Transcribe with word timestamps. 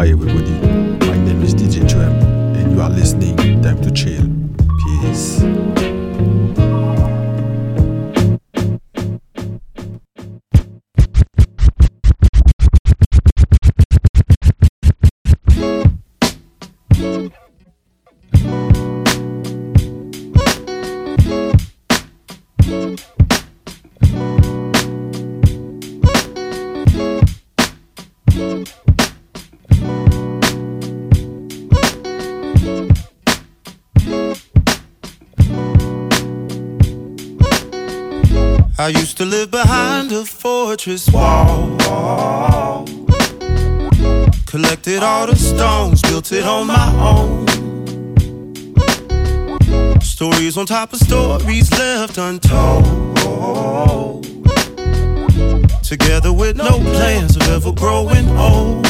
Hi 0.00 0.08
everybody, 0.08 0.50
my 1.08 1.16
name 1.26 1.42
is 1.42 1.54
DJ 1.54 1.86
Tram 1.86 2.10
and 2.56 2.72
you 2.72 2.80
are 2.80 2.88
listening 2.88 3.36
Time 3.60 3.82
to 3.82 3.90
Chill. 3.90 4.24
Peace. 5.02 5.42
Fortress 40.80 41.10
wall. 41.10 41.76
Collected 44.46 45.02
all 45.02 45.26
the 45.26 45.36
stones, 45.36 46.00
built 46.00 46.32
it 46.32 46.44
on 46.44 46.68
my 46.68 46.90
own. 46.98 47.46
Stories 50.00 50.56
on 50.56 50.64
top 50.64 50.94
of 50.94 50.98
stories 50.98 51.70
left 51.72 52.16
untold. 52.16 53.14
Together 55.82 56.32
with 56.32 56.56
no 56.56 56.78
plans 56.94 57.36
of 57.36 57.42
ever 57.48 57.72
growing 57.72 58.26
old. 58.38 58.84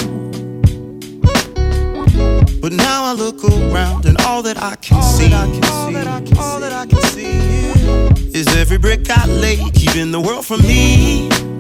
But 2.61 2.73
now 2.73 3.03
I 3.03 3.15
look 3.15 3.43
around 3.43 4.07
and 4.07 4.17
all 4.21 4.43
that 4.43 4.59
I 4.63 4.77
can 4.77 5.03
see, 5.03 5.35
all 5.35 5.91
that 5.91 6.07
I 6.07 6.21
can 6.21 6.27
see, 6.27 6.41
all 6.41 6.61
that 6.61 6.73
I 6.73 6.87
can 6.87 7.03
see 7.11 8.39
is 8.39 8.47
every 8.57 8.79
brick 8.79 9.11
I 9.11 9.27
lay 9.27 9.57
keeping 9.73 10.13
the 10.13 10.21
world 10.21 10.47
from 10.47 10.63
me. 10.63 11.60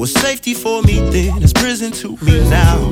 Was 0.00 0.14
safety 0.14 0.54
for 0.54 0.80
me 0.80 0.98
then, 1.10 1.42
is 1.42 1.52
prison 1.52 1.92
to 1.92 2.16
me 2.24 2.40
now. 2.48 2.88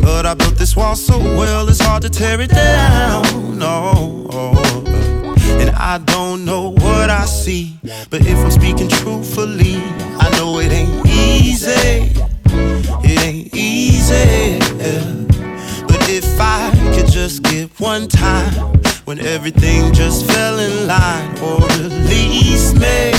But 0.00 0.24
I 0.24 0.32
built 0.32 0.54
this 0.54 0.74
wall 0.74 0.96
so 0.96 1.18
well, 1.18 1.68
it's 1.68 1.78
hard 1.78 2.00
to 2.04 2.08
tear 2.08 2.40
it 2.40 2.48
down. 2.48 3.58
No, 3.58 4.26
and 5.60 5.68
I 5.76 5.98
don't 6.06 6.46
know 6.46 6.70
what 6.70 7.10
I 7.10 7.26
see, 7.26 7.78
but 8.08 8.22
if 8.22 8.38
I'm 8.38 8.50
speaking 8.50 8.88
truthfully, 8.88 9.76
I 10.18 10.30
know 10.38 10.58
it 10.58 10.72
ain't 10.72 11.04
easy. 11.04 12.14
It 13.04 13.22
ain't 13.22 13.54
easy. 13.54 14.58
But 15.86 16.08
if 16.08 16.40
I 16.40 16.70
could 16.94 17.12
just 17.12 17.42
get 17.42 17.78
one 17.78 18.08
time 18.08 18.54
when 19.04 19.18
everything 19.18 19.92
just 19.92 20.24
fell 20.24 20.58
in 20.58 20.86
line, 20.86 21.38
or 21.40 21.58
release 21.76 22.72
me, 22.72 23.12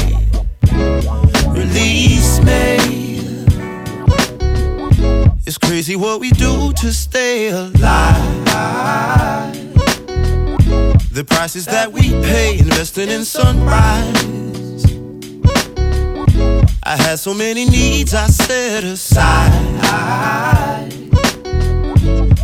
release 1.57 2.39
me. 2.39 2.77
It's 5.45 5.57
crazy 5.57 5.95
what 5.95 6.19
we 6.19 6.29
do 6.31 6.73
to 6.73 6.93
stay 6.93 7.49
alive. 7.49 7.75
The 11.11 11.23
prices 11.27 11.65
that 11.65 11.91
we 11.91 12.11
pay 12.11 12.59
investing 12.59 13.09
in 13.09 13.25
sunrise. 13.25 14.85
I 16.83 16.95
had 16.95 17.19
so 17.19 17.33
many 17.33 17.65
needs 17.65 18.13
I 18.13 18.27
set 18.27 18.83
aside. 18.83 19.51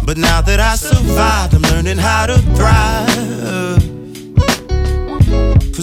But 0.06 0.18
now 0.18 0.42
that 0.42 0.60
I 0.60 0.76
survived, 0.76 1.54
I'm 1.54 1.62
learning 1.62 1.98
how 1.98 2.26
to 2.26 2.38
thrive. 2.56 3.93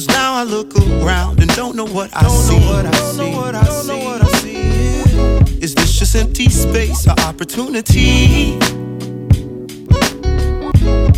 Cause 0.00 0.09
now 0.09 0.33
I 0.33 0.44
look 0.44 0.75
around 1.05 1.41
and 1.41 1.55
don't 1.55 1.77
know 1.77 1.84
what 1.84 2.09
I 2.15 2.27
see. 2.27 2.59
Don't 2.59 2.84
know 3.19 3.37
what 3.37 3.55
I 3.55 3.65
see. 3.65 4.03
what 4.03 4.22
i 4.22 4.27
see 4.38 5.62
Is 5.62 5.75
this 5.75 5.93
just 5.99 6.16
empty 6.16 6.49
space 6.49 7.06
or 7.06 7.11
opportunity? 7.21 8.55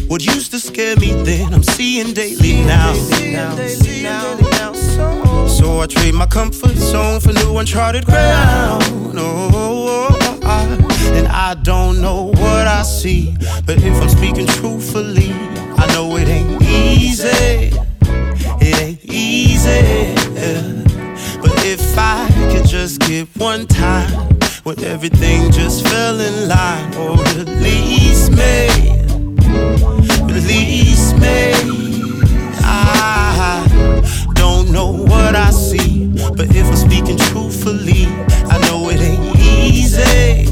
What 0.09 0.27
used 0.27 0.51
to 0.51 0.59
scare 0.59 0.97
me 0.97 1.13
then, 1.23 1.55
I'm 1.55 1.63
seeing 1.63 2.13
daily 2.13 2.55
now. 2.65 2.93
So 5.47 5.79
I 5.79 5.87
trade 5.87 6.15
my 6.15 6.27
comfort 6.27 6.75
zone 6.75 7.21
for 7.21 7.33
new 7.33 7.59
uncharted 7.59 8.05
ground. 8.05 8.83
Oh, 9.17 10.09
I, 10.43 10.65
and 11.17 11.29
I 11.29 11.55
don't 11.55 12.01
know 12.01 12.33
what 12.35 12.67
I 12.67 12.83
see, 12.83 13.37
but 13.65 13.81
if 13.81 14.03
I'm 14.03 14.09
speaking 14.09 14.49
truthfully, 14.49 15.31
I 15.79 15.87
know 15.95 16.17
it 16.17 16.27
ain't 16.27 16.61
easy. 16.63 17.82
But 21.41 21.53
if 21.65 21.97
I 21.97 22.29
could 22.51 22.67
just 22.67 23.01
get 23.01 23.29
one 23.37 23.67
time 23.67 24.11
when 24.65 24.83
everything 24.83 25.53
just 25.53 25.87
fell 25.87 26.19
in 26.19 26.49
line, 26.49 26.91
release 27.37 28.29
me, 28.29 28.69
release 30.27 31.13
me. 31.15 31.53
I 32.65 34.33
don't 34.35 34.73
know 34.73 34.91
what 34.91 35.37
I 35.37 35.51
see, 35.51 36.09
but 36.37 36.55
if 36.57 36.67
I'm 36.67 36.77
speaking 36.77 37.19
truthfully, 37.19 38.07
I 38.51 38.59
know 38.67 38.89
it 38.91 39.01
ain't 39.01 39.37
easy. 39.37 40.52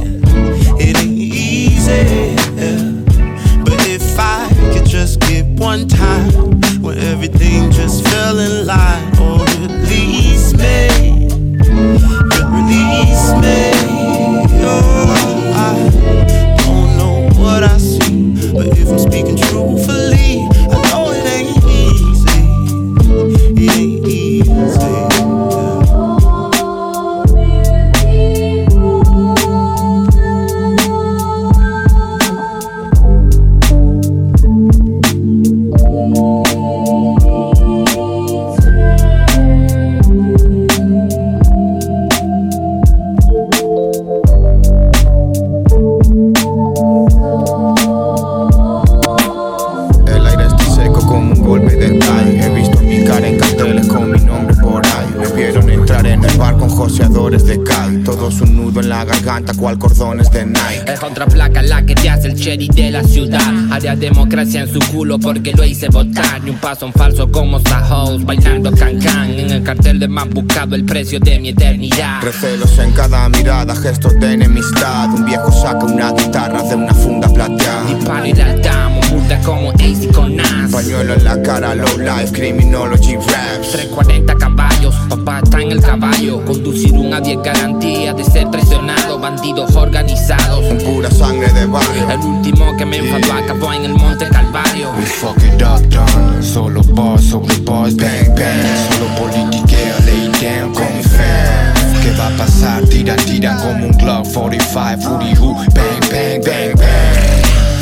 Cherry 62.50 62.68
de 62.68 62.90
la 62.90 63.04
ciudad. 63.04 63.40
Haría 63.70 63.94
democracia 63.96 64.62
en 64.62 64.72
su 64.72 64.78
culo 64.92 65.18
porque 65.18 65.52
lo 65.52 65.64
hice 65.64 65.88
votar. 65.88 66.42
Ni 66.42 66.50
un 66.50 66.58
paso 66.58 66.86
en 66.86 66.92
falso 66.92 67.30
como 67.30 67.60
Sahos 67.60 68.24
bailando 68.24 68.72
can-can. 68.72 69.38
En 69.38 69.50
el 69.50 69.62
cartel 69.62 69.98
de 69.98 70.08
más 70.08 70.28
buscado 70.28 70.74
el 70.74 70.84
precio 70.84 71.20
de 71.20 71.38
mi 71.38 71.50
eternidad. 71.50 72.22
Recelos 72.22 72.78
en 72.78 72.92
cada 72.92 73.28
mirada, 73.28 73.74
gestos 73.76 74.18
de 74.18 74.32
enemistad. 74.32 75.10
Un 75.14 75.24
viejo 75.24 75.50
saca 75.52 75.84
una 75.84 76.12
guitarra 76.12 76.62
de 76.62 76.74
una 76.74 76.94
funda 76.94 77.28
plateada. 77.28 77.84
Disparo 77.86 78.26
y 78.26 78.32
damos 78.32 79.09
como 79.38 79.70
Ace 79.72 80.08
con 80.12 80.36
Nas. 80.36 80.72
Pañuelo 80.72 81.14
en 81.14 81.24
la 81.24 81.40
cara, 81.42 81.74
low 81.74 81.98
life, 81.98 82.32
criminology 82.32 83.14
raps. 83.14 83.70
340 83.72 84.34
caballos, 84.34 84.94
papá 85.08 85.40
está 85.44 85.60
en 85.60 85.72
el 85.72 85.80
caballo. 85.80 86.44
Conducir 86.44 86.92
un 86.94 87.14
a 87.14 87.20
10 87.20 87.38
garantía 87.42 88.12
de 88.12 88.24
ser 88.24 88.50
traicionado. 88.50 89.18
Bandidos 89.18 89.76
organizados. 89.76 90.64
Con 90.66 90.78
pura 90.78 91.10
sangre 91.10 91.48
de 91.52 91.66
barrio. 91.66 92.10
El 92.10 92.20
último 92.20 92.76
que 92.76 92.84
me 92.84 92.98
enfadó 92.98 93.32
acabó 93.32 93.72
en 93.72 93.84
el 93.84 93.94
monte 93.94 94.26
Calvario. 94.28 94.90
We 94.98 95.04
fuck 95.04 95.36
it 95.38 95.62
up, 95.62 95.80
done. 95.88 96.42
Solo 96.42 96.82
bars 96.82 97.24
sobre 97.24 97.56
bars, 97.58 97.94
bang, 97.96 98.34
bang. 98.34 98.66
Solo 98.90 99.14
politiqueo, 99.16 99.94
lay 100.06 100.30
down 100.40 100.74
con 100.74 100.96
mi 100.96 101.02
fam. 101.02 102.02
¿Qué 102.02 102.10
va 102.18 102.28
a 102.28 102.36
pasar? 102.36 102.82
Tiran, 102.86 103.18
tiran 103.18 103.58
como 103.60 103.86
un 103.86 103.92
Glock 103.92 104.26
45, 104.32 105.02
Footy 105.02 105.34
Who, 105.38 105.54
bang, 105.54 106.00
bang, 106.10 106.42
bang, 106.42 106.74
bang. 106.76 106.89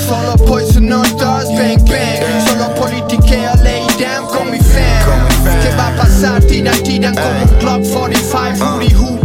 Solo 0.08 0.37
poison 0.46 0.87
no 0.87 1.02
doors, 1.19 1.50
bang 1.50 1.82
bang. 1.84 2.46
Solo 2.46 2.72
politicheia, 2.72 3.55
lei 3.62 3.84
damn 3.99 4.25
come 4.26 4.56
i 4.56 4.60
fan. 4.62 5.60
Che 5.60 5.70
va 5.76 5.88
a 5.88 5.90
passare, 5.90 6.44
tira 6.46 6.70
tira 6.70 7.10
come 7.10 7.43
un 7.43 7.56
Glock 7.58 7.87
45 7.93 8.58
Who 8.58 8.78
the 8.78 8.94
who 8.94 9.18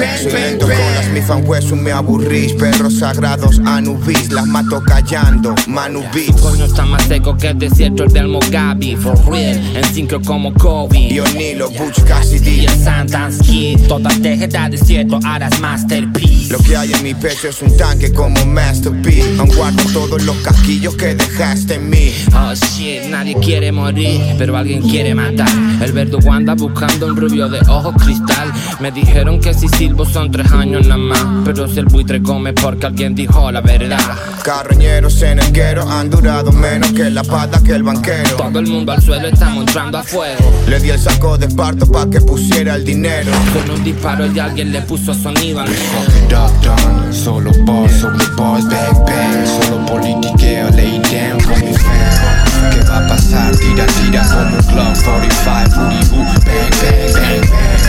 bang, 0.00 0.32
bang, 0.32 0.58
bang, 0.58 1.46
bang. 1.46 1.58
eso 1.58 1.76
me 1.76 1.92
aburrís. 1.92 2.52
Perros 2.54 2.98
sagrados 2.98 3.60
Anubis, 3.64 4.32
las 4.32 4.46
mato 4.46 4.82
callando, 4.82 5.54
Manubis. 5.66 6.32
Coño 6.40 6.64
está 6.64 6.84
más 6.84 7.02
seco 7.04 7.36
que 7.36 7.48
el 7.48 7.58
desierto 7.58 8.06
del 8.06 8.28
Mogabi, 8.28 8.96
for 8.96 9.18
real, 9.30 9.76
en 9.76 9.84
sincro 9.84 10.20
como 10.20 10.52
Kobe. 10.54 11.08
Dionilo, 11.08 11.70
Butch 11.70 12.02
Cassidy. 12.04 12.60
Y 12.60 12.66
el 12.66 12.78
Santansky, 12.84 13.76
todas 13.88 14.20
dejan 14.20 14.70
desierto, 14.70 15.18
harás 15.24 15.58
masterpiece. 15.60 16.52
Lo 16.52 16.58
que 16.58 16.76
hay 16.76 16.92
en 16.92 17.02
mi 17.02 17.14
pecho 17.14 17.48
es 17.48 17.62
un 17.62 17.76
tanque 17.76 18.12
como 18.12 18.44
Master 18.46 18.92
P. 19.02 19.22
Aún 19.38 19.50
guardo 19.54 19.82
todos 19.92 20.22
los 20.24 20.36
casquillos 20.38 20.96
que 20.96 21.14
dejaste 21.14 21.74
en 21.74 21.90
mí. 21.90 22.12
Oh 22.34 22.52
shit, 22.54 23.04
nadie 23.08 23.36
quiere 23.36 23.70
morir, 23.72 24.20
pero 24.38 24.56
alguien 24.56 24.82
quiere 24.82 25.14
matar. 25.14 25.48
El 25.80 25.92
verdugo 25.92 26.32
anda 26.32 26.54
buscando 26.54 27.06
un 27.06 27.16
rubio 27.16 27.48
de 27.48 27.60
ojo 27.68 27.92
cristal. 27.92 28.52
Me 28.80 28.90
dijeron 28.90 29.40
que 29.40 29.54
si 29.54 29.68
silbo 29.90 30.04
son 30.04 30.30
tres 30.30 30.50
años 30.52 30.86
nada 30.86 30.98
más. 30.98 31.26
Pero 31.44 31.66
si 31.68 31.80
el 31.80 31.86
buitre 31.86 32.22
come 32.22 32.52
porque 32.52 32.86
alguien 32.86 33.14
dijo 33.14 33.50
la 33.50 33.60
verdad. 33.60 33.98
Carroñeros 34.42 35.20
en 35.22 35.38
el 35.40 35.52
guero 35.52 35.88
han 35.88 36.08
durado 36.08 36.52
menos 36.52 36.92
que 36.92 37.10
la 37.10 37.24
pata 37.24 37.60
que 37.62 37.72
el 37.72 37.82
banquero. 37.82 38.36
Todo 38.36 38.58
el 38.58 38.66
mundo 38.66 38.92
al 38.92 39.02
suelo 39.02 39.28
está 39.28 39.54
entrando 39.54 39.98
a 39.98 40.02
fuego. 40.02 40.52
Le 40.68 40.78
di 40.80 40.90
el 40.90 40.98
saco 40.98 41.36
de 41.36 41.46
esparto 41.46 41.86
pa' 41.86 42.08
que 42.08 42.20
pusiera 42.20 42.76
el 42.76 42.84
dinero. 42.84 43.32
Con 43.52 43.70
un 43.70 43.84
disparo 43.84 44.26
y 44.26 44.38
alguien 44.38 44.72
le 44.72 44.80
puso 44.82 45.12
sonido 45.12 45.60
al 45.60 45.68
Fucking 45.68 46.28
duck 46.28 46.52
down, 46.62 47.12
solo 47.12 47.50
bars 47.64 47.92
sobre 48.00 48.24
bars, 48.36 48.64
bang 48.68 49.04
bang. 49.06 49.46
Solo 49.46 49.86
politiqueo, 49.86 50.70
lay 50.70 51.00
down 51.10 51.40
con 51.42 51.64
mi 51.64 51.74
fam. 51.74 52.70
¿Qué 52.72 52.80
va 52.88 52.98
a 52.98 53.08
pasar? 53.08 53.56
Tira, 53.56 53.86
tira 53.86 54.22
como 54.28 54.56
un 54.56 54.62
club 54.62 55.04
45, 55.04 55.80
booty 55.80 56.06
woo, 56.12 56.24
bang 56.46 56.70
bang 56.80 57.12
bang 57.12 57.50
bang. 57.50 57.79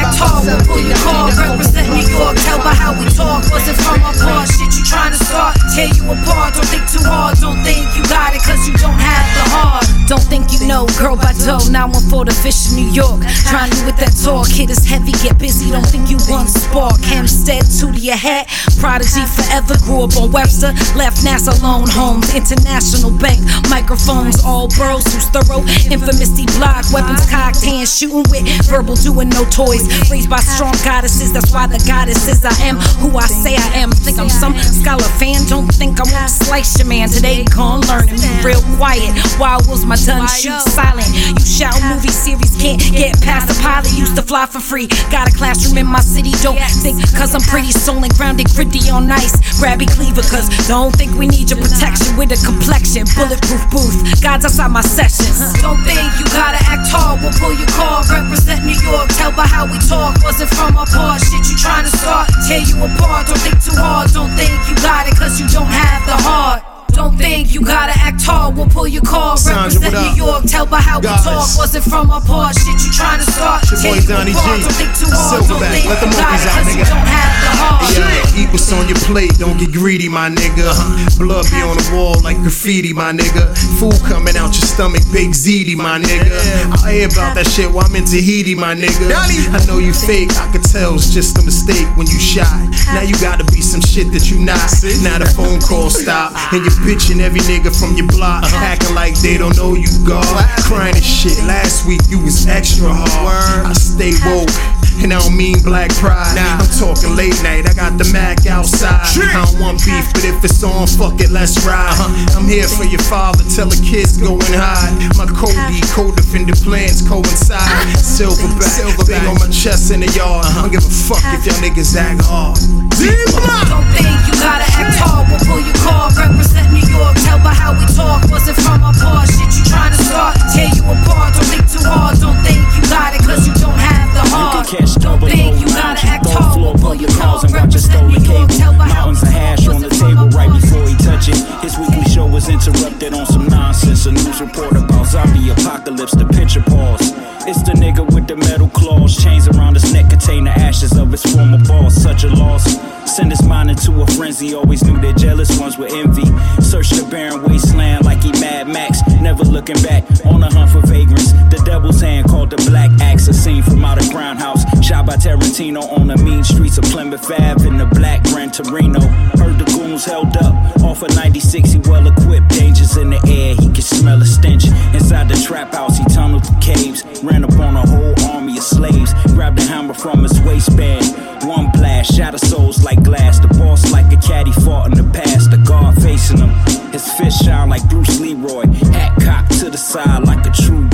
act 0.03 0.19
tall 0.19 0.43
when 0.43 0.59
pull 0.67 0.83
your 0.83 0.99
call. 0.99 1.31
Represent 1.31 1.87
New 1.95 2.07
York, 2.11 2.35
tell 2.43 2.59
by 2.59 2.75
how 2.75 2.93
we 2.99 3.07
talk. 3.15 3.47
Wasn't 3.51 3.79
from 3.79 4.03
a 4.03 4.13
part, 4.19 4.51
shit 4.51 4.75
you 4.75 4.85
trying 4.85 5.15
to 5.15 5.21
start. 5.23 5.57
Tear 5.75 5.89
you 5.95 6.05
apart, 6.11 6.55
don't 6.55 6.67
think 6.67 6.85
too 6.91 7.03
hard. 7.07 7.39
Don't 7.39 7.59
think 7.63 7.87
you 7.95 8.03
got 8.11 8.35
it, 8.35 8.43
cause 8.43 8.67
you 8.67 8.75
don't 8.75 8.99
have 8.99 9.27
the 9.39 9.47
heart. 9.55 9.87
Don't 10.11 10.25
think 10.27 10.53
you 10.53 10.67
know, 10.67 10.87
girl 10.99 11.17
by 11.17 11.33
dough. 11.47 11.63
Now 11.71 11.87
I'm 11.87 12.05
for 12.11 12.25
the 12.25 12.35
fish 12.35 12.71
in 12.71 12.83
New 12.83 12.91
York. 12.91 13.23
Trying 13.49 13.71
you 13.73 13.83
with 13.87 13.97
that 14.03 14.13
talk, 14.19 14.51
hit 14.51 14.69
is 14.69 14.85
heavy, 14.85 15.13
get 15.23 15.39
busy. 15.39 15.71
Don't 15.71 15.87
think 15.87 16.11
you 16.11 16.19
want 16.29 16.51
spark. 16.51 17.01
Hempstead, 17.01 17.65
two 17.71 17.93
to 17.93 18.01
your 18.01 18.19
hat. 18.19 18.51
Prodigy 18.77 19.25
forever, 19.25 19.79
grew 19.87 20.05
up 20.05 20.17
on 20.19 20.33
Webster. 20.33 20.75
Left 20.99 21.23
NASA 21.23 21.55
lone 21.63 21.89
homes, 21.89 22.35
international 22.35 23.15
bank. 23.23 23.41
Microphones, 23.71 24.43
all 24.45 24.69
bros 24.69 25.07
who's 25.07 25.27
thorough. 25.31 25.65
Infamous 25.89 26.35
D 26.35 26.45
block, 26.59 26.85
weapons 26.93 27.25
cocked, 27.31 27.65
hands 27.65 27.97
shooting 27.97 28.27
with 28.29 28.45
verbal, 28.67 28.97
doing 28.97 29.31
no 29.31 29.45
toys. 29.49 29.87
Raised 30.11 30.31
by 30.31 30.41
strong 30.41 30.75
goddesses, 30.85 31.33
that's 31.33 31.53
why 31.53 31.67
the 31.67 31.83
goddesses 31.87 32.45
I 32.45 32.55
am 32.65 32.77
who 33.01 33.17
I 33.17 33.27
say 33.27 33.57
I 33.57 33.81
am. 33.81 33.91
Think 33.93 34.19
I'm 34.19 34.29
some 34.29 34.57
scholar 34.59 35.09
fan, 35.21 35.45
don't 35.47 35.69
think 35.69 36.01
I 36.01 36.05
won't 36.11 36.31
slice 36.31 36.79
your 36.79 36.89
man. 36.89 37.09
Today, 37.09 37.45
gon' 37.45 37.81
learn 37.89 38.09
and 38.09 38.21
be 38.21 38.31
real 38.45 38.63
quiet. 38.77 39.13
Wild 39.39 39.69
was 39.69 39.85
my 39.85 39.97
done 39.97 40.27
shoot 40.29 40.59
silent. 40.73 41.09
You 41.13 41.45
shout 41.45 41.77
movie 41.85 42.13
series, 42.13 42.57
can't 42.57 42.81
get 42.93 43.21
past 43.21 43.49
the 43.49 43.57
pilot. 43.61 43.93
Used 43.93 44.17
to 44.17 44.23
fly 44.23 44.47
for 44.47 44.61
free. 44.61 44.87
Got 45.11 45.29
a 45.29 45.35
classroom 45.35 45.79
in 45.79 45.87
my 45.87 46.01
city, 46.01 46.33
don't 46.43 46.59
think 46.81 47.01
cause 47.17 47.35
I'm 47.35 47.45
pretty 47.49 47.73
soul 47.73 48.03
and 48.03 48.13
grounded, 48.15 48.49
gritty 48.55 48.89
on 48.91 49.11
ice. 49.11 49.37
Grabby 49.61 49.87
cleaver, 49.87 50.23
cause 50.23 50.49
don't 50.69 50.95
think 50.95 51.15
we 51.19 51.27
need 51.27 51.51
your 51.51 51.61
protection 51.61 52.17
with 52.17 52.33
a 52.33 52.39
complexion. 52.41 53.05
Bulletproof 53.17 53.63
booth, 53.71 54.23
God's 54.23 54.47
outside 54.47 54.73
my 54.73 54.83
sessions. 54.83 55.41
Don't 55.61 55.81
think 55.85 56.01
you 56.19 56.25
gotta 56.33 56.61
act 56.65 56.91
tall, 56.91 57.19
we'll 57.21 57.35
pull 57.37 57.53
your 57.53 57.69
call. 57.75 58.03
Represent 58.09 58.65
New 58.65 58.79
York, 58.81 59.09
tell 59.19 59.33
by 59.33 59.47
how 59.47 59.67
we 59.67 59.79
talk. 59.89 60.17
Wasn't 60.23 60.51
from 60.51 60.77
a 60.77 60.87
part, 60.87 61.21
shit 61.21 61.45
you 61.51 61.57
trying 61.57 61.85
to 61.85 61.93
start. 61.97 62.29
Tear 62.47 62.61
you 62.61 62.77
apart, 62.83 63.27
don't 63.27 63.39
think 63.39 63.63
too 63.63 63.77
hard. 63.77 64.11
Don't 64.13 64.31
think 64.37 64.53
you 64.69 64.75
got 64.83 65.07
it, 65.09 65.17
cause 65.17 65.41
you 65.41 65.47
don't 65.49 65.67
have 65.67 66.07
the 66.07 66.17
heart. 66.23 66.72
Don't 67.03 67.19
think 67.19 67.53
you 67.53 67.67
gotta 67.67 67.91
act 67.99 68.23
tall, 68.25 68.53
we'll 68.53 68.71
pull 68.71 68.87
your 68.87 69.03
call. 69.03 69.37
Sandra, 69.37 69.75
Represent 69.75 70.15
New? 70.15 70.23
York, 70.23 70.45
tell 70.47 70.67
by 70.67 70.79
how 70.79 71.01
we 71.01 71.11
Goddess. 71.11 71.27
talk. 71.27 71.59
Wasn't 71.59 71.83
from 71.83 72.15
a 72.15 72.21
part, 72.23 72.55
shit 72.55 72.79
you 72.79 72.93
trying 72.95 73.19
to 73.19 73.27
start. 73.27 73.67
Your 73.75 73.81
Tear 73.83 73.95
boy 73.99 74.07
Donnie 74.07 74.31
G. 74.31 74.39
don't 74.39 74.71
think 74.79 74.95
too 74.95 75.11
hard. 75.11 75.43
Don't 75.43 75.59
Silverback, 75.59 75.83
think 75.83 75.91
let 75.91 75.99
the 75.99 76.07
you 76.07 76.15
got 76.15 76.31
monkeys 76.31 76.47
it, 76.47 76.47
out, 76.47 76.63
cause 76.63 76.71
you 76.71 76.79
nigga. 76.79 76.95
don't 76.95 77.11
have 77.11 77.33
the 77.43 77.51
heart. 77.59 77.83
Yeah, 77.99 78.39
eat 78.39 78.49
what's 78.55 78.71
on 78.71 78.87
your 78.87 79.03
plate, 79.03 79.35
don't 79.43 79.59
get 79.59 79.73
greedy, 79.75 80.07
my 80.09 80.31
nigga. 80.31 80.71
Blood 81.19 81.51
be 81.51 81.59
on 81.59 81.75
the 81.75 81.91
wall 81.91 82.15
like 82.23 82.39
graffiti, 82.39 82.95
my 82.95 83.11
nigga. 83.11 83.51
Food 83.83 83.99
coming 84.07 84.39
out 84.39 84.55
your 84.55 84.63
stomach, 84.71 85.03
big 85.11 85.35
ziti, 85.35 85.75
my 85.75 85.99
nigga. 85.99 86.39
I 86.87 87.03
hear 87.03 87.11
about 87.11 87.35
that 87.35 87.51
shit 87.51 87.67
while 87.67 87.83
I'm 87.83 87.97
in 87.99 88.07
Tahiti, 88.07 88.55
my 88.55 88.79
nigga. 88.79 89.11
I 89.11 89.59
know 89.67 89.83
you 89.83 89.91
fake, 89.93 90.31
I 90.39 90.47
could 90.55 90.63
tell 90.63 90.95
it's 90.95 91.11
just 91.11 91.35
a 91.35 91.43
mistake 91.43 91.91
when 91.99 92.07
you 92.07 92.23
shy. 92.23 92.47
Now 92.95 93.03
you 93.03 93.19
gotta 93.19 93.43
be 93.51 93.59
some 93.59 93.83
shit 93.83 94.15
that 94.15 94.31
you 94.31 94.39
not. 94.39 94.63
Now 95.03 95.19
the 95.19 95.27
phone 95.27 95.59
call 95.59 95.91
stop, 95.91 96.31
and 96.55 96.63
you're 96.63 96.79
bitching 96.93 97.21
every 97.21 97.41
nigga 97.41 97.73
from 97.73 97.97
your 97.97 98.07
block, 98.07 98.45
uh-huh. 98.45 98.65
acting 98.65 98.95
like 98.95 99.19
they 99.21 99.39
don't 99.39 99.57
know 99.57 99.75
you 99.75 99.89
God. 100.05 100.25
Crying 100.61 100.95
and 100.95 101.05
shit. 101.05 101.39
Last 101.45 101.87
week 101.87 102.01
you 102.09 102.19
was 102.19 102.47
extra 102.47 102.89
hard. 102.93 103.67
I 103.67 103.73
stay 103.73 104.13
woke. 104.27 104.82
And 105.03 105.13
I 105.13 105.19
don't 105.19 105.37
mean 105.37 105.59
black 105.67 105.91
pride. 105.99 106.39
I'm 106.39 106.63
talking 106.79 107.19
late 107.19 107.35
night. 107.43 107.67
I 107.67 107.75
got 107.75 107.99
the 107.99 108.07
Mac 108.15 108.47
outside. 108.47 109.03
I 109.19 109.43
don't 109.43 109.59
want 109.59 109.83
beef, 109.83 110.07
but 110.15 110.23
if 110.23 110.39
it's 110.47 110.63
on, 110.63 110.87
fuck 110.87 111.19
it, 111.19 111.35
let's 111.35 111.59
ride. 111.67 111.91
I'm 112.39 112.47
here 112.47 112.71
for 112.71 112.87
your 112.87 113.03
father. 113.11 113.43
Tell 113.51 113.67
the 113.67 113.83
kids 113.83 114.15
go 114.15 114.39
and 114.39 114.55
hide. 114.55 114.95
My 115.19 115.27
Cody, 115.27 115.83
co-defended 115.91 116.63
plans 116.63 117.03
coincide. 117.03 117.67
Silverback, 117.99 118.95
big 119.03 119.27
on 119.27 119.43
my 119.43 119.51
chest 119.51 119.91
in 119.91 120.07
the 120.07 120.11
yard. 120.15 120.47
I 120.47 120.63
don't 120.63 120.71
give 120.71 120.87
a 120.87 120.95
fuck 120.95 121.23
if 121.35 121.51
y'all 121.51 121.59
niggas 121.59 121.99
act 121.99 122.23
hard. 122.23 122.63
Don't 122.63 123.89
think 123.99 124.07
you 124.31 124.35
gotta 124.39 124.69
act 124.71 125.03
hard 125.03 125.27
we'll 125.33 125.43
pull 125.43 125.61
your 125.65 125.77
call. 125.83 126.13
Represent 126.15 126.71
New 126.71 126.85
York, 126.87 127.17
tell 127.25 127.41
by 127.41 127.55
how 127.57 127.73
we 127.73 127.85
talk. 127.91 128.23
Wasn't 128.29 128.57
from 128.61 128.85
a 128.85 128.93
part, 128.93 129.27
shit 129.27 129.51
you 129.57 129.65
trying 129.67 129.91
to 129.91 130.01
start. 130.05 130.37
Tear 130.53 130.71
you 130.71 130.85
apart, 130.85 131.35
don't 131.35 131.49
think 131.49 131.67
too 131.67 131.83
hard. 131.83 132.21
Don't 132.21 132.39
think 132.45 132.61
you 132.77 132.83
got 132.87 133.17
it, 133.17 133.25
cause 133.25 133.49
you 133.49 133.55
don't 133.57 133.79
have 133.79 134.12
the 134.25 134.31
heart. 134.31 134.67
catch 134.69 134.95
Don't 134.95 135.21
double 135.21 135.29
think 135.29 135.61
you 135.61 135.67
gotta 135.67 136.07
act 136.07 136.25
tall, 136.25 136.55
floor 136.55 136.75
pull 136.75 136.95
your 136.95 137.11
public 137.11 137.51
and 137.51 137.53
watch 137.55 137.75
a 137.75 137.83
Represent 137.83 137.93
stolen 137.93 138.23
cable. 138.23 138.49
tell 138.49 138.75
by 138.79 138.89
how 138.89 139.09
we 139.09 139.13
Mountains 139.13 139.23
of 139.23 139.29
hash 139.29 139.69
on 139.69 139.81
the 139.81 139.89
table 139.91 140.29
right 140.31 140.53
before 140.61 140.87
he 140.89 140.95
touch 140.97 141.29
it. 141.29 141.37
His 141.63 141.77
weekly 141.79 142.05
show 142.11 142.27
was 142.27 142.49
interrupted 142.49 143.15
on 143.15 143.27
some 143.27 143.47
nonsense. 143.49 144.07
A 144.07 144.13
news 144.13 144.41
report 144.41 144.73
about 144.73 145.07
zombie 145.07 145.51
apocalypse. 145.51 146.13
The 146.13 146.27
picture 146.27 146.63
pause. 146.63 147.13
It's 147.45 147.63
the 147.63 147.73
nigga 147.73 148.07
with 148.15 148.29
the 148.29 148.37
metal 148.37 148.69
claws, 148.69 149.17
chains 149.17 149.49
around 149.49 149.75
his 149.75 149.93
neck 149.93 150.09
contain 150.09 150.45
the 150.45 150.51
ashes 150.51 150.97
of 150.97 151.11
his 151.11 151.23
former 151.23 151.59
boss. 151.59 151.95
Such 151.95 152.25
a 152.25 152.29
loss. 152.29 152.65
Send 153.05 153.33
his 153.33 153.43
mind 153.43 153.71
into 153.71 154.01
a 154.01 154.07
frenzy. 154.07 154.55
Always 154.55 154.85
knew 154.85 154.99
that 155.01 155.17
jealous 155.17 155.51
ones 155.59 155.77
were 155.77 155.89
envy. 155.91 156.25
Search 156.63 156.91
the 156.91 157.05
barren 157.11 157.43
wasteland 157.43 158.05
like 158.05 158.23
he 158.23 158.31
Mad 158.41 158.69
Max. 158.69 159.01
Never 159.21 159.43
looking 159.43 159.81
back 159.83 160.05
on 160.25 160.43
a 160.43 160.51
hunt 160.53 160.71
for 160.71 160.81
vagrants. 160.87 161.33
The 161.51 161.61
devil's 161.67 162.01
hand 162.01 162.29
called 162.29 162.51
the 162.51 162.57
Black 162.71 162.91
Axe. 163.01 163.27
A 163.29 163.35
scene 163.35 163.63
from 163.63 163.85
out 163.85 163.99
of 163.99 164.09
Grindhouse. 164.13 164.63
Shot 164.85 165.07
by 165.07 165.17
Tarantino 165.17 165.83
on 165.91 166.09
the 166.09 166.17
mean 166.19 166.45
streets 166.45 166.77
of 166.77 166.85
Plymouth 166.85 167.25
Ave 167.31 167.67
in 167.67 167.79
the 167.79 167.87
black 167.87 168.23
Gran 168.25 168.51
Torino. 168.51 169.01
Heard 169.41 169.59
the 169.59 169.65
goons 169.65 170.05
held 170.05 170.37
up 170.37 170.55
off 170.83 171.03
of 171.03 171.15
96. 171.17 171.73
He 171.73 171.79
well 171.79 172.07
equipped. 172.07 172.49
Dangers 172.51 172.97
in 172.99 173.11
the 173.11 173.21
air. 173.27 173.55
He 173.55 173.69
could 173.73 173.85
smell 173.85 174.21
a 174.21 174.27
stench. 174.27 174.67
Inside 174.93 175.29
the 175.29 175.43
trap 175.47 175.73
house, 175.73 175.97
he 175.97 176.05
tunneled 176.05 176.45
the 176.45 176.57
caves. 176.61 177.05
Ran 177.25 177.45
up 177.45 177.59
on 177.59 177.77
a 177.77 177.87
whole 177.87 178.15
army 178.31 178.59
of 178.59 178.65
slaves. 178.65 179.15
Grabbed 179.33 179.59
a 179.59 179.63
hammer 179.63 179.95
from 179.95 180.23
his 180.23 180.39
waistband. 180.43 181.05
One 181.49 181.71
blast, 181.73 182.15
shatter 182.15 182.39
souls 182.39 182.85
like 182.85 183.03
glass. 183.03 183.39
The 183.41 183.49
boss 183.49 183.91
like 183.91 184.13
a 184.13 184.21
caddy 184.21 184.53
fought 184.53 184.93
in 184.93 184.95
the 184.95 185.11
past. 185.13 185.51
The 185.51 185.57
guard 185.59 185.97
facing 186.03 186.39
him. 186.39 186.51
His 186.93 187.11
fist 187.15 187.45
shine 187.45 187.71
like 187.71 187.89
Bruce 187.89 188.21
Leroy. 188.21 188.67
Hat 188.93 189.19
cocked 189.23 189.59
to 189.61 189.71
the 189.71 189.79
side 189.79 190.25
like 190.25 190.45
a 190.47 190.51
true 190.51 190.87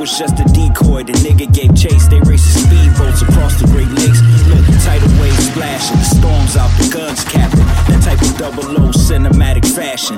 was 0.00 0.18
just 0.18 0.40
a 0.40 0.44
decoy. 0.54 1.04
The 1.04 1.12
nigga 1.12 1.52
gave 1.52 1.76
chase. 1.76 2.08
They 2.08 2.20
racing 2.20 2.64
speedboats 2.64 3.20
across 3.20 3.60
the 3.60 3.66
Great 3.66 3.88
Lakes. 3.88 4.24
Look, 4.48 4.64
tidal 4.82 5.12
waves 5.20 5.44
splashing. 5.52 5.98
The 5.98 6.08
storms 6.16 6.56
out, 6.56 6.72
the 6.80 6.88
guns 6.88 7.22
capping. 7.24 7.68
That 7.84 8.00
type 8.02 8.22
of 8.22 8.32
double 8.38 8.64
O 8.80 8.90
cinematic 8.92 9.66
fashion. 9.68 10.16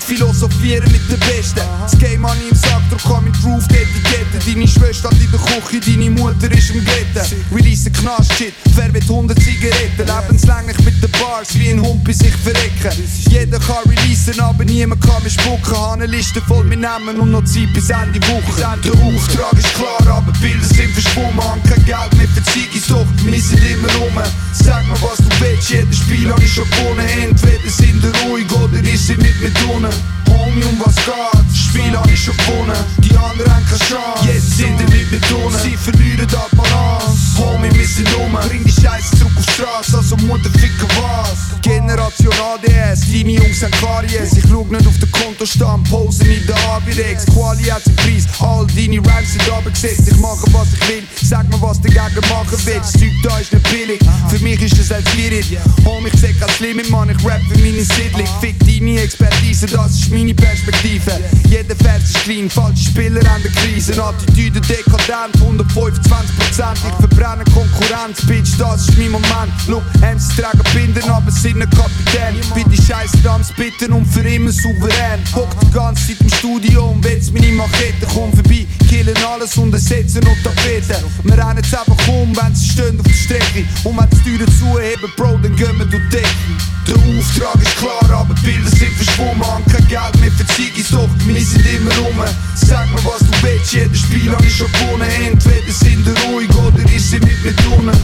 Weed, 0.00 0.18
philosophieren 0.18 0.90
mit 0.90 1.10
den 1.10 1.18
Besten. 1.20 1.60
Das 1.80 1.98
Game 1.98 2.24
an 2.24 2.36
ihm 2.48 2.56
sagt, 2.56 2.90
du 2.90 2.96
komm 3.06 3.24
mit 3.24 3.34
Roof, 3.44 3.64
Etikette. 3.66 4.38
Deine 4.46 4.66
Schwester 4.68 5.10
hat 5.10 5.18
in 5.20 5.30
der 5.30 5.40
Küche, 5.40 5.80
deine 5.80 6.10
Mutter 6.10 6.50
ist 6.50 6.70
im 6.70 6.84
Ghetto. 6.84 7.20
Release 7.54 7.90
Knast-Shit, 7.90 8.54
wer 8.74 8.92
will 8.92 9.02
100 9.02 9.38
Zigaretten? 9.42 10.06
Lebenslänglich 10.06 10.78
mit 10.80 11.02
den 11.02 11.10
Bars, 11.12 11.54
wie 11.54 11.70
ein 11.70 11.80
Hund 11.80 12.04
bei 12.04 12.12
sich 12.12 12.34
verrecken. 12.36 12.92
Jeder 13.28 13.58
kann 13.58 13.84
releasen, 13.86 14.40
aber 14.40 14.64
niemand 14.64 15.00
kann 15.02 15.22
mich 15.22 15.34
spucken. 15.34 15.76
Habe 15.76 16.02
eine 16.02 16.06
Liste 16.06 16.40
voll 16.42 16.64
mit 16.64 16.80
Namen 16.80 17.18
und 17.20 17.30
noch 17.30 17.44
Zeit 17.44 17.72
bis 17.74 17.90
Ende 17.90 18.20
Woche. 18.28 18.60
Der 18.84 18.92
Auftrag 18.92 19.52
ist 19.54 19.74
klar, 19.74 20.16
aber 20.16 20.32
Bilder 20.40 20.64
sind 20.64 20.92
verschwommen. 20.92 21.42
Haben 21.42 21.62
kein 21.62 21.84
Geld 21.84 22.16
mehr 22.16 22.28
für 22.28 22.42
Ziegis, 22.52 22.86
doch 22.88 23.06
wir 23.24 23.40
sind 23.40 23.64
immer 23.64 23.92
rum. 23.94 24.18
Sag 24.52 24.86
mir, 24.86 24.94
was 25.02 25.18
du 25.18 25.28
willst, 25.40 25.70
jedes 25.70 25.98
Spiel 25.98 26.30
habe 26.30 26.42
ich 26.42 26.52
schon 26.52 26.68
gewonnen. 26.70 27.06
Entweder 27.22 27.70
sind 27.70 28.02
wir 28.02 28.12
ruhig 28.22 28.50
oder 28.52 28.80
ist 28.82 29.06
sie 29.06 29.16
mit 29.16 29.40
mir 29.40 29.50
drinnen. 29.50 29.89
Homie, 30.28 30.64
um 30.64 30.80
was 30.84 30.96
geht? 30.96 31.14
Das 31.44 31.49
Spiel 31.70 31.96
habe 31.96 32.10
ich 32.10 32.24
schon 32.24 32.36
gewonnen. 32.36 32.72
Die 32.98 33.16
anderen 33.16 33.54
haben 33.54 33.64
keine 33.64 33.78
Chance. 33.78 34.26
Jetzt 34.26 34.56
sind 34.56 34.78
wir 34.78 34.88
mit 34.88 35.10
mir 35.10 35.20
drinnen. 35.20 35.58
Sie 35.62 35.76
verlieren 35.76 36.26
die 36.26 36.56
Balance. 36.56 37.38
Homie, 37.38 37.72
wir 37.72 37.86
sind 37.86 38.08
rum. 38.16 38.36
Bring 38.48 38.64
die 38.64 38.72
Scheiße 38.72 39.18
zurück 39.18 39.32
auf 39.36 39.46
die 39.46 39.52
Straße, 39.52 39.96
also 39.98 40.16
Mutter 40.26 40.50
ficken 40.50 40.88
was. 40.98 41.60
Generation 41.62 42.32
ADS, 42.32 43.00
deine 43.12 43.32
Jungs 43.32 43.62
haben 43.62 43.70
Karies. 43.72 44.32
Ich 44.32 44.44
schau 44.48 44.64
nicht 44.64 44.86
auf 44.86 44.98
den 44.98 45.12
Kontostand, 45.12 45.88
posen 45.88 46.26
in 46.26 46.46
der 46.46 46.56
Avirex. 46.70 47.26
Quali 47.26 47.64
hat 47.64 47.84
seinen 47.84 47.96
Preis, 47.96 48.26
all 48.40 48.66
deine 48.66 48.98
Rhymes 48.98 49.32
sind 49.32 49.50
abgesetzt. 49.50 50.08
Ich 50.08 50.16
mache 50.16 50.46
was 50.52 50.68
ich 50.72 50.88
will, 50.88 51.04
sag 51.22 51.48
mir 51.48 51.60
was 51.60 51.80
dagegen 51.80 52.28
machen 52.28 52.46
willst. 52.50 52.66
Das 52.66 52.92
Zeug 52.92 53.12
da 53.22 53.38
ist 53.38 53.52
nicht 53.52 53.70
billig, 53.70 54.00
für 54.28 54.38
mich 54.40 54.60
ist 54.62 54.78
das 54.78 54.92
ein 54.92 55.06
Spirit. 55.06 55.46
Homie, 55.84 56.10
ich 56.12 56.20
seh 56.20 56.32
kein 56.32 56.48
Limit, 56.60 56.90
Mann, 56.90 57.10
ich 57.10 57.24
rap 57.24 57.40
für 57.48 57.58
meine 57.58 57.84
Siedlung. 57.84 58.28
Fick 58.40 58.58
deine 58.60 59.00
Expertise, 59.00 59.66
das 59.66 59.92
ist 59.92 60.10
meine 60.10 60.34
Perspektive. 60.34 61.20
Jeder 61.62 61.76
Vers 61.76 62.04
ist 62.04 62.22
klein, 62.22 62.48
falsche 62.48 62.84
Spieler 62.84 63.20
an 63.30 63.42
der 63.42 63.52
Krise. 63.52 63.92
Attitüde 64.02 64.62
dekadent, 64.62 65.36
125%. 65.36 66.72
Ich 66.88 67.06
verbrenne 67.06 67.44
Konkurrenz, 67.52 68.24
Bitch, 68.26 68.56
das 68.58 68.88
ist 68.88 68.96
mein 68.96 69.10
Moment. 69.10 69.52
Look, 69.66 69.84
MC 70.00 70.40
tragen 70.40 70.62
Binden, 70.72 71.10
aber 71.10 71.30
sind 71.30 71.60
ein 71.60 71.68
Kapitän. 71.68 72.40
Bin 72.54 72.64
die 72.70 72.80
Scheiße 72.80 73.18
am 73.28 73.44
Spitten 73.44 73.92
und 73.92 74.06
für 74.06 74.26
immer 74.26 74.50
souverän. 74.50 75.20
Hock 75.34 75.50
die 75.60 75.70
ganze 75.70 76.08
Zeit 76.08 76.20
im 76.22 76.30
Studio 76.30 76.86
und 76.92 77.04
wetz 77.04 77.30
meine 77.30 77.52
Machete. 77.52 78.06
Komm 78.14 78.32
vorbei, 78.32 78.66
killen 78.88 79.18
alles 79.30 79.54
und 79.58 79.74
ersetzen 79.74 80.26
und 80.26 80.42
Tapeten. 80.42 81.04
Wir 81.24 81.36
rennen 81.36 81.58
jetzt 81.58 81.74
einfach 81.74 82.08
um, 82.08 82.34
wenn 82.34 82.54
sie 82.54 82.70
stehen 82.70 82.98
auf 82.98 83.06
der 83.06 83.12
Strecke. 83.12 83.66
Und 83.84 83.98
wenn 83.98 84.08
die 84.08 84.22
Türen 84.22 84.58
zuheben, 84.58 85.12
Bro, 85.14 85.38
dann 85.42 85.54
gehen 85.56 85.76
wir 85.76 85.84
durch 85.84 86.08
Decke. 86.08 86.70
Der 86.88 86.96
Auftrag 86.96 87.62
ist 87.62 87.76
klar, 87.76 88.18
aber 88.18 88.34
die 88.34 88.46
Bilder 88.46 88.70
sind 88.70 88.92
verschwommen. 88.94 89.64
Kein 89.70 89.86
Geld 89.88 90.20
mehr 90.20 90.32
für 90.32 90.46
Ziggis, 90.46 90.88
doch 90.90 91.08
wir 91.26 91.49
sind 91.50 91.66
immer 91.66 91.94
rum. 91.98 92.24
Sag 92.54 92.88
mir, 92.90 93.04
was 93.04 93.20
du 93.20 93.32
willst, 93.42 93.72
jedes 93.72 94.00
Spiel 94.00 94.30
habe 94.32 94.44
ich 94.46 94.56
schon 94.56 94.70
gewonnen. 94.72 95.08
Entweder 95.26 95.72
sind 95.72 96.04
wir 96.06 96.14
ruhig 96.30 96.50
oder 96.56 96.82
ist 96.94 97.10
sie 97.10 97.18
mit 97.20 97.42
mir 97.44 97.52
drinnen. 97.52 97.96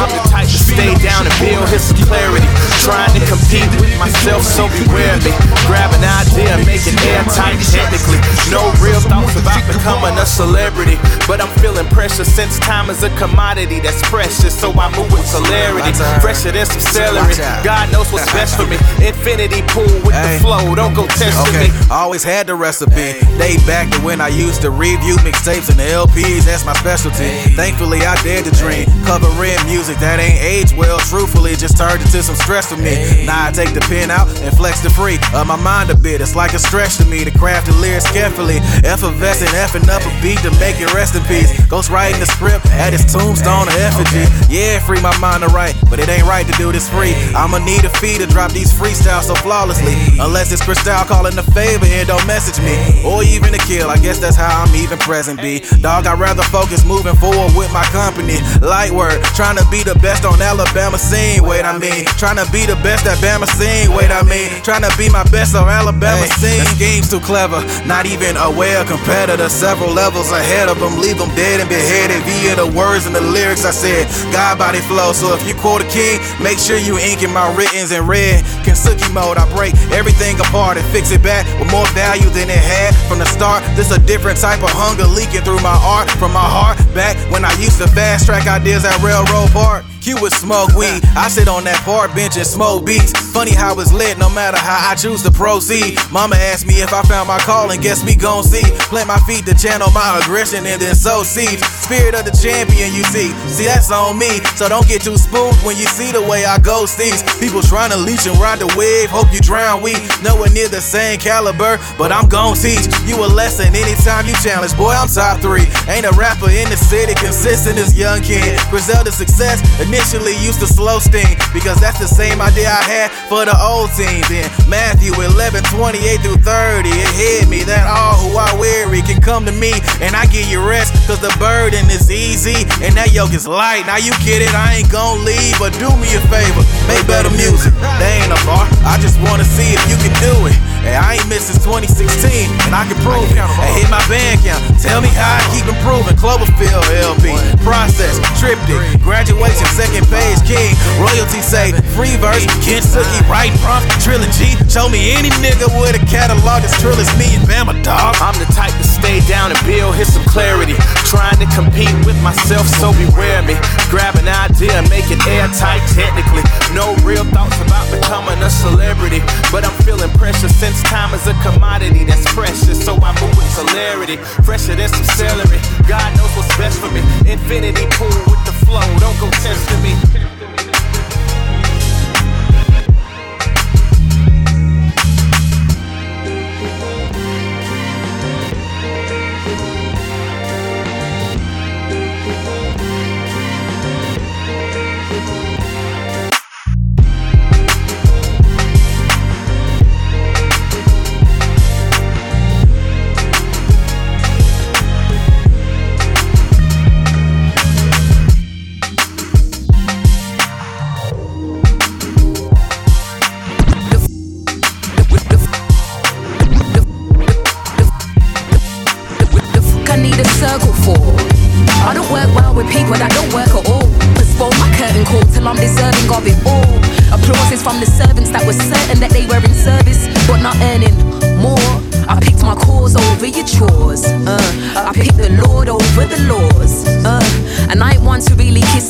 I'm 0.00 0.08
the 0.08 0.22
type 0.32 0.48
to 0.48 0.58
stay 0.58 0.94
down 1.04 1.26
and 1.28 1.34
build 1.38 1.68
his 1.68 1.92
clarity. 2.08 2.46
Trying 2.80 3.12
to 3.12 3.20
compete 3.28 3.68
with 3.80 3.92
myself, 3.98 4.42
so 4.42 4.64
beware 4.80 5.16
me. 5.20 5.32
Grab 5.68 5.92
an 5.92 6.02
idea, 6.04 6.56
make 6.64 6.80
it 6.88 6.96
airtight 7.04 7.60
technically. 7.68 8.16
No 8.50 8.72
real 8.80 9.00
thoughts 9.00 9.36
about 9.36 9.60
becoming 9.68 10.16
a 10.16 10.24
celebrity. 10.24 10.96
But 11.28 11.40
I'm 11.42 11.52
feeling 11.60 11.86
pressure 11.92 12.24
since 12.24 12.58
time 12.60 12.88
is 12.88 13.02
a 13.02 13.10
commodity 13.20 13.80
that's 13.80 14.00
precious. 14.08 14.56
So 14.58 14.72
I 14.72 14.88
move 14.96 15.12
with 15.12 15.26
celerity. 15.26 15.92
Fresher 16.24 16.50
than 16.52 16.64
some 16.66 16.80
celery. 16.80 17.34
God 17.62 17.92
knows 17.92 18.10
what's 18.12 18.30
best 18.32 18.56
for 18.56 18.66
me. 18.66 18.76
Infinity 19.04 19.62
pool 19.68 19.84
with 20.04 20.16
the 20.16 20.38
flow, 20.40 20.74
don't 20.74 20.94
go 20.94 21.06
testing 21.06 21.54
Okay, 21.54 21.68
me. 21.68 21.74
always 21.90 22.24
had 22.30 22.46
the 22.46 22.54
recipe. 22.54 23.18
Day 23.42 23.58
back 23.66 23.90
to 23.90 23.98
when 24.06 24.20
I 24.20 24.28
used 24.28 24.62
to 24.62 24.70
review 24.70 25.18
mixtapes 25.26 25.66
and 25.66 25.78
the 25.78 25.90
LPs, 25.90 26.46
that's 26.46 26.64
my 26.64 26.74
specialty. 26.78 27.26
Thankfully, 27.58 28.06
I 28.06 28.14
dared 28.22 28.46
to 28.46 28.54
dream. 28.54 28.86
Covering 29.02 29.58
music 29.66 29.98
that 29.98 30.22
ain't 30.22 30.38
aged 30.38 30.78
well, 30.78 30.98
truthfully, 31.10 31.58
just 31.58 31.76
turned 31.76 31.98
into 31.98 32.22
some 32.22 32.38
stress 32.38 32.70
for 32.70 32.78
me. 32.78 33.26
Now 33.26 33.46
I 33.46 33.50
take 33.50 33.74
the 33.74 33.82
pen 33.90 34.14
out 34.14 34.30
and 34.46 34.54
flex 34.54 34.78
the 34.80 34.90
free 34.90 35.18
of 35.34 35.46
my 35.50 35.58
mind 35.58 35.90
a 35.90 35.96
bit. 35.98 36.20
It's 36.20 36.38
like 36.38 36.54
a 36.54 36.62
stretch 36.62 37.02
to 37.02 37.04
me 37.04 37.24
to 37.26 37.34
craft 37.34 37.66
the 37.66 37.74
lyrics 37.82 38.06
carefully. 38.12 38.62
Effervescent, 38.86 39.50
effing 39.50 39.90
up 39.90 40.06
a 40.06 40.12
beat 40.22 40.38
to 40.46 40.54
make 40.62 40.78
it 40.78 40.94
rest 40.94 41.18
in 41.18 41.26
peace. 41.26 41.50
Ghost 41.66 41.90
writing 41.90 42.20
the 42.22 42.30
script 42.30 42.66
at 42.78 42.94
his 42.94 43.02
tombstone 43.10 43.66
or 43.66 43.76
effigy. 43.82 44.22
Yeah, 44.46 44.78
free 44.78 45.02
my 45.02 45.16
mind 45.18 45.42
to 45.42 45.50
write, 45.50 45.74
but 45.90 45.98
it 45.98 46.08
ain't 46.08 46.30
right 46.30 46.46
to 46.46 46.54
do 46.54 46.70
this 46.70 46.86
free. 46.88 47.14
I'ma 47.34 47.58
need 47.58 47.82
a 47.82 47.90
fee 47.98 48.18
to 48.22 48.26
drop 48.26 48.52
these 48.52 48.70
freestyles 48.70 49.26
so 49.26 49.34
flawlessly. 49.34 49.98
Unless 50.22 50.52
it's 50.52 50.62
Cristal 50.62 51.02
calling 51.10 51.36
a 51.36 51.42
favor 51.42 51.86
and 51.90 52.06
don't 52.06 52.19
message 52.26 52.58
me. 52.64 52.76
Or 53.04 53.22
even 53.22 53.54
a 53.54 53.58
kill, 53.58 53.88
I 53.88 53.96
guess 53.98 54.18
that's 54.18 54.36
how 54.36 54.50
I'm 54.62 54.74
even 54.76 54.98
present 54.98 55.40
be. 55.40 55.60
Dog, 55.80 56.06
I'd 56.06 56.18
rather 56.18 56.42
focus 56.50 56.84
moving 56.84 57.16
forward 57.16 57.52
with 57.56 57.72
my 57.72 57.84
company. 57.94 58.38
Light 58.60 58.90
word, 58.90 59.22
trying 59.32 59.56
to 59.56 59.66
be 59.70 59.82
the 59.82 59.94
best 60.00 60.24
on 60.24 60.40
Alabama 60.40 60.98
scene. 60.98 61.42
Wait, 61.44 61.64
I 61.64 61.76
mean, 61.78 62.04
trying 62.20 62.36
to 62.36 62.46
be 62.52 62.66
the 62.66 62.76
best 62.82 63.06
at 63.06 63.18
Bama 63.18 63.46
scene. 63.46 63.94
Wait, 63.94 64.10
I 64.10 64.22
mean, 64.22 64.50
trying 64.62 64.82
to 64.82 64.92
be 64.98 65.08
my 65.08 65.24
best 65.30 65.54
on 65.54 65.68
Alabama 65.68 66.26
scene. 66.36 66.60
The 66.60 66.76
scheme's 66.76 67.08
too 67.10 67.20
clever, 67.20 67.62
not 67.86 68.04
even 68.06 68.36
aware 68.36 68.84
competitor. 68.84 69.48
Several 69.48 69.92
levels 69.92 70.30
ahead 70.30 70.68
of 70.68 70.78
them, 70.78 70.98
leave 71.00 71.18
them 71.18 71.30
dead 71.34 71.60
and 71.60 71.68
beheaded 71.68 72.20
via 72.26 72.56
the 72.56 72.68
words 72.76 73.06
and 73.06 73.14
the 73.14 73.24
lyrics 73.24 73.64
I 73.64 73.72
said. 73.72 74.10
God 74.32 74.58
body 74.58 74.80
flow, 74.90 75.12
so 75.12 75.34
if 75.34 75.46
you 75.46 75.54
quote 75.54 75.82
a 75.82 75.88
king, 75.88 76.20
make 76.42 76.58
sure 76.58 76.76
you 76.76 76.98
inking 76.98 77.32
my 77.32 77.48
writtens 77.54 77.92
in 77.92 78.06
red. 78.06 78.44
Kintsugi 78.66 79.08
mode, 79.14 79.38
I 79.38 79.46
break 79.54 79.74
everything 79.90 80.38
apart 80.40 80.76
and 80.76 80.86
fix 80.92 81.10
it 81.12 81.22
back 81.22 81.46
with 81.58 81.70
more 81.70 81.86
value 81.96 82.09
than 82.18 82.50
it 82.50 82.58
had 82.58 82.92
from 83.06 83.20
the 83.20 83.24
start. 83.26 83.62
This 83.76 83.92
a 83.92 83.98
different 84.00 84.40
type 84.40 84.62
of 84.64 84.70
hunger 84.70 85.04
leaking 85.04 85.42
through 85.42 85.62
my 85.62 85.78
art 85.84 86.10
from 86.10 86.32
my 86.32 86.42
heart 86.42 86.76
back 86.92 87.16
when 87.30 87.44
I 87.44 87.52
used 87.60 87.78
to 87.78 87.86
fast 87.86 88.26
track 88.26 88.48
ideas 88.48 88.84
at 88.84 88.98
Railroad 89.00 89.50
Park. 89.50 89.84
Q 90.00 90.16
would 90.20 90.32
smoke 90.32 90.72
weed. 90.74 91.04
I 91.16 91.28
sit 91.28 91.48
on 91.48 91.64
that 91.64 91.80
park 91.84 92.14
bench 92.14 92.36
and 92.36 92.46
smoke 92.46 92.86
beats. 92.86 93.12
Funny 93.32 93.52
how 93.52 93.78
it's 93.78 93.92
lit, 93.92 94.18
no 94.18 94.28
matter 94.30 94.56
how 94.56 94.90
I 94.90 94.94
choose 94.94 95.22
to 95.24 95.30
proceed. 95.30 95.98
Mama 96.10 96.36
asked 96.36 96.66
me 96.66 96.80
if 96.80 96.92
I 96.92 97.02
found 97.02 97.28
my 97.28 97.38
calling, 97.38 97.80
guess 97.80 98.04
we 98.04 98.16
gon' 98.16 98.42
see. 98.42 98.64
Plant 98.88 99.08
my 99.08 99.20
feet 99.28 99.44
to 99.46 99.54
channel 99.54 99.90
my 99.92 100.20
aggression 100.22 100.64
and 100.64 100.80
then 100.80 100.94
sow 100.94 101.22
seeds. 101.22 101.60
Spirit 101.84 102.14
of 102.14 102.24
the 102.24 102.32
champion, 102.32 102.92
you 102.94 103.04
see. 103.04 103.32
See, 103.52 103.66
that's 103.66 103.90
on 103.90 104.18
me. 104.18 104.40
So 104.56 104.68
don't 104.68 104.88
get 104.88 105.02
too 105.02 105.16
spooked 105.16 105.60
when 105.64 105.76
you 105.76 105.86
see 105.86 106.12
the 106.12 106.22
way 106.22 106.44
I 106.44 106.58
go 106.58 106.86
these 106.86 107.22
People 107.38 107.60
trying 107.60 107.90
to 107.90 107.98
leech 107.98 108.26
and 108.26 108.36
ride 108.40 108.58
the 108.58 108.68
wave. 108.76 109.10
Hope 109.10 109.32
you 109.32 109.40
drown. 109.40 109.82
We 109.82 109.92
nowhere 110.24 110.50
near 110.50 110.68
the 110.68 110.80
same 110.80 111.18
caliber, 111.18 111.78
but 111.98 112.10
I'm 112.10 112.28
gon' 112.28 112.56
teach 112.56 112.88
you 113.04 113.16
a 113.20 113.28
lesson 113.28 113.68
anytime 113.76 114.26
you 114.26 114.34
challenge. 114.40 114.76
Boy, 114.76 114.96
I'm 114.96 115.08
top 115.08 115.40
three. 115.40 115.68
Ain't 115.92 116.06
a 116.06 116.14
rapper 116.16 116.48
in 116.48 116.68
the 116.72 116.76
city 116.76 117.14
consistent 117.14 117.76
as 117.78 117.96
young 117.96 118.22
kid. 118.22 118.58
Griselda 118.70 119.12
success 119.12 119.60
initially 119.90 120.38
used 120.38 120.62
to 120.62 120.70
slow 120.70 121.02
steam 121.02 121.34
because 121.50 121.82
that's 121.82 121.98
the 121.98 122.06
same 122.06 122.38
idea 122.38 122.70
I 122.70 122.82
had 122.86 123.10
for 123.26 123.42
the 123.42 123.56
old 123.58 123.90
teams. 123.98 124.30
In 124.30 124.46
Matthew 124.70 125.10
11, 125.18 125.66
28 125.66 125.98
through 126.22 126.38
30, 126.46 126.86
it 126.86 127.10
hit 127.18 127.50
me 127.50 127.66
that 127.66 127.90
all 127.90 128.14
who 128.22 128.38
are 128.38 128.54
weary 128.54 129.02
can 129.02 129.18
come 129.20 129.42
to 129.50 129.54
me 129.58 129.74
and 129.98 130.14
I 130.14 130.30
give 130.30 130.46
you 130.46 130.62
rest. 130.62 130.94
Cause 131.10 131.18
the 131.18 131.34
burden 131.42 131.90
is 131.90 132.06
easy 132.06 132.62
and 132.86 132.94
that 132.94 133.10
yoke 133.10 133.34
is 133.34 133.50
light. 133.50 133.82
Now 133.90 133.98
you 133.98 134.14
get 134.22 134.46
it, 134.46 134.54
I 134.54 134.78
ain't 134.78 134.90
gon' 134.94 135.26
leave, 135.26 135.58
but 135.58 135.74
do 135.82 135.90
me 135.98 136.06
a 136.14 136.22
favor, 136.30 136.62
make 136.86 137.02
better 137.10 137.34
music. 137.34 137.74
They 137.98 138.22
ain't 138.22 138.30
a 138.30 138.38
bar, 138.46 138.70
I 138.86 138.94
just 139.02 139.18
wanna 139.26 139.44
see 139.44 139.74
if 139.74 139.82
you 139.90 139.98
can 139.98 140.14
do 140.22 140.46
it. 140.46 140.54
Hey, 140.80 140.96
I 140.96 141.20
ain't 141.20 141.28
missed 141.28 141.52
since 141.52 141.60
2016, 141.60 142.48
and 142.64 142.72
I 142.72 142.88
can 142.88 142.96
prove 143.04 143.28
it. 143.28 143.36
Hey, 143.36 143.84
hit 143.84 143.92
my 143.92 144.00
band 144.08 144.40
count, 144.40 144.64
tell 144.80 145.04
me 145.04 145.12
how 145.12 145.36
I 145.36 145.44
keep 145.52 145.68
improving. 145.68 146.16
Cloverfield 146.16 146.88
LP, 147.04 147.36
process, 147.60 148.16
triptych, 148.40 148.80
graduation, 149.04 149.68
second 149.80 150.04
page, 150.12 150.36
king. 150.44 150.76
Royalty 151.00 151.40
say, 151.40 151.72
free 151.96 152.12
verse, 152.20 152.44
Kentucky, 152.60 153.20
right 153.32 153.48
prompt, 153.64 153.88
trilogy. 154.04 154.52
Show 154.68 154.92
me 154.92 155.16
any 155.16 155.32
nigga 155.40 155.72
with 155.80 155.96
a 155.96 156.04
catalog 156.04 156.60
as 156.60 156.76
trill 156.84 157.00
as 157.00 157.08
me 157.16 157.32
and 157.32 157.48
Bama, 157.48 157.72
dog. 157.80 158.12
I'm 158.20 158.36
the 158.36 158.44
type 158.52 158.76
to 158.76 158.84
stay 158.84 159.24
down 159.24 159.56
and 159.56 159.60
build, 159.64 159.96
hit 159.96 160.12
some 160.12 160.24
clarity. 160.28 160.76
Trying 161.08 161.40
to 161.40 161.48
compete 161.56 161.96
with 162.04 162.20
myself, 162.20 162.68
so 162.76 162.92
beware 162.92 163.40
me. 163.48 163.56
Grab 163.88 164.20
an 164.20 164.28
idea, 164.28 164.84
make 164.92 165.08
it 165.08 165.20
airtight 165.24 165.80
technically. 165.96 166.44
No 166.76 166.92
real 167.00 167.24
thoughts 167.32 167.56
about 167.64 167.88
becoming 167.88 168.36
a 168.44 168.50
celebrity. 168.52 169.24
But 169.48 169.64
I'm 169.64 169.76
feeling 169.80 170.12
pressure 170.20 170.52
since 170.52 170.84
time 170.92 171.16
is 171.16 171.24
a 171.24 171.32
commodity 171.40 172.04
that's 172.04 172.28
precious. 172.36 172.76
So 172.84 173.00
I 173.00 173.16
move 173.16 173.32
with 173.32 173.48
celerity, 173.56 174.20
fresher 174.44 174.76
than 174.76 174.92
some 174.92 175.08
celery. 175.16 175.56
God 175.88 176.12
knows 176.20 176.30
what's 176.36 176.52
best 176.60 176.76
for 176.78 176.92
me. 176.92 177.00
Infinity 177.24 177.88
pool 177.96 178.12
with 178.28 178.44
the 178.44 178.59
flow, 178.70 178.98
don't 178.98 179.18
go 179.18 179.28
testing 179.30 179.82
me. 179.82 180.19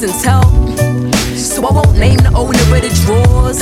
And 0.03 0.13
tell. 0.23 0.45
So 1.37 1.67
I 1.67 1.73
won't 1.73 1.99
name 1.99 2.17
the 2.19 2.33
owner 2.35 2.59
of 2.59 2.81
the 2.81 2.93
drawers. 3.05 3.61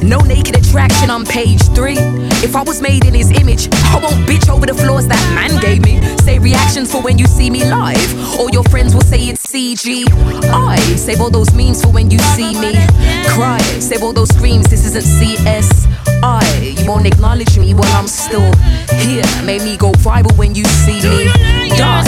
no 0.02 0.18
naked 0.20 0.56
attraction 0.56 1.10
on 1.10 1.24
page 1.24 1.62
three. 1.74 1.96
If 2.42 2.56
I 2.56 2.62
was 2.62 2.82
made 2.82 3.04
in 3.04 3.14
his 3.14 3.30
image, 3.30 3.68
I 3.72 4.00
won't 4.02 4.26
bitch 4.26 4.48
over 4.48 4.66
the 4.66 4.74
flaws 4.74 5.06
that 5.06 5.22
man 5.34 5.60
gave 5.60 5.82
me. 5.84 6.00
Say 6.18 6.38
reactions 6.38 6.90
for 6.90 7.02
when 7.02 7.18
you 7.18 7.26
see 7.26 7.50
me 7.50 7.64
live. 7.64 8.38
All 8.38 8.50
your 8.50 8.64
friends 8.64 8.94
will 8.94 9.02
say 9.02 9.28
it's 9.28 9.46
CG. 9.46 10.04
I 10.50 10.76
save 10.96 11.20
all 11.20 11.30
those 11.30 11.54
memes 11.54 11.82
for 11.82 11.90
when 11.90 12.10
you 12.10 12.18
see 12.18 12.58
me 12.58 12.74
cry. 13.28 13.60
Save 13.78 14.02
all 14.02 14.12
those 14.12 14.34
screams, 14.34 14.66
this 14.68 14.84
isn't 14.86 15.04
CS. 15.04 15.86
I, 16.22 16.42
you 16.78 16.88
won't 16.88 17.06
acknowledge 17.06 17.58
me 17.58 17.74
while 17.74 17.92
I'm 17.92 18.08
still 18.08 18.50
here. 18.98 19.24
Made 19.44 19.62
me 19.62 19.76
go 19.76 19.92
viral 19.92 20.36
when 20.36 20.54
you 20.54 20.64
see 20.64 21.00
me 21.02 21.68
die. 21.76 22.03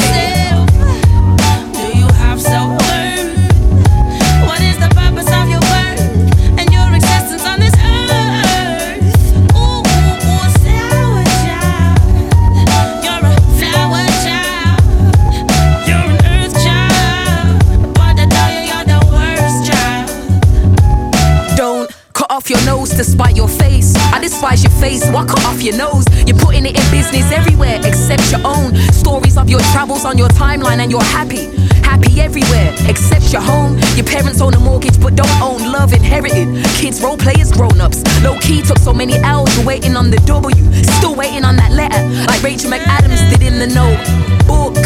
Your 25.66 25.76
nose. 25.76 26.04
You're 26.26 26.38
putting 26.38 26.64
it 26.64 26.78
in 26.78 26.90
business 26.92 27.32
everywhere 27.32 27.80
except 27.82 28.30
your 28.30 28.40
own. 28.46 28.74
Stories 28.92 29.36
of 29.36 29.50
your 29.50 29.60
travels 29.74 30.04
on 30.04 30.16
your 30.16 30.28
timeline, 30.28 30.78
and 30.78 30.90
you're 30.90 31.02
happy. 31.02 31.50
Happy 31.82 32.20
everywhere 32.20 32.72
except 32.88 33.32
your 33.32 33.42
home. 33.42 33.76
Your 33.96 34.06
parents 34.06 34.40
own 34.40 34.54
a 34.54 34.60
mortgage 34.60 35.00
but 35.00 35.16
don't 35.16 35.40
own 35.42 35.72
love 35.72 35.92
inherited. 35.92 36.64
Kids, 36.78 37.02
role 37.02 37.16
players, 37.16 37.50
grown 37.50 37.80
ups. 37.80 38.04
Low 38.22 38.38
key 38.38 38.62
took 38.62 38.78
so 38.78 38.92
many 38.92 39.14
L's, 39.14 39.54
you're 39.56 39.66
waiting 39.66 39.96
on 39.96 40.10
the 40.10 40.18
W. 40.18 40.64
Still 40.98 41.16
waiting 41.16 41.44
on 41.44 41.56
that 41.56 41.72
letter, 41.72 42.02
like 42.30 42.42
Rachel 42.42 42.70
McAdams 42.70 43.22
did 43.30 43.42
in 43.42 43.58
the 43.58 43.66
notebook. 43.66 44.76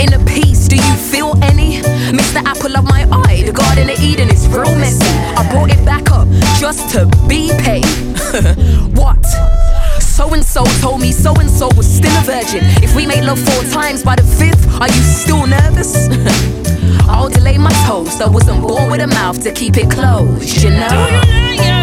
In 0.00 0.14
a 0.14 0.24
piece, 0.24 0.68
do 0.68 0.76
you 0.76 0.94
feel 1.12 1.36
any? 1.42 1.82
Mr. 2.16 2.42
Apple 2.44 2.76
of 2.76 2.84
my 2.84 3.06
eye, 3.12 3.42
the 3.44 3.52
Garden 3.52 3.90
of 3.90 4.00
Eden 4.00 4.30
is 4.30 4.48
real 4.48 4.74
messy. 4.76 5.04
I 5.36 5.46
brought 5.52 5.70
it 5.70 5.84
back 5.84 6.10
up 6.10 6.28
just 6.58 6.88
to 6.94 7.04
be 7.28 7.50
paid. 7.58 7.84
what? 8.96 9.20
So 10.12 10.28
and 10.34 10.44
so 10.44 10.62
told 10.82 11.00
me 11.00 11.10
so 11.10 11.32
and 11.36 11.48
so 11.50 11.70
was 11.74 11.86
still 11.88 12.14
a 12.18 12.22
virgin. 12.24 12.60
If 12.84 12.94
we 12.94 13.06
made 13.06 13.24
love 13.24 13.38
four 13.38 13.64
times 13.64 14.02
by 14.02 14.16
the 14.16 14.22
fifth, 14.22 14.68
are 14.78 14.86
you 14.86 15.02
still 15.02 15.46
nervous? 15.46 15.96
I'll 17.08 17.30
delay 17.30 17.56
my 17.56 17.72
toes. 17.86 18.20
I 18.20 18.28
wasn't 18.28 18.60
born 18.60 18.90
with 18.90 19.00
a 19.00 19.06
mouth 19.06 19.42
to 19.42 19.50
keep 19.50 19.78
it 19.78 19.90
closed, 19.90 20.62
you 20.62 20.68
know. 20.68 21.81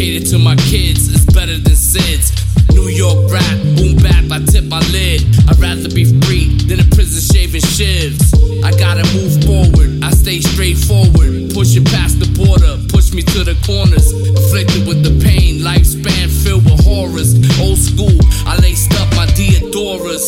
Dedicated 0.00 0.30
to 0.30 0.38
my 0.38 0.56
kids. 0.56 1.12
It's 1.12 1.26
better 1.26 1.58
than 1.58 1.76
SIDS. 1.76 2.32
New 2.72 2.88
York 2.88 3.30
rap, 3.30 3.56
boom 3.76 3.96
bap, 4.00 4.32
I 4.32 4.42
tip 4.46 4.64
my 4.64 4.80
lid. 4.88 5.20
I'd 5.46 5.60
rather 5.60 5.92
be 5.92 6.08
free 6.24 6.56
than 6.64 6.80
in 6.80 6.88
prison 6.88 7.20
shaving 7.20 7.60
shivs. 7.60 8.32
I 8.64 8.70
gotta 8.80 9.04
move 9.12 9.44
forward, 9.44 10.02
I 10.02 10.08
stay 10.12 10.40
straightforward. 10.40 11.52
Pushing 11.52 11.84
past 11.84 12.18
the 12.18 12.32
border, 12.32 12.80
push 12.88 13.12
me 13.12 13.20
to 13.20 13.44
the 13.44 13.52
corners. 13.68 14.08
Afflicted 14.40 14.88
with 14.88 15.04
the 15.04 15.20
pain, 15.20 15.60
lifespan 15.60 16.32
filled 16.32 16.64
with 16.64 16.80
horrors. 16.80 17.36
Old 17.60 17.76
school, 17.76 18.16
I 18.48 18.56
laced 18.56 18.96
up 18.96 19.12
my 19.20 19.26
Diadoras. 19.36 20.24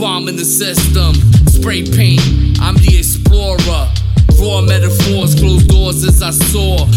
Bombing 0.00 0.36
the 0.36 0.46
system, 0.48 1.12
spray 1.52 1.84
paint, 1.84 2.24
I'm 2.58 2.76
the 2.80 2.96
explorer. 2.96 3.84
Raw 4.40 4.62
metaphors, 4.62 5.34
closed 5.34 5.68
doors 5.68 6.04
as 6.04 6.22
I 6.22 6.30
saw. 6.30 6.88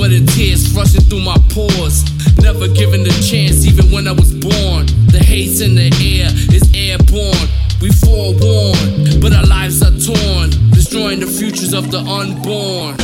Sweat, 0.00 0.12
and 0.12 0.26
tears 0.30 0.72
rushing 0.72 1.02
through 1.02 1.20
my 1.20 1.36
pores. 1.50 2.04
Never 2.40 2.68
given 2.68 3.02
a 3.02 3.12
chance, 3.20 3.66
even 3.66 3.92
when 3.92 4.08
I 4.08 4.12
was 4.12 4.32
born. 4.32 4.86
The 5.12 5.18
hate's 5.22 5.60
in 5.60 5.74
the 5.74 5.92
air, 6.00 6.30
is 6.56 6.64
airborne. 6.72 7.48
We 7.82 7.92
forewarned, 7.92 9.20
but 9.20 9.34
our 9.34 9.44
lives 9.44 9.82
are 9.82 9.92
torn. 9.92 10.48
Destroying 10.70 11.20
the 11.20 11.26
futures 11.26 11.74
of 11.74 11.90
the 11.90 11.98
unborn. 11.98 12.96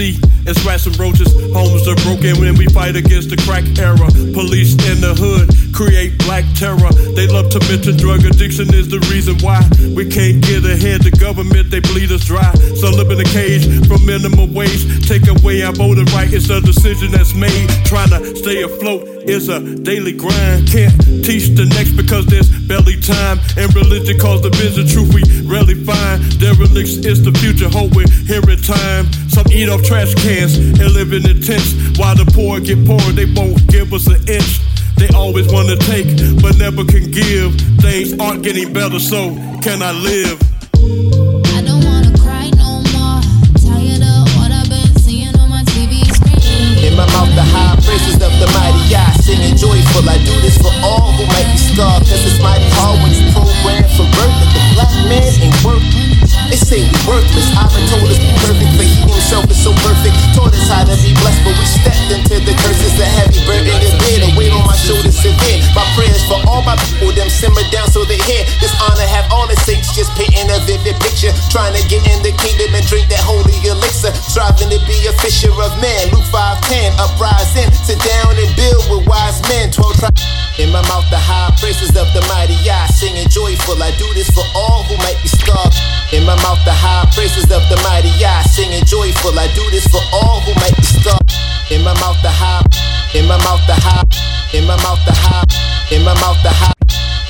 See. 0.00 0.16
It's 0.48 0.64
rats 0.64 0.86
and 0.86 0.98
roaches. 0.98 1.28
Homes 1.52 1.86
are 1.86 1.98
broken 2.08 2.40
when 2.40 2.56
we 2.56 2.66
fight 2.72 2.96
against 2.96 3.28
the 3.28 3.36
crack 3.44 3.64
era. 3.76 4.08
Police 4.32 4.72
in 4.88 5.04
the 5.04 5.12
hood 5.12 5.52
create 5.76 6.16
black 6.24 6.44
terror. 6.56 6.90
They 7.12 7.28
love 7.28 7.52
to 7.52 7.60
mention 7.68 7.96
drug 8.00 8.24
addiction 8.24 8.72
is 8.72 8.88
the 8.88 9.00
reason 9.12 9.36
why 9.44 9.60
we 9.92 10.08
can't 10.08 10.40
get 10.40 10.64
ahead. 10.64 11.04
The 11.04 11.12
government, 11.12 11.70
they 11.70 11.80
bleed 11.80 12.10
us 12.10 12.24
dry. 12.24 12.50
Some 12.80 12.96
live 12.96 13.12
in 13.12 13.20
a 13.20 13.28
cage 13.28 13.68
from 13.86 14.00
minimum 14.06 14.54
wage. 14.56 14.88
Take 15.06 15.28
away 15.28 15.62
our 15.62 15.76
voting 15.76 16.08
right. 16.16 16.32
It's 16.32 16.48
a 16.48 16.60
decision 16.60 17.12
that's 17.12 17.34
made. 17.36 17.68
Trying 17.84 18.10
to 18.16 18.34
stay 18.36 18.62
afloat 18.62 19.04
is 19.28 19.48
a 19.52 19.60
daily 19.60 20.16
grind. 20.16 20.72
Can't 20.72 20.96
teach 21.20 21.52
the 21.52 21.68
next 21.76 21.92
because 22.00 22.24
there's 22.26 22.48
barely 22.64 22.96
time. 22.96 23.38
And 23.60 23.68
religion 23.76 24.16
calls 24.18 24.40
the 24.40 24.50
vision. 24.56 24.88
Truth 24.88 25.12
we 25.12 25.22
rarely 25.44 25.76
find. 25.84 26.24
Derelicts 26.40 27.04
is 27.04 27.20
the 27.22 27.32
future. 27.38 27.68
Hope 27.68 27.92
we're 27.92 28.08
here 28.24 28.42
in 28.48 28.58
time. 28.64 29.04
Some 29.40 29.56
eat 29.56 29.70
off 29.70 29.82
trash 29.82 30.12
cans 30.20 30.58
and 30.58 30.92
live 30.92 31.16
in 31.16 31.24
the 31.24 31.32
tents. 31.32 31.72
While 31.96 32.12
the 32.12 32.28
poor 32.28 32.60
get 32.60 32.76
poorer, 32.84 33.12
they 33.16 33.24
won't 33.24 33.56
give 33.72 33.88
us 33.96 34.04
an 34.04 34.20
inch. 34.28 34.60
They 35.00 35.08
always 35.16 35.48
wanna 35.48 35.80
take, 35.88 36.12
but 36.44 36.60
never 36.60 36.84
can 36.84 37.08
give. 37.08 37.56
Things 37.80 38.12
aren't 38.20 38.44
getting 38.44 38.68
better, 38.68 39.00
so 39.00 39.32
can 39.64 39.80
I 39.80 39.96
live? 39.96 40.36
Don't 40.76 41.80
wanna 41.88 42.12
cry 42.20 42.52
no 42.52 42.84
more. 42.92 43.24
Tired 43.56 44.04
of 44.04 44.28
what 44.36 44.52
I've 44.52 44.68
been 44.68 44.92
seeing 45.00 45.32
on 45.40 45.48
my 45.48 45.64
TV 45.72 46.04
screen. 46.04 46.84
In 46.84 46.92
my 46.92 47.08
mouth, 47.08 47.32
the 47.32 47.40
high 47.40 47.80
praises 47.80 48.20
of 48.20 48.36
the 48.44 48.48
mighty 48.52 48.92
I 48.92 49.08
singing 49.24 49.56
joyful. 49.56 50.04
I 50.04 50.20
do 50.20 50.36
this 50.44 50.60
for 50.60 50.74
all 50.84 51.16
who 51.16 51.24
might 51.32 51.48
be 51.48 51.56
scarred, 51.56 52.04
cause 52.04 52.28
it's 52.28 52.36
mighty 52.44 52.68
hard 52.76 53.00
when 53.00 53.16
you 53.16 53.24
program 53.32 53.88
for 53.96 54.04
birth 54.20 54.36
that 54.36 54.52
the 54.52 54.62
black 54.76 54.92
man 55.08 55.32
ain't 55.40 55.64
worth. 55.64 55.79
They 56.50 56.58
say 56.58 56.82
we 56.82 56.98
worthless. 57.06 57.46
I've 57.54 57.70
been 57.70 57.86
told 57.86 58.10
be 58.10 58.18
perfect, 58.42 58.74
but 58.74 58.86
he 58.90 58.98
himself 59.06 59.46
is 59.46 59.62
so 59.62 59.70
perfect. 59.86 60.18
Taught 60.34 60.50
us 60.50 60.66
how 60.66 60.82
to 60.82 60.98
be 60.98 61.14
blessed, 61.22 61.46
but 61.46 61.54
we 61.54 61.62
stepped 61.62 62.10
into 62.10 62.42
the 62.42 62.58
curses. 62.58 62.98
A 62.98 63.06
heavy 63.06 63.38
burden 63.46 63.70
is 63.78 63.94
there, 64.02 64.18
the 64.18 64.34
weight 64.34 64.50
on 64.50 64.66
my 64.66 64.74
shoulders 64.74 65.14
severe. 65.14 65.62
My 65.78 65.86
prayers 65.94 66.26
for 66.26 66.42
all 66.50 66.66
my 66.66 66.74
people, 66.82 67.14
them 67.14 67.30
simmer 67.30 67.62
down 67.70 67.86
so 67.86 68.02
they 68.02 68.18
hear. 68.26 68.42
This 68.58 68.74
honor 68.82 69.06
have 69.06 69.30
all 69.30 69.46
its 69.46 69.62
sakes, 69.62 69.94
just 69.94 70.10
painting 70.18 70.50
a 70.50 70.58
vivid 70.66 70.98
picture. 70.98 71.30
Trying 71.54 71.78
to 71.78 71.82
get 71.86 72.02
in 72.10 72.18
the 72.26 72.34
kingdom 72.42 72.74
and 72.74 72.82
drink 72.90 73.06
that 73.14 73.22
holy 73.22 73.54
elixir. 73.62 74.10
Striving 74.10 74.74
to 74.74 74.82
be 74.90 75.06
a 75.06 75.14
fisher 75.22 75.54
of 75.54 75.70
men. 75.78 76.10
Luke 76.10 76.26
5:10, 76.34 76.90
uprising, 76.98 77.70
sit 77.86 78.02
down 78.02 78.34
and 78.34 78.50
build 78.58 78.82
with 78.90 79.06
wise 79.06 79.38
men. 79.46 79.70
12 79.70 80.02
tribes. 80.02 80.26
In 80.58 80.68
my 80.74 80.82
mouth, 80.90 81.06
the 81.08 81.16
high 81.16 81.54
praises 81.56 81.94
of 81.96 82.10
the 82.12 82.20
mighty 82.26 82.58
I 82.68 82.90
singing 82.90 83.28
joyful. 83.30 83.80
I 83.80 83.94
do 83.96 84.04
this 84.12 84.28
for 84.34 84.44
all 84.52 84.82
who 84.84 84.96
might 84.98 85.16
be 85.22 85.28
scarred. 85.28 85.72
In 86.12 86.26
my 86.26 86.36
mouth, 86.42 86.60
the 86.64 86.72
high 86.72 87.06
praises 87.12 87.48
of 87.50 87.62
the 87.68 87.76
mighty 87.82 88.12
I 88.24 88.42
singing 88.44 88.84
joyful. 88.84 89.36
I 89.38 89.48
do 89.54 89.64
this 89.70 89.86
for 89.88 90.00
all 90.12 90.40
who 90.40 90.52
might 90.60 90.76
be 90.76 90.84
scarred. 90.84 91.30
In 91.70 91.82
my 91.82 91.94
mouth, 92.00 92.18
the 92.22 92.30
high. 92.32 92.64
In 93.14 93.26
my 93.26 93.38
mouth, 93.44 93.62
the 93.66 93.76
high. 93.76 94.04
In 94.52 94.66
my 94.66 94.76
mouth, 94.82 95.00
the 95.06 95.14
high. 95.14 95.46
In 95.94 96.02
my 96.04 96.14
mouth, 96.20 96.38
the 96.42 96.52
high. 96.52 96.76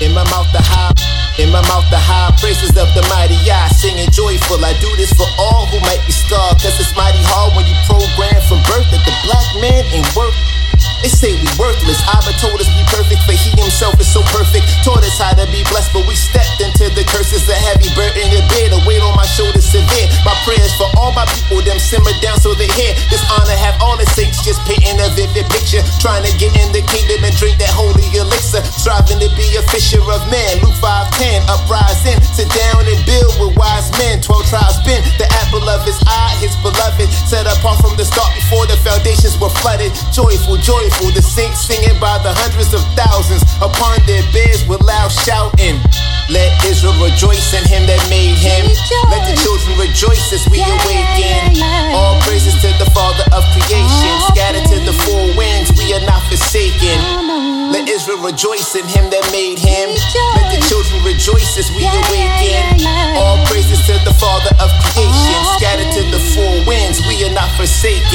In 0.00 0.12
my 0.14 0.24
mouth, 0.30 0.48
the 0.52 0.62
high. 0.62 0.92
In 1.38 1.48
my 1.50 1.62
mouth, 1.68 1.88
the 1.88 1.96
high 1.96 2.34
praises 2.36 2.76
of 2.76 2.88
the 2.92 3.02
mighty 3.08 3.38
I 3.48 3.68
singing 3.72 4.10
joyful. 4.10 4.60
I 4.60 4.76
do 4.80 4.90
this 4.96 5.12
for 5.16 5.28
all 5.38 5.66
who 5.66 5.80
might 5.80 6.02
be 6.04 6.12
scarred. 6.12 6.60
Cause 6.60 6.76
it's 6.76 6.92
mighty 6.96 7.22
hard 7.24 7.56
when 7.56 7.64
you 7.64 7.76
program 7.88 8.36
from 8.44 8.60
birth 8.68 8.88
that 8.92 9.02
the 9.08 9.14
black 9.24 9.48
man 9.60 9.84
ain't 9.94 10.08
worth. 10.12 10.59
They 11.00 11.08
say 11.08 11.32
we 11.32 11.48
worthless. 11.56 11.96
Abba 12.04 12.36
told 12.36 12.60
us 12.60 12.68
be 12.68 12.84
perfect, 12.92 13.24
for 13.24 13.32
he 13.32 13.56
himself 13.56 13.96
is 13.96 14.08
so 14.12 14.20
perfect. 14.28 14.68
Taught 14.84 15.00
us 15.00 15.16
how 15.16 15.32
to 15.32 15.48
be 15.48 15.64
blessed, 15.72 15.96
but 15.96 16.04
we 16.04 16.12
stepped 16.12 16.60
into 16.60 16.92
the 16.92 17.08
curses. 17.08 17.48
A 17.48 17.56
heavy 17.56 17.88
burden 17.96 18.28
to 18.28 18.40
bear, 18.52 18.68
the 18.68 18.80
weight 18.84 19.00
on 19.00 19.16
my 19.16 19.24
shoulders 19.24 19.64
severe. 19.64 20.08
My 20.28 20.36
prayers 20.44 20.76
for 20.76 20.92
all 21.00 21.16
my 21.16 21.24
people, 21.32 21.64
them 21.64 21.80
simmer 21.80 22.12
down 22.20 22.36
so 22.36 22.52
they 22.52 22.68
hear. 22.76 22.92
This 23.08 23.24
honor 23.32 23.56
have 23.56 23.80
all 23.80 23.96
its 23.96 24.12
sakes, 24.12 24.44
just 24.44 24.60
painting 24.68 25.00
a 25.00 25.08
vivid 25.16 25.48
picture. 25.48 25.80
Trying 26.04 26.28
to 26.28 26.32
get 26.36 26.52
in 26.60 26.68
the 26.76 26.84
kingdom 26.92 27.24
and 27.24 27.32
drink 27.40 27.56
that 27.64 27.72
holy 27.72 28.04
elixir. 28.12 28.60
Striving 28.68 29.24
to 29.24 29.32
be 29.40 29.56
a 29.56 29.64
fisher 29.72 30.04
of 30.04 30.20
men. 30.28 30.60
Luke 30.60 30.76
5:10, 30.84 31.40
uprising, 31.48 32.20
sit 32.36 32.52
down 32.52 32.84
and 32.84 33.00
build 33.08 33.32
with 33.40 33.56
wise 33.56 33.88
men. 33.96 34.20
Twelve 34.20 34.44
tribes 34.52 34.76
been 34.84 35.00
the 35.16 35.28
apple 35.40 35.64
of 35.64 35.80
his 35.88 35.96
eye, 36.04 36.36
his 36.44 36.52
beloved. 36.60 37.08
Set 37.24 37.48
apart 37.48 37.80
from 37.80 37.96
the 37.96 38.04
start 38.04 38.28
before 38.36 38.68
the 38.68 38.76
foundations 38.84 39.40
were 39.40 39.52
flooded. 39.64 39.96
Joyful, 40.12 40.60
joyful. 40.60 40.89
The 40.98 41.22
saints 41.22 41.66
singing 41.66 41.98
by 41.98 42.22
the 42.22 42.30
hundreds 42.30 42.70
of 42.72 42.80
thousands 42.94 43.42
upon 43.58 43.98
their 44.06 44.22
beds 44.30 44.62
with 44.70 44.78
loud 44.86 45.10
shouting. 45.10 45.74
Let 46.30 46.54
Israel 46.62 46.94
rejoice 47.02 47.50
in 47.50 47.66
him 47.66 47.82
that 47.90 47.98
made 48.06 48.38
him. 48.38 48.62
Let 49.10 49.26
the 49.26 49.34
children 49.42 49.74
rejoice 49.74 50.30
as 50.30 50.46
we 50.46 50.62
awaken. 50.62 51.58
All 51.92 52.14
praises 52.22 52.54
to 52.62 52.70
the 52.78 52.86
Father 52.94 53.26
of 53.34 53.42
creation. 53.58 54.14
Scattered 54.30 54.66
to 54.70 54.78
the 54.86 54.94
four 55.02 55.34
winds, 55.34 55.74
we 55.74 55.90
are 55.98 56.04
not 56.06 56.22
forsaken. 56.30 56.94
Let 57.74 57.86
Israel 57.90 58.22
rejoice 58.22 58.74
in 58.78 58.86
him 58.86 59.10
that 59.10 59.26
made 59.34 59.58
him. 59.58 59.90
Let 60.38 60.54
the 60.54 60.62
children 60.70 61.02
rejoice 61.02 61.58
as 61.58 61.70
we 61.74 61.86
awaken. 61.86 62.86
All 63.18 63.38
praises 63.50 63.82
to 63.90 63.98
the 64.06 64.14
Father 64.14 64.54
of 64.62 64.70
creation. 64.94 65.38
Scattered 65.58 65.90
to 65.98 66.02
the 66.14 66.22
four 66.34 66.54
winds, 66.70 67.02
we 67.06 67.22
are 67.26 67.34
not 67.34 67.50
forsaken. 67.58 68.09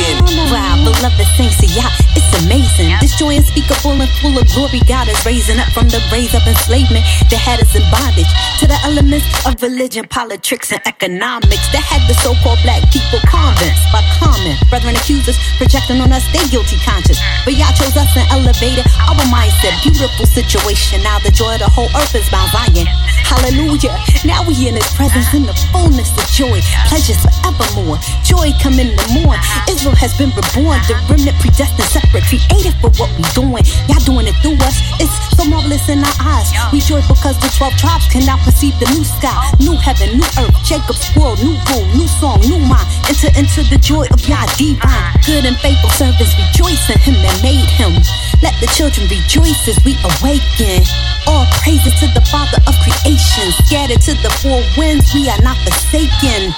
Wow, 1.05 1.13
beloved 1.13 1.37
saints, 1.37 1.61
yeah, 1.77 1.85
it's 2.17 2.33
amazing. 2.41 2.89
This 2.97 3.13
joy 3.13 3.37
unspeakable 3.37 4.01
and 4.01 4.09
full 4.25 4.33
of 4.41 4.49
glory. 4.57 4.81
God 4.89 5.05
is 5.05 5.21
raising 5.21 5.61
up 5.61 5.69
from 5.69 5.85
the 5.85 6.01
raise 6.09 6.33
of 6.33 6.41
enslavement 6.49 7.05
that 7.29 7.37
had 7.37 7.61
us 7.61 7.77
in 7.77 7.85
bondage 7.93 8.25
to 8.57 8.65
the 8.65 8.73
elements 8.81 9.29
of 9.45 9.53
religion, 9.61 10.09
politics, 10.09 10.73
and 10.73 10.81
economics 10.89 11.69
that 11.77 11.85
had 11.85 12.01
the 12.09 12.17
so-called 12.25 12.57
black 12.65 12.81
people 12.89 13.21
convinced 13.29 13.85
by 13.93 14.01
common 14.17 14.57
brethren 14.73 14.97
accusers 14.97 15.37
projecting 15.61 16.01
on 16.01 16.09
us 16.09 16.25
their 16.33 16.41
guilty 16.49 16.81
conscience. 16.81 17.21
But 17.45 17.53
y'all 17.53 17.69
chose 17.77 17.93
us 17.93 18.09
and 18.17 18.25
elevated 18.33 18.89
our 19.05 19.21
mindset. 19.29 19.77
Beautiful 19.85 20.25
situation. 20.25 21.05
Now 21.05 21.21
the 21.21 21.29
joy 21.29 21.61
of 21.61 21.61
the 21.61 21.69
whole 21.69 21.91
earth 21.93 22.17
is 22.17 22.25
Mount 22.33 22.49
Zion. 22.49 22.89
Hallelujah. 23.29 23.93
Now 24.25 24.41
we 24.41 24.57
in 24.65 24.73
His 24.73 24.89
presence 24.97 25.29
in 25.37 25.45
the 25.45 25.53
fullness 25.69 26.09
of 26.17 26.25
joy. 26.33 26.65
Pleasures 26.89 27.21
forevermore. 27.21 28.01
Joy 28.25 28.49
come 28.57 28.81
in 28.81 28.89
the 28.97 29.05
morn. 29.21 29.37
Israel 29.69 29.93
has 29.93 30.17
been 30.17 30.33
reborn. 30.33 30.81
The 30.89 30.94
remnant 31.09 31.37
predestined, 31.39 31.89
separate, 31.89 32.25
created 32.27 32.75
for 32.81 32.91
what 32.99 33.09
we 33.17 33.23
doing. 33.35 33.63
Y'all 33.87 34.03
doing 34.03 34.27
it 34.27 34.35
through 34.41 34.59
us. 34.63 34.77
It's 34.99 35.11
so 35.35 35.43
marvelous 35.45 35.87
in 35.89 36.03
our 36.03 36.17
eyes. 36.21 36.49
We 36.71 36.79
joy 36.79 37.01
because 37.07 37.37
the 37.39 37.51
12 37.51 37.75
tribes 37.77 38.07
can 38.11 38.25
now 38.25 38.37
perceive 38.43 38.75
the 38.79 38.87
new 38.95 39.03
sky, 39.03 39.35
new 39.59 39.75
heaven, 39.75 40.15
new 40.17 40.27
earth. 40.39 40.55
Jacob's 40.63 41.03
world, 41.15 41.39
new 41.43 41.55
rule, 41.71 41.87
new 41.95 42.07
song, 42.07 42.39
new 42.45 42.59
mind. 42.59 42.87
Enter 43.07 43.31
into 43.35 43.61
the 43.67 43.79
joy 43.79 44.07
of 44.11 44.19
Yah 44.27 44.45
divine. 44.55 45.11
Good 45.25 45.45
and 45.45 45.57
faithful 45.59 45.91
servants 45.95 46.33
rejoice 46.37 46.83
in 46.89 46.99
Him 47.01 47.15
that 47.25 47.37
made 47.43 47.69
Him. 47.69 47.93
Let 48.41 48.55
the 48.61 48.67
children 48.75 49.07
rejoice 49.07 49.67
as 49.67 49.79
we 49.83 49.97
awaken. 50.03 50.83
All 51.27 51.45
praises 51.63 51.93
to 51.99 52.07
the 52.13 52.23
Father 52.29 52.61
of 52.67 52.75
creation. 52.83 53.51
Scattered 53.65 54.01
to 54.05 54.13
the 54.21 54.31
four 54.41 54.61
winds, 54.77 55.13
we 55.13 55.29
are 55.29 55.41
not 55.41 55.57
forsaken. 55.65 56.53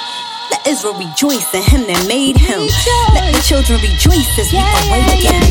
Let 0.52 0.68
Israel 0.68 0.94
rejoice 0.96 1.54
in 1.54 1.64
him 1.64 1.88
that 1.88 2.08
made 2.08 2.38
him. 2.38 2.62
Let 3.14 3.34
the 3.34 3.42
children 3.44 3.80
rejoice 3.82 4.28
as 4.40 4.52
we 4.52 4.60
awaken. 4.60 5.44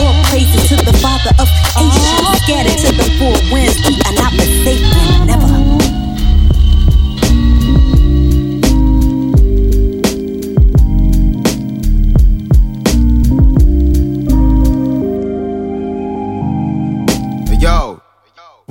All 0.00 0.14
praises 0.30 0.68
to 0.68 0.76
the 0.84 0.96
Father 0.98 1.30
of 1.42 1.48
creation. 1.74 2.18
Oh. 2.22 2.38
Scattered 2.44 2.78
to 2.86 2.90
the 2.94 3.08
four 3.18 3.34
winds, 3.52 3.78
we 3.88 3.98
are 4.06 4.14
not 4.14 4.32
forsaken. 4.34 5.26
Never. 5.26 5.83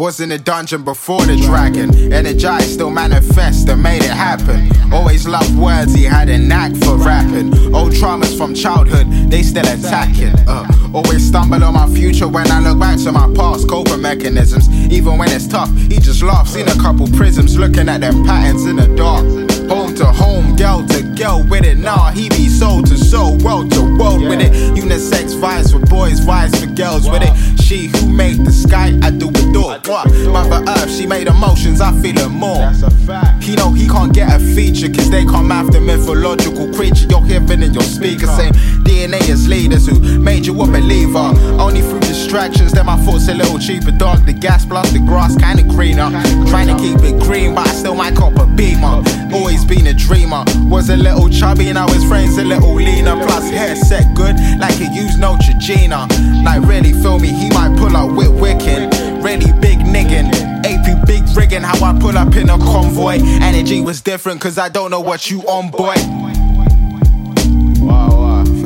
Was 0.04 0.20
in 0.20 0.28
the 0.28 0.38
dungeon 0.38 0.84
before 0.84 1.26
the 1.26 1.38
dragon. 1.38 2.12
Energized, 2.12 2.74
still 2.74 2.90
manifest 2.90 3.70
and 3.70 3.82
made 3.82 4.04
it 4.04 4.12
happen. 4.12 4.70
Always 4.92 5.26
loved 5.26 5.58
words, 5.58 5.94
he 5.94 6.04
had 6.04 6.28
a 6.28 6.38
knack 6.38 6.76
for 6.84 6.98
rapping. 6.98 7.54
Old 7.74 7.94
traumas 7.94 8.38
from 8.38 8.54
childhood, 8.54 9.08
they 9.32 9.42
still 9.44 9.66
attacking. 9.66 10.36
Uh, 10.46 10.68
always 10.94 11.26
stumble 11.26 11.64
on 11.64 11.74
my 11.74 11.88
future 11.88 12.28
when 12.28 12.52
I 12.52 12.60
look 12.60 12.80
back 12.80 13.00
to 13.06 13.14
my 13.14 13.34
past 13.34 13.70
coping 13.70 14.02
mechanisms. 14.02 14.68
Even 14.92 15.18
when 15.18 15.32
it's 15.32 15.48
tough, 15.48 15.74
he 15.74 15.98
just 16.02 16.22
laughs. 16.22 16.52
Seen 16.52 16.68
a 16.68 16.76
couple 16.82 17.08
prisms 17.08 17.58
looking 17.58 17.88
at 17.88 18.02
them 18.02 18.26
patterns 18.26 18.66
in 18.66 18.76
the 18.76 18.88
dark. 18.98 19.43
Home 19.70 19.96
to 19.96 20.06
home, 20.06 20.56
girl 20.56 20.86
to 20.88 21.02
girl 21.16 21.44
with 21.44 21.64
it. 21.66 21.78
Nah, 21.78 22.12
he 22.12 22.30
be 22.30 22.50
soul 22.50 22.84
to 22.84 22.98
soul, 22.98 23.38
world 23.38 23.72
to 23.72 23.82
world 23.98 24.22
with 24.22 24.42
it. 24.42 24.52
Unisex 24.76 25.36
vibes 25.40 25.72
for 25.72 25.80
boys, 25.86 26.20
vibes 26.20 26.60
for 26.60 26.68
girls 26.74 27.10
with 27.10 27.24
it. 27.24 27.62
She 27.62 27.88
who 27.88 28.12
made 28.12 28.46
the 28.46 28.52
sky, 28.52 28.98
I 29.02 29.10
do 29.10 29.30
adore. 29.30 29.80
What? 29.86 30.12
Mother 30.28 30.64
Earth, 30.68 30.92
she 30.92 31.08
made 31.08 31.28
emotions, 31.28 31.80
I 31.80 31.92
feel 32.02 32.18
it 32.18 32.30
more. 32.30 32.72
He 33.42 33.54
He 33.54 33.58
know 33.58 33.72
he 33.72 33.88
can't 33.88 34.12
get 34.12 34.34
a 34.34 34.40
feature, 34.56 34.90
cause 34.90 35.12
they 35.12 35.26
math 35.26 35.72
the 35.72 35.80
mythological 35.80 36.74
creature 36.74 37.06
you're 37.08 37.24
hearing 37.24 37.62
in 37.62 37.72
your 37.72 37.84
speakers. 37.84 38.32
Same 38.32 38.52
DNA 38.82 39.22
as 39.30 39.48
leaders 39.48 39.86
who 39.86 40.00
made 40.18 40.44
you 40.48 40.60
a 40.60 40.66
believer. 40.66 41.30
Only 41.62 41.82
through 41.82 42.00
distractions, 42.00 42.72
then 42.72 42.88
my 42.88 42.98
thoughts 43.06 43.28
a 43.28 43.36
little 43.36 43.60
cheaper. 43.60 43.92
Dark, 43.92 44.26
the 44.26 44.34
gas 44.34 44.66
plus 44.66 44.92
the 44.92 44.98
grass 44.98 45.38
kinda 45.38 45.62
greener. 45.62 46.10
Trying 46.50 46.70
to 46.74 46.78
keep 46.82 46.98
it 47.04 47.22
green, 47.22 47.54
but 47.54 47.68
I 47.68 47.74
still 47.74 47.94
might 47.94 48.16
cop 48.16 48.36
a 48.40 48.48
beamer. 48.48 49.04
Always 49.32 49.53
been 49.62 49.88
a 49.88 49.94
dreamer. 49.94 50.44
Was 50.72 50.90
a 50.90 50.96
little 50.98 51.30
chubby, 51.30 51.72
now 51.74 51.88
his 51.88 52.04
frame's 52.06 52.38
a 52.38 52.44
little 52.44 52.74
leaner. 52.74 53.16
Plus 53.26 53.50
hair 53.50 53.76
set 53.76 54.16
good, 54.16 54.36
like 54.58 54.76
he 54.76 54.88
used 54.96 55.20
no 55.20 55.36
Neutrogena. 55.36 56.08
Like 56.44 56.62
really 56.68 56.94
feel 56.94 57.20
me, 57.20 57.30
he 57.30 57.50
might 57.50 57.76
pull 57.78 57.96
up 57.96 58.16
with 58.16 58.32
wicking. 58.40 58.90
Really 59.22 59.52
big 59.60 59.80
niggin'. 59.80 60.32
AP 60.66 61.06
big 61.06 61.24
rigging, 61.36 61.64
how 61.64 61.84
I 61.84 61.98
pull 62.00 62.18
up 62.18 62.36
in 62.36 62.50
a 62.50 62.58
convoy. 62.58 63.20
Energy 63.42 63.82
was 63.82 64.02
different, 64.02 64.42
cause 64.42 64.58
I 64.58 64.70
don't 64.70 64.92
know 64.92 65.02
what 65.02 65.30
you 65.30 65.42
on, 65.42 65.70
boy. 65.70 66.33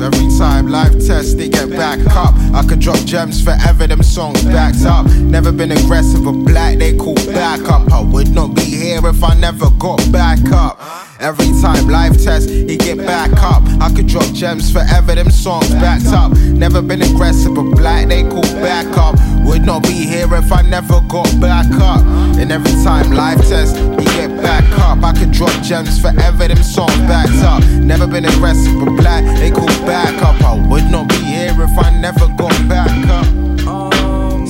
Every 0.00 0.28
time 0.38 0.68
life 0.68 0.92
test, 1.06 1.38
they 1.38 1.48
get 1.48 1.70
back 1.70 1.98
up. 2.14 2.34
I 2.54 2.64
could 2.66 2.78
drop 2.78 2.98
gems 3.04 3.42
forever, 3.42 3.86
them 3.86 4.02
songs 4.02 4.44
backed 4.44 4.84
up. 4.84 5.06
Never 5.06 5.50
been 5.52 5.72
aggressive 5.72 6.26
or 6.26 6.32
black, 6.32 6.78
they 6.78 6.96
call 6.96 7.14
back 7.14 7.60
up. 7.68 7.90
I 7.92 8.00
would 8.00 8.30
not 8.30 8.54
be 8.54 8.62
here 8.62 9.04
if 9.04 9.22
I 9.24 9.34
never 9.34 9.70
got 9.70 10.00
back 10.12 10.38
up. 10.52 11.07
Every 11.20 11.48
time 11.60 11.88
live 11.88 12.16
test, 12.22 12.48
he 12.48 12.76
get 12.76 12.98
back 12.98 13.32
up. 13.42 13.64
I 13.80 13.92
could 13.92 14.06
drop 14.06 14.32
gems 14.32 14.70
forever, 14.70 15.16
them 15.16 15.30
songs 15.30 15.68
backed 15.70 16.06
up. 16.06 16.30
Never 16.54 16.80
been 16.80 17.02
aggressive 17.02 17.56
but 17.56 17.74
black, 17.74 18.06
they 18.06 18.22
call 18.22 18.42
back 18.62 18.86
up. 18.96 19.16
Would 19.44 19.62
not 19.62 19.82
be 19.82 20.06
here 20.06 20.32
if 20.32 20.52
I 20.52 20.62
never 20.62 21.00
got 21.08 21.28
back 21.40 21.66
up. 21.82 22.06
And 22.38 22.52
every 22.52 22.70
time 22.84 23.10
live 23.10 23.40
test, 23.48 23.76
he 23.76 24.04
get 24.14 24.30
back 24.42 24.62
up. 24.78 25.02
I 25.02 25.12
could 25.12 25.32
drop 25.32 25.50
gems 25.60 26.00
forever, 26.00 26.46
them 26.46 26.62
songs 26.62 26.96
backed 27.10 27.42
up. 27.42 27.64
Never 27.82 28.06
been 28.06 28.24
aggressive 28.24 28.78
but 28.78 28.94
black, 28.94 29.24
they 29.40 29.50
call 29.50 29.66
back 29.86 30.14
up. 30.22 30.40
I 30.42 30.54
would 30.68 30.88
not 30.88 31.08
be 31.08 31.16
here 31.16 31.50
if 31.50 31.78
I 31.84 31.90
never 31.98 32.28
got 32.38 32.54
back 32.68 32.94
up. 33.08 33.26
Um, 33.66 34.46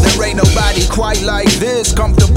there 0.00 0.26
ain't 0.26 0.38
nobody 0.38 0.88
quite 0.88 1.20
like 1.20 1.52
this. 1.60 1.92
Comfortable 1.92 2.31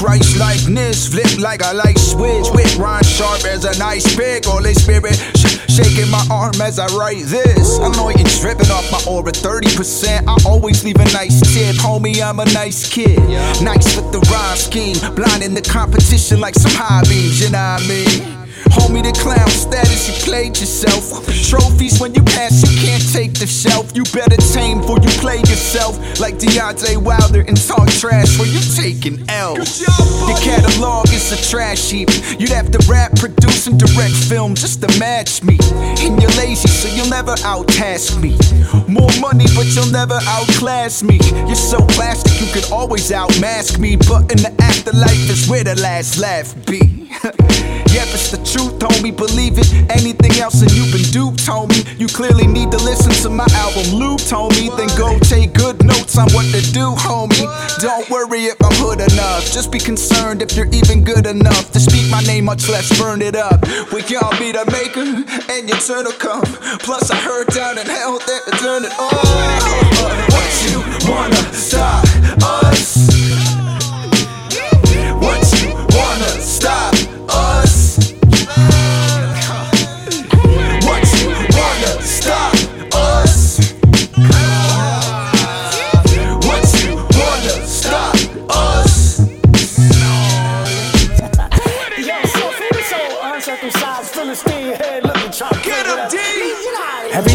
Christ 0.00 0.38
likeness. 0.38 1.08
Flip 1.08 1.38
like 1.38 1.60
a 1.62 1.74
light 1.74 1.98
switch. 1.98 2.48
With 2.54 2.74
rhyme 2.78 3.02
sharp 3.02 3.44
as 3.44 3.66
a 3.66 3.78
nice 3.78 4.16
pick. 4.16 4.46
Holy 4.46 4.72
Spirit 4.72 5.14
sh- 5.36 5.60
shaking 5.68 6.10
my 6.10 6.26
arm 6.30 6.58
as 6.62 6.78
I 6.78 6.86
write 6.96 7.24
this. 7.26 7.76
Annoying 7.76 8.24
tripping 8.40 8.70
off 8.70 8.90
my 8.90 9.00
aura 9.06 9.30
30%. 9.30 10.24
I 10.26 10.48
always 10.48 10.82
leave 10.84 10.96
a 10.96 11.04
nice 11.12 11.38
tip. 11.52 11.76
Homie, 11.76 12.22
I'm 12.22 12.40
a 12.40 12.46
nice 12.46 12.88
kid. 12.88 13.18
Nice 13.60 13.94
with 13.94 14.10
the 14.10 14.20
rhyme 14.32 14.56
scheme. 14.56 14.96
Blind 15.14 15.42
in 15.42 15.52
the 15.52 15.60
competition 15.60 16.40
like 16.40 16.54
some 16.54 16.72
high 16.72 17.02
beams, 17.02 17.38
you 17.38 17.50
know 17.50 17.58
what 17.58 17.82
I 17.82 17.86
mean? 17.86 18.39
Homie, 18.70 19.02
the 19.02 19.12
clown 19.12 19.48
status, 19.48 20.08
you 20.08 20.14
played 20.24 20.58
yourself. 20.58 21.26
Trophies 21.48 22.00
when 22.00 22.14
you 22.14 22.22
pass, 22.22 22.62
you 22.62 22.70
can't 22.86 23.02
take 23.12 23.34
the 23.34 23.46
shelf. 23.46 23.90
You 23.94 24.04
better 24.14 24.36
tame 24.52 24.78
before 24.78 24.98
you 25.00 25.10
play 25.18 25.38
yourself. 25.38 25.98
Like 26.20 26.38
Deontay 26.38 26.96
Wilder 26.96 27.42
and 27.42 27.56
talk 27.56 27.88
trash 27.88 28.38
when 28.38 28.48
you 28.50 28.60
taking 28.60 29.28
L's. 29.28 29.80
Your 29.82 30.38
catalog 30.38 31.08
is 31.08 31.32
a 31.32 31.50
trash 31.50 31.90
heap. 31.90 32.08
You'd 32.38 32.50
have 32.50 32.70
to 32.70 32.78
rap, 32.88 33.16
produce, 33.16 33.66
and 33.66 33.78
direct 33.78 34.14
film 34.14 34.54
just 34.54 34.80
to 34.82 34.98
match 34.98 35.42
me. 35.42 35.58
And 35.98 36.20
you're 36.22 36.30
lazy, 36.38 36.68
so 36.68 36.88
you'll 36.94 37.10
never 37.10 37.34
outtask 37.42 38.20
me. 38.20 38.38
More 38.86 39.10
money, 39.20 39.46
but 39.56 39.66
you'll 39.74 39.90
never 39.90 40.18
outclass 40.26 41.02
me. 41.02 41.18
You're 41.46 41.56
so 41.56 41.78
plastic, 41.88 42.40
you 42.40 42.52
could 42.52 42.70
always 42.70 43.10
outmask 43.10 43.78
me. 43.78 43.96
But 43.96 44.30
in 44.32 44.38
the 44.38 44.54
afterlife 44.60 45.28
is 45.28 45.48
where 45.48 45.64
the 45.64 45.74
last 45.80 46.18
laugh 46.18 46.54
be. 46.66 47.10
the 48.28 48.36
truth, 48.44 48.76
homie, 48.78 49.16
believe 49.16 49.56
it. 49.56 49.72
Anything 49.88 50.36
else 50.36 50.60
and 50.60 50.70
you've 50.72 50.92
been 50.92 51.08
duped, 51.08 51.40
homie. 51.40 51.80
You 51.98 52.06
clearly 52.06 52.46
need 52.46 52.70
to 52.72 52.78
listen 52.78 53.12
to 53.24 53.30
my 53.30 53.48
album, 53.56 53.96
looped, 53.96 54.28
homie. 54.28 54.68
Then 54.76 54.92
go 55.00 55.18
take 55.20 55.54
good 55.54 55.82
notes 55.84 56.18
on 56.18 56.28
what 56.36 56.44
to 56.52 56.60
do, 56.72 56.92
homie. 57.00 57.48
Don't 57.80 58.08
worry 58.10 58.52
if 58.52 58.60
I'm 58.60 58.74
hood 58.76 59.00
enough. 59.00 59.48
Just 59.50 59.72
be 59.72 59.78
concerned 59.78 60.42
if 60.42 60.56
you're 60.56 60.70
even 60.72 61.02
good 61.04 61.26
enough 61.26 61.72
to 61.72 61.80
speak 61.80 62.10
my 62.10 62.20
name, 62.22 62.44
much 62.44 62.68
less 62.68 62.86
burn 62.98 63.22
it 63.22 63.36
up. 63.36 63.64
We 63.92 64.02
can't 64.02 64.36
be 64.38 64.52
the 64.52 64.68
maker, 64.68 65.24
and 65.48 65.68
your 65.68 65.78
turn 65.78 66.04
will 66.04 66.20
come. 66.20 66.44
Plus, 66.84 67.10
I 67.10 67.16
heard 67.16 67.48
down 67.48 67.78
in 67.78 67.86
hell 67.86 68.18
that 68.18 68.42
turn 68.60 68.84
it 68.84 68.94
on. 68.98 69.80
What 70.34 70.50
you 70.68 70.78
wanna 71.08 71.42
stop 71.54 72.04
us? 72.42 73.39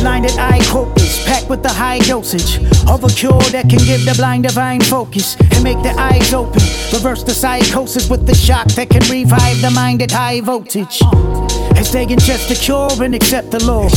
Line 0.06 0.22
that 0.22 1.05
I 1.46 1.48
quote 1.48 1.60
is 1.60 1.62
packed 1.62 1.62
with 1.62 1.64
the 1.64 1.70
high 1.70 2.00
dosage 2.00 2.58
of 2.88 3.04
a 3.04 3.10
cure 3.10 3.42
that 3.52 3.70
can 3.70 3.80
give 3.80 4.06
the 4.06 4.14
blind 4.16 4.44
divine 4.44 4.82
focus 4.82 5.36
and 5.52 5.64
make 5.64 5.82
the 5.84 5.94
eyes 5.98 6.34
open. 6.34 6.62
Reverse 6.94 7.24
the 7.24 7.34
psychosis 7.34 8.10
with 8.10 8.26
the 8.26 8.36
shock 8.36 8.68
that 8.76 8.90
can 8.90 9.04
revive 9.12 9.62
the 9.62 9.72
mind 9.72 10.02
at 10.02 10.12
high 10.12 10.42
voltage. 10.42 11.02
As 11.76 11.92
they 11.92 12.06
ingest 12.06 12.48
the 12.48 12.56
cure 12.56 13.04
and 13.04 13.14
accept 13.14 13.52
the 13.52 13.64
law. 13.66 13.90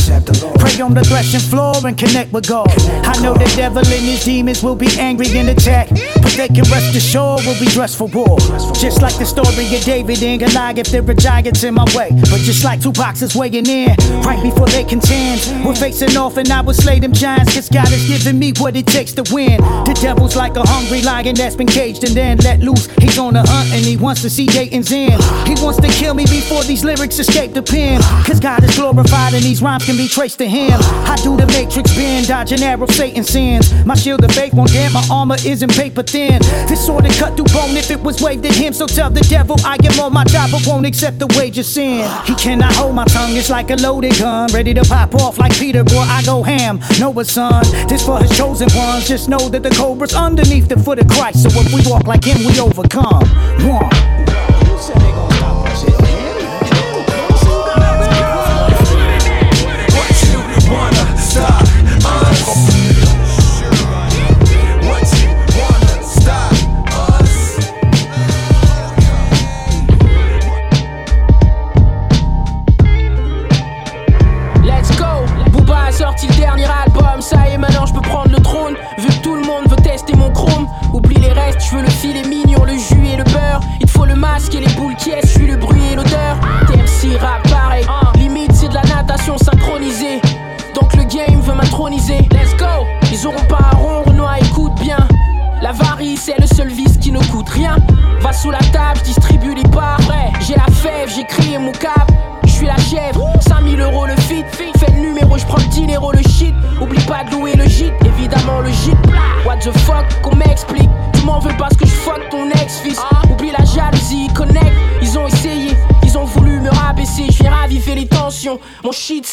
Pray 0.59 0.81
on 0.81 0.93
the 0.93 1.03
threshing 1.03 1.39
floor 1.39 1.75
and 1.85 1.97
connect 1.97 2.33
with 2.33 2.47
God. 2.47 2.69
I 3.05 3.17
know 3.21 3.33
the 3.33 3.51
devil 3.55 3.79
and 3.79 4.05
his 4.05 4.25
demons 4.25 4.61
will 4.61 4.75
be 4.75 4.89
angry 4.99 5.37
and 5.37 5.49
attack, 5.49 5.89
but 6.21 6.33
they 6.35 6.49
can 6.49 6.65
rest 6.69 6.95
assured 6.95 7.41
we'll 7.45 7.59
be 7.59 7.67
dressed 7.67 7.97
for 7.97 8.09
war. 8.09 8.37
Just 8.75 9.01
like 9.01 9.17
the 9.17 9.25
story 9.25 9.65
of 9.73 9.83
David 9.85 10.21
and 10.21 10.39
Goliath, 10.41 10.77
if 10.77 10.87
there 10.87 11.09
are 11.09 11.13
giants 11.13 11.63
in 11.63 11.73
my 11.75 11.85
way. 11.95 12.09
But 12.29 12.41
just 12.43 12.63
like 12.63 12.81
two 12.81 12.91
boxes 12.91 13.33
weighing 13.33 13.65
in, 13.65 13.95
right 14.27 14.41
before 14.43 14.67
they 14.67 14.83
contend, 14.83 15.39
we're 15.65 15.75
facing 15.75 16.17
off 16.17 16.35
and 16.37 16.51
I 16.51 16.61
will 16.61 16.73
slay 16.73 16.99
them 16.99 17.13
giants. 17.13 17.38
Cause 17.47 17.69
God 17.69 17.87
has 17.87 18.07
given 18.07 18.39
me 18.39 18.53
what 18.57 18.75
it 18.75 18.87
takes 18.87 19.13
to 19.13 19.23
win. 19.33 19.61
The 19.85 19.97
devil's 20.01 20.35
like 20.35 20.55
a 20.55 20.63
hungry 20.65 21.01
lion 21.01 21.35
that's 21.35 21.55
been 21.55 21.67
caged 21.67 22.03
and 22.03 22.15
then 22.15 22.37
let 22.37 22.59
loose. 22.59 22.87
He's 23.01 23.17
on 23.17 23.33
the 23.33 23.43
hunt 23.45 23.71
and 23.73 23.85
he 23.85 23.97
wants 23.97 24.21
to 24.23 24.29
see 24.29 24.45
Dayton's 24.45 24.91
end. 24.91 25.21
He 25.47 25.55
wants 25.63 25.79
to 25.79 25.87
kill 25.87 26.13
me 26.13 26.25
before 26.25 26.63
these 26.63 26.83
lyrics 26.83 27.19
escape 27.19 27.53
the 27.53 27.63
pen. 27.63 28.01
Cause 28.25 28.39
God 28.39 28.63
is 28.63 28.75
glorified 28.75 29.33
and 29.33 29.43
these 29.43 29.61
rhymes 29.61 29.85
can 29.85 29.97
be 29.97 30.07
traced 30.07 30.39
to 30.39 30.47
him. 30.47 30.79
I 31.05 31.17
do 31.23 31.37
the 31.37 31.47
matrix 31.47 31.93
bend, 31.95 32.27
dodging 32.27 32.63
arrow 32.63 32.87
Satan 32.87 33.23
sins. 33.23 33.73
My 33.85 33.95
shield 33.95 34.23
of 34.23 34.31
faith 34.31 34.53
won't 34.53 34.71
dent, 34.71 34.93
my 34.93 35.05
armor 35.11 35.37
isn't 35.45 35.73
paper 35.73 36.03
thin. 36.03 36.39
This 36.67 36.85
sword 36.85 37.03
would 37.03 37.13
cut 37.13 37.35
through 37.35 37.51
bone 37.53 37.75
if 37.77 37.91
it 37.91 38.01
was 38.01 38.21
waved 38.21 38.45
at 38.45 38.55
him. 38.55 38.73
So 38.73 38.87
tell 38.87 39.09
the 39.09 39.21
devil 39.21 39.55
I 39.65 39.77
am 39.83 39.99
on 39.99 40.13
my 40.13 40.23
job 40.25 40.51
but 40.51 40.65
won't 40.67 40.85
accept 40.85 41.19
the 41.19 41.27
wage 41.37 41.57
of 41.57 41.65
sin. 41.65 42.09
He 42.25 42.35
cannot 42.35 42.73
hold 42.73 42.95
my 42.95 43.05
tongue, 43.05 43.35
it's 43.35 43.49
like 43.49 43.69
a 43.69 43.75
loaded 43.75 44.17
gun. 44.17 44.49
Ready 44.53 44.73
to 44.73 44.83
pop 44.83 45.15
off 45.15 45.37
like 45.37 45.53
Peter, 45.53 45.83
boy, 45.83 45.99
I 45.99 46.23
go 46.23 46.43
ham. 46.43 46.79
Noah's 46.99 47.28
son, 47.29 47.63
this 47.87 48.05
for 48.05 48.19
his 48.19 48.35
chosen 48.35 48.67
ones. 48.75 49.07
Just 49.07 49.29
know 49.29 49.49
that 49.49 49.63
the 49.63 49.69
cobra's 49.69 50.13
underneath 50.13 50.67
the 50.67 50.77
foot 50.77 50.99
of 50.99 51.07
Christ. 51.07 51.43
So 51.43 51.49
if 51.53 51.71
we 51.73 51.81
walk 51.89 52.07
like 52.07 52.23
him, 52.23 52.45
we 52.45 52.59
overcome. 52.59 53.27
One. 53.67 54.08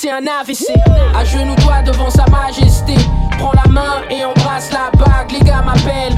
C'est 0.06 0.12
un 0.12 0.26
AVC. 0.40 0.66
À 1.14 1.24
genoux 1.24 1.56
toi 1.56 1.82
devant 1.82 2.10
sa 2.10 2.24
majesté. 2.26 2.94
Prends 3.38 3.52
la 3.52 3.68
main 3.70 4.02
et 4.08 4.24
embrasse 4.24 4.70
la 4.72 4.90
bague, 4.96 5.32
les 5.32 5.40
gars 5.40 5.62
m'appellent. 5.62 6.16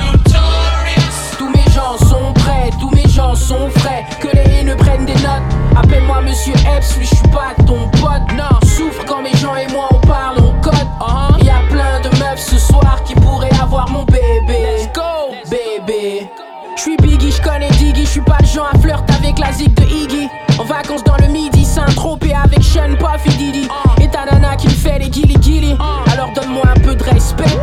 Tous 1.38 1.48
mes 1.48 1.64
gens 1.72 1.96
sont 1.98 2.32
prêts, 2.34 2.70
tous 2.78 2.90
mes 2.90 3.08
gens 3.08 3.34
sont 3.34 3.70
frais. 3.76 4.04
Que 4.20 4.28
les 4.28 4.60
haineux 4.60 4.76
prennent 4.76 5.06
des 5.06 5.14
notes. 5.14 5.42
Appelle-moi 5.76 6.20
Monsieur 6.22 6.54
Epps, 6.54 6.98
lui 6.98 7.06
je 7.06 7.14
suis 7.16 7.28
pas 7.28 7.54
ton 7.66 7.88
pote. 8.00 8.28
Non, 8.36 8.58
souffre 8.66 9.04
quand 9.06 9.22
mes 9.22 9.34
gens 9.36 9.56
et 9.56 9.68
moi 9.72 9.88
on 9.90 10.06
parle, 10.06 10.38
on 10.38 10.60
code. 10.60 10.74
Uh-huh. 10.74 11.44
Y 11.44 11.50
a 11.50 11.60
plein 11.70 12.00
de 12.00 12.10
meufs 12.18 12.40
ce 12.40 12.58
soir 12.58 13.02
qui 13.04 13.14
pourraient 13.14 13.58
avoir 13.60 13.88
mon 13.88 14.04
bébé. 14.04 14.90
Go, 14.94 15.34
bébé. 15.50 16.28
J'suis 16.76 16.96
Biggie, 16.96 17.32
j'connais 17.32 17.70
Diggy, 17.70 18.04
j'suis 18.04 18.20
pas 18.20 18.38
le 18.40 18.46
genre 18.46 18.70
à 18.72 18.78
flirt 18.78 19.04
avec 19.10 19.38
la 19.38 19.50
zig 19.52 19.72
de 19.74 19.82
Iggy. 19.82 20.28
En 20.58 20.64
vacances 20.64 21.04
dans 21.04 21.16
le 21.16 21.26
midi, 21.28 21.57
Saint-Tropez 21.78 22.34
avec 22.34 22.64
Sean, 22.64 22.96
Puff 22.98 23.24
et 23.26 23.36
Didi. 23.36 23.68
Et 24.00 24.08
ta 24.08 24.24
nana 24.24 24.56
qui 24.56 24.66
me 24.66 24.72
fait 24.72 24.98
les 24.98 25.08
guili 25.08 25.34
guili. 25.34 25.76
Alors 26.12 26.30
donne-moi 26.34 26.64
un 26.74 26.80
peu 26.80 26.96
de 26.96 27.04
respect. 27.04 27.56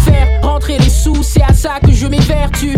Faire 0.00 0.28
rentrer 0.42 0.76
les 0.78 0.90
sous, 0.90 1.22
c'est 1.22 1.42
à 1.42 1.54
ça 1.54 1.80
que 1.82 1.90
je 1.90 2.06
m'évertue. 2.06 2.76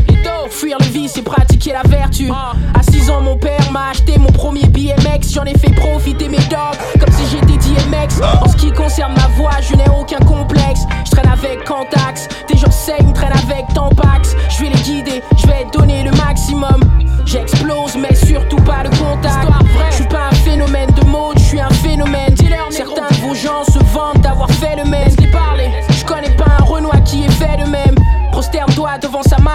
Fuir 0.50 0.76
le 0.78 0.86
vice 0.86 1.16
et 1.16 1.22
pratiquer 1.22 1.72
la 1.72 1.82
vertu. 1.82 2.30
À 2.30 2.82
6 2.82 3.10
ans, 3.10 3.22
mon 3.22 3.36
père 3.36 3.72
m'a 3.72 3.90
acheté 3.90 4.18
mon 4.18 4.30
premier 4.30 4.66
BMX. 4.68 5.32
J'en 5.34 5.42
ai 5.44 5.58
fait 5.58 5.72
profiter 5.72 6.28
mes 6.28 6.38
dogs 6.38 6.78
comme 7.00 7.12
si 7.12 7.24
j'étais 7.28 7.56
DMX. 7.56 8.20
En 8.40 8.48
ce 8.48 8.56
qui 8.56 8.70
concerne 8.70 9.14
ma 9.14 9.26
voix, 9.36 9.60
je 9.68 9.74
n'ai 9.74 9.88
aucun 9.88 10.24
complexe. 10.24 10.82
Je 11.06 11.10
traîne 11.10 11.28
avec 11.28 11.64
Cantax, 11.64 12.28
des 12.48 12.56
gens 12.56 12.70
saignent, 12.70 13.12
traînent 13.12 13.32
avec 13.32 13.66
Tampax. 13.74 14.36
Je 14.48 14.62
vais 14.62 14.70
les 14.70 14.82
guider, 14.82 15.22
je 15.36 15.46
vais 15.48 15.66
donner 15.72 16.04
le 16.04 16.12
maximum. 16.12 16.80
J'explose, 17.26 17.96
mais 17.96 18.14
surtout 18.14 18.62
pas 18.62 18.84
de 18.84 18.96
contact. 18.96 19.53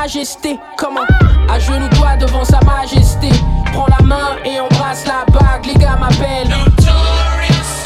Majesté. 0.10 0.60
Comment? 0.76 1.06
À 1.48 1.60
genoux 1.60 1.88
toi 1.90 2.16
devant 2.18 2.44
sa 2.44 2.60
majesté. 2.62 3.30
Prends 3.74 3.86
la 3.86 4.04
main 4.04 4.38
et 4.44 4.60
embrasse 4.60 5.06
la 5.06 5.24
bague. 5.32 5.68
Les 5.68 5.76
gars 5.76 5.98
m'appellent. 5.98 6.52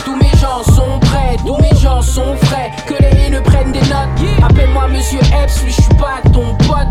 Tous 0.05 0.15
mes 0.15 0.31
gens 0.39 0.63
sont 0.63 0.99
prêts, 1.01 1.35
tous 1.45 1.57
mes 1.57 1.77
gens 1.77 2.01
sont 2.01 2.37
frais. 2.43 2.71
Que 2.87 2.93
les 2.93 3.25
haineux 3.25 3.43
prennent 3.43 3.73
des 3.73 3.81
notes. 3.81 4.41
Appelle-moi 4.41 4.87
Monsieur 4.87 5.19
Epps, 5.19 5.63
lui 5.63 5.71
je 5.71 5.81
suis 5.81 5.95
pas 5.95 6.21
ton 6.31 6.55
pote. 6.65 6.87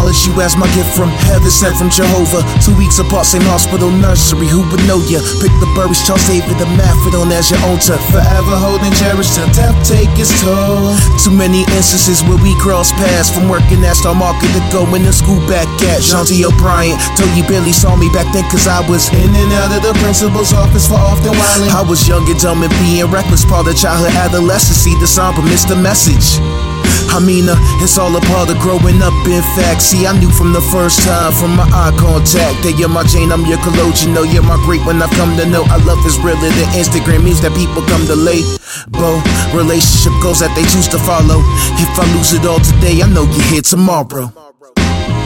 Acknowledge 0.00 0.24
you 0.24 0.32
as 0.40 0.56
my 0.56 0.64
gift 0.72 0.96
from 0.96 1.12
heaven 1.28 1.50
sent 1.50 1.76
from 1.76 1.90
Jehovah. 1.92 2.40
Two 2.64 2.72
weeks 2.72 2.98
apart, 2.98 3.26
same 3.26 3.44
hospital 3.44 3.92
nursery. 3.92 4.48
Who 4.48 4.64
would 4.72 4.80
know 4.88 4.96
ya? 5.04 5.20
Pick 5.44 5.52
the 5.60 5.68
Burris, 5.76 6.00
Charles 6.06 6.24
David, 6.24 6.56
the 6.56 6.64
Maffordon 6.80 7.28
as 7.36 7.52
your 7.52 7.60
own 7.68 7.76
to 7.84 8.00
forever 8.08 8.56
hold 8.56 8.80
and 8.80 8.96
cherish 8.96 9.28
till 9.36 9.44
death 9.52 9.76
take 9.84 10.08
its 10.16 10.32
toll. 10.40 10.96
Too 11.20 11.36
many 11.36 11.68
instances 11.76 12.24
where 12.24 12.40
we 12.40 12.56
cross 12.56 12.92
paths 12.96 13.28
from 13.28 13.52
working 13.52 13.84
at 13.84 14.00
Star 14.00 14.16
Market 14.16 14.48
to 14.56 14.62
going 14.72 15.04
to 15.04 15.12
school 15.12 15.40
back 15.44 15.68
at 15.92 16.00
Shanti 16.00 16.40
O'Brien. 16.48 16.96
Told 17.20 17.32
you 17.36 17.44
barely 17.44 17.76
saw 17.76 17.92
me 17.92 18.08
back 18.16 18.32
then 18.32 18.48
cause 18.48 18.64
I 18.64 18.80
was 18.88 19.12
in 19.12 19.28
and 19.28 19.52
out 19.60 19.68
of 19.68 19.84
the 19.84 19.92
principal's 20.00 20.56
office 20.56 20.88
for 20.88 20.96
often 20.96 21.36
whiling. 21.36 21.68
I 21.76 21.84
was 21.84 22.08
young 22.08 22.24
and 22.24 22.40
dumb 22.40 22.64
and 22.64 22.72
being 22.80 23.04
reckless, 23.12 23.44
part 23.44 23.68
of 23.68 23.76
childhood 23.76 24.16
adolescence. 24.16 24.80
See 24.80 24.96
the 24.96 25.08
but 25.36 25.44
missed 25.44 25.68
the 25.68 25.76
message. 25.76 26.69
I 27.10 27.18
mean, 27.18 27.50
uh, 27.50 27.58
it's 27.82 27.98
all 27.98 28.14
a 28.14 28.22
part 28.30 28.50
of 28.50 28.58
growing 28.62 29.02
up, 29.02 29.14
in 29.26 29.42
fact. 29.58 29.82
See, 29.82 30.06
I 30.06 30.14
knew 30.14 30.30
from 30.30 30.52
the 30.52 30.62
first 30.70 31.02
time, 31.02 31.32
from 31.34 31.58
my 31.58 31.66
eye 31.74 31.90
contact, 31.98 32.62
that 32.62 32.78
you're 32.78 32.92
my 32.92 33.02
Jane, 33.02 33.34
I'm 33.34 33.42
your 33.44 33.58
collodion. 33.66 34.14
No, 34.14 34.22
you're 34.22 34.46
my 34.46 34.56
great 34.62 34.80
when 34.86 35.02
I've 35.02 35.10
come 35.18 35.34
to 35.36 35.46
know 35.46 35.66
I 35.66 35.82
love 35.82 35.98
is 36.06 36.16
realer 36.22 36.38
than 36.38 36.68
Instagram 36.78 37.26
means 37.26 37.42
that 37.42 37.50
people 37.58 37.82
come 37.90 38.06
to 38.06 38.14
late. 38.14 38.46
Bo, 38.94 39.18
relationship 39.50 40.14
goals 40.22 40.38
that 40.38 40.54
they 40.54 40.62
choose 40.70 40.86
to 40.94 40.98
follow. 41.02 41.42
If 41.82 41.90
I 41.98 42.06
lose 42.14 42.32
it 42.32 42.46
all 42.46 42.62
today, 42.62 43.02
I 43.02 43.10
know 43.10 43.26
you're 43.26 43.48
here 43.50 43.66
tomorrow. 43.66 44.30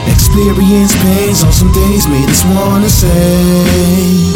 Experience 0.09 0.93
pains 1.05 1.43
on 1.45 1.53
some 1.53 1.71
days 1.71 2.09
made 2.09 2.29
us 2.29 2.43
wanna 2.49 2.89
say. 2.89 4.33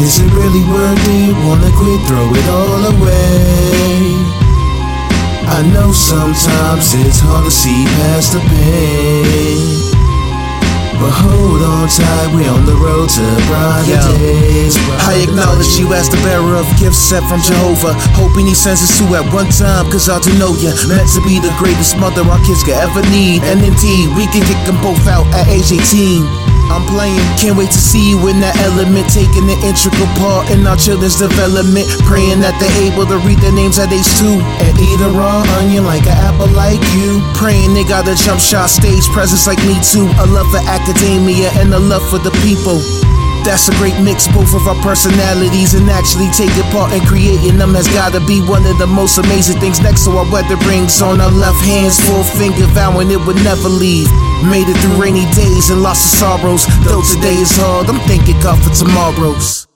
Is 0.00 0.18
it 0.18 0.30
really 0.32 0.64
worth 0.72 1.04
it? 1.04 1.36
Wanna 1.44 1.70
quit, 1.76 2.00
throw 2.08 2.26
it 2.32 2.48
all 2.48 2.82
away. 2.96 4.49
I 5.50 5.66
know 5.66 5.90
sometimes 5.90 6.94
it's 6.94 7.18
hard 7.18 7.44
to 7.44 7.50
see 7.50 7.84
past 7.98 8.32
the 8.32 8.40
pain. 8.40 9.90
But 11.00 11.10
hold 11.10 11.64
on 11.64 11.88
tight, 11.88 12.28
we're 12.36 12.46
on 12.46 12.68
the 12.68 12.76
road 12.76 13.08
to 13.08 13.24
brighter 13.48 13.98
days. 14.20 14.76
I 15.08 15.26
acknowledge 15.26 15.74
you 15.80 15.90
as 15.96 16.08
the 16.08 16.20
bearer 16.22 16.54
of 16.54 16.68
gifts 16.78 17.02
sent 17.02 17.24
from 17.26 17.40
Jehovah. 17.40 17.96
Hoping 18.14 18.46
he 18.46 18.54
sends 18.54 18.84
us 18.84 18.94
to 19.00 19.04
at 19.16 19.26
one 19.32 19.48
time, 19.48 19.90
cause 19.90 20.08
I 20.08 20.20
do 20.20 20.30
know 20.38 20.54
ya. 20.60 20.70
Meant 20.86 21.08
to 21.16 21.20
be 21.24 21.40
the 21.40 21.52
greatest 21.58 21.96
mother 21.98 22.22
our 22.22 22.38
kids 22.46 22.62
could 22.62 22.78
ever 22.78 23.02
need. 23.08 23.42
And 23.42 23.58
indeed, 23.64 24.12
we 24.14 24.28
can 24.28 24.44
kick 24.44 24.60
them 24.68 24.76
both 24.84 25.08
out 25.08 25.26
at 25.34 25.48
age 25.48 25.72
18. 25.72 26.49
I'm 26.70 26.86
playing, 26.86 27.18
can't 27.34 27.58
wait 27.58 27.74
to 27.74 27.82
see 27.82 28.14
you 28.14 28.18
in 28.30 28.38
that 28.40 28.54
element, 28.62 29.10
taking 29.10 29.50
an 29.50 29.58
integral 29.66 30.06
part 30.22 30.48
in 30.54 30.62
our 30.66 30.78
children's 30.78 31.18
development. 31.18 31.90
Praying 32.06 32.38
that 32.46 32.54
they're 32.62 32.78
able 32.86 33.04
to 33.10 33.18
read 33.26 33.42
their 33.42 33.52
names 33.52 33.82
at 33.82 33.90
age 33.90 34.06
two 34.16 34.38
and 34.38 34.74
eat 34.78 35.02
a 35.02 35.10
raw 35.10 35.42
onion 35.58 35.84
like 35.84 36.06
an 36.06 36.14
apple 36.14 36.48
like 36.54 36.80
you. 36.94 37.18
Praying 37.34 37.74
they 37.74 37.82
got 37.82 38.06
a 38.06 38.14
jump 38.14 38.38
shot 38.38 38.70
stage 38.70 39.04
presence 39.10 39.50
like 39.50 39.58
me 39.66 39.74
too. 39.82 40.06
A 40.22 40.26
love 40.30 40.46
for 40.54 40.62
academia 40.70 41.50
and 41.58 41.74
a 41.74 41.80
love 41.82 42.06
for 42.06 42.22
the 42.22 42.30
people. 42.46 42.78
That's 43.44 43.68
a 43.68 43.74
great 43.80 43.98
mix, 44.00 44.28
both 44.28 44.54
of 44.54 44.68
our 44.68 44.76
personalities, 44.82 45.74
and 45.74 45.88
actually 45.90 46.28
taking 46.36 46.62
part 46.70 46.92
in 46.92 47.00
creating 47.06 47.56
them 47.58 47.74
has 47.74 47.88
gotta 47.88 48.20
be 48.24 48.40
one 48.44 48.64
of 48.66 48.78
the 48.78 48.86
most 48.86 49.18
amazing 49.18 49.58
things. 49.58 49.80
Next 49.80 50.04
to 50.04 50.10
our 50.12 50.28
weather 50.30 50.56
rings 50.68 51.02
on 51.02 51.20
our 51.20 51.30
left 51.32 51.58
hands, 51.64 51.98
full 51.98 52.22
finger 52.22 52.66
vowing 52.76 53.10
it 53.10 53.18
would 53.26 53.40
never 53.42 53.68
leave. 53.68 54.06
Made 54.44 54.68
it 54.68 54.76
through 54.78 55.00
rainy 55.00 55.24
days 55.32 55.70
and 55.70 55.82
lots 55.82 56.04
of 56.04 56.18
sorrows. 56.18 56.66
Though 56.84 57.02
today 57.02 57.36
is 57.40 57.50
hard, 57.56 57.88
I'm 57.88 58.00
thanking 58.06 58.38
God 58.40 58.60
for 58.62 58.70
tomorrows. 58.70 59.66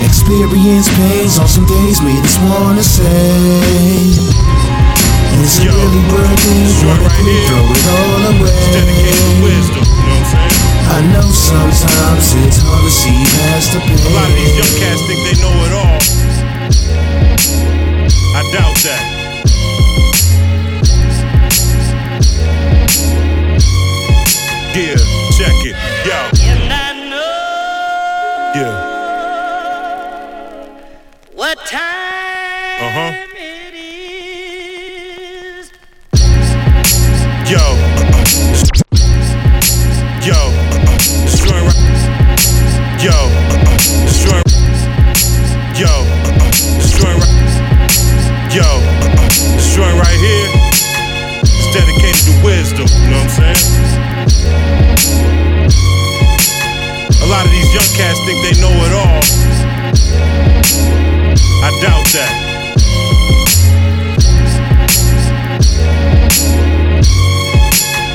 Experience 0.00 0.88
pains 0.96 1.38
on 1.38 1.48
some 1.48 1.66
days 1.66 2.00
made 2.00 2.24
us 2.24 2.38
wanna 2.46 2.82
say. 2.82 4.41
Is 5.42 5.58
it 5.58 5.66
really 5.66 6.02
worth 6.06 6.30
it? 6.30 6.86
Wanna 6.86 7.10
quit, 7.18 7.42
throw 7.50 7.66
it 7.66 7.86
all 7.90 8.30
away. 8.30 8.62
I 10.86 11.00
know 11.12 11.28
sometimes 11.32 12.34
it's 12.46 12.58
hard 12.62 12.84
to 12.84 12.90
see 12.90 13.24
past 13.42 13.72
the 13.72 13.80
pain. 13.80 13.98
A 13.98 14.10
lot 14.14 14.30
of 14.30 14.36
these 14.38 14.54
young 14.54 14.74
cats 14.78 15.02
think 15.02 15.18
they 15.26 15.34
know 15.42 15.50
it 15.66 15.72
all. 15.74 15.98
I 18.38 18.42
doubt 18.52 18.76
that. 18.86 19.02
Yeah, 24.76 24.96
check 25.36 25.58
it, 25.66 25.76
yo. 26.06 26.18
Yeah. 28.54 28.74
What 31.34 31.58
time 31.66 32.80
Uh 32.80 32.90
huh. 32.92 33.21
Saying? 53.42 53.82
A 57.22 57.26
lot 57.26 57.44
of 57.46 57.50
these 57.50 57.70
young 57.74 57.90
cats 57.96 58.18
think 58.26 58.38
they 58.42 58.54
know 58.60 58.74
it 58.86 58.92
all. 58.92 59.22
I 61.62 61.70
doubt 61.80 62.06
that. 62.12 62.52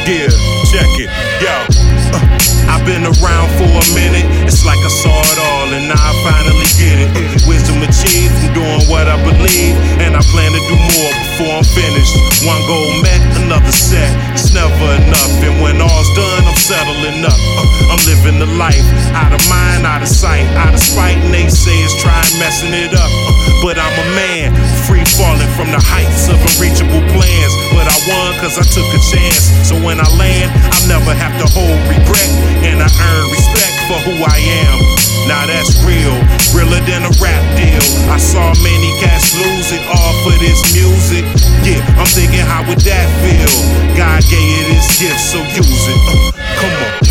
Yeah, 0.07 0.31
check 0.71 0.87
it. 1.03 1.11
Yo, 1.43 1.51
uh, 2.15 2.71
I've 2.71 2.85
been 2.87 3.03
around 3.03 3.49
for 3.59 3.67
a 3.67 3.85
minute. 3.91 4.23
It's 4.47 4.63
like 4.63 4.79
I 4.79 4.87
saw 4.87 5.11
it 5.11 5.39
all, 5.51 5.67
and 5.75 5.91
now 5.91 5.99
I 5.99 6.15
finally 6.23 6.67
get 6.79 6.95
it. 7.03 7.11
Wisdom 7.43 7.83
achieved 7.83 8.31
from 8.39 8.55
doing 8.55 8.87
what 8.87 9.07
I 9.11 9.19
believe, 9.19 9.75
and 9.99 10.15
I 10.15 10.23
plan 10.31 10.55
to 10.55 10.63
do 10.63 10.75
more 10.79 11.11
before 11.11 11.59
I'm 11.59 11.67
finished. 11.67 12.15
One 12.47 12.63
goal 12.67 12.87
met, 13.03 13.19
another 13.43 13.71
set. 13.71 14.36
It's 14.47 14.55
never 14.55 14.95
enough, 15.03 15.43
and 15.43 15.59
when 15.59 15.81
all's 15.83 16.07
done, 16.15 16.47
I'm 16.47 16.55
settling 16.55 17.19
up. 17.27 17.35
Uh, 17.35 17.91
I'm 17.91 17.99
living 18.07 18.39
the 18.39 18.47
life 18.55 18.79
out 19.11 19.35
of 19.35 19.43
mind, 19.51 19.83
out 19.83 19.99
of 19.99 20.07
sight, 20.07 20.47
out 20.55 20.71
of 20.71 20.79
spite. 20.79 21.19
And 21.19 21.35
they 21.35 21.51
say 21.51 21.75
it's 21.83 21.91
trying 21.99 22.31
messing 22.39 22.71
it 22.71 22.95
up, 22.95 23.11
uh, 23.27 23.36
but 23.61 23.77
I'm 23.77 23.95
a 23.97 24.07
man, 24.13 24.53
free 24.85 25.05
falling 25.17 25.49
from 25.57 25.73
the 25.73 25.81
heights 25.81 26.29
of 26.29 26.37
unreachable 26.37 27.01
plans. 27.13 27.53
But 27.73 27.89
I 27.89 27.97
won 28.05 28.37
cause 28.41 28.57
I 28.57 28.65
took 28.65 28.87
a 28.93 29.01
chance. 29.01 29.49
So 29.65 29.75
when 29.81 29.97
I 29.99 30.07
land, 30.17 30.49
I 30.69 30.77
never 30.85 31.13
have 31.13 31.35
to 31.41 31.47
hold 31.49 31.77
regret. 31.89 32.29
And 32.65 32.81
I 32.81 32.89
earn 32.89 33.25
respect 33.33 33.75
for 33.89 33.97
who 34.05 34.13
I 34.21 34.37
am. 34.65 34.77
Now 35.27 35.43
that's 35.45 35.75
real, 35.83 36.15
realer 36.55 36.79
than 36.87 37.03
a 37.03 37.13
rap 37.19 37.43
deal. 37.57 37.83
I 38.07 38.17
saw 38.17 38.53
many 38.63 38.89
cats 39.03 39.35
lose 39.35 39.71
it 39.75 39.83
all 39.91 40.13
for 40.23 40.35
this 40.39 40.59
music. 40.71 41.25
Yeah, 41.67 41.83
I'm 41.99 42.07
thinking, 42.07 42.45
how 42.45 42.63
would 42.69 42.79
that 42.87 43.07
feel? 43.25 43.53
God 43.97 44.23
gave 44.29 44.39
you 44.39 44.63
this 44.71 44.87
gift, 44.99 45.19
so 45.19 45.39
use 45.55 45.87
it. 45.91 45.99
Uh, 46.07 46.31
come 46.61 46.71
on. 46.71 47.06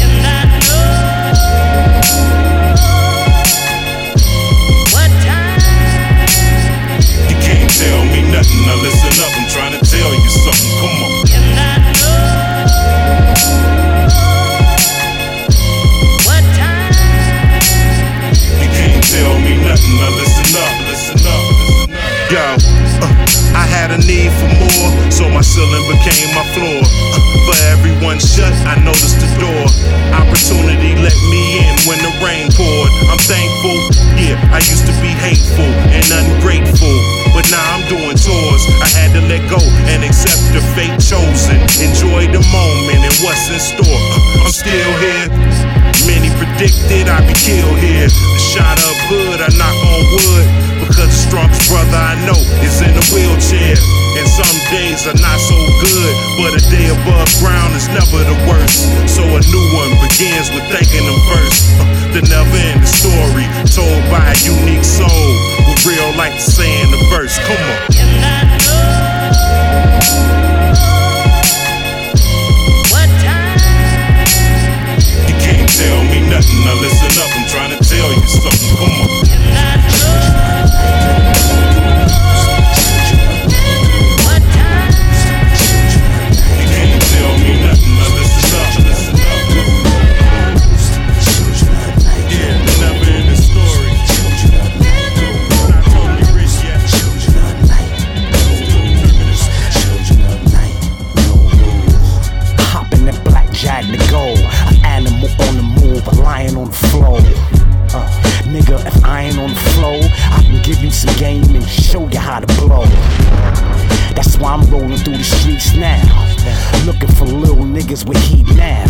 Looking 116.99 117.14
for 117.16 117.26
little 117.26 117.57
niggas 117.57 118.09
with 118.09 118.16
heat 118.16 118.47
now. 118.57 118.86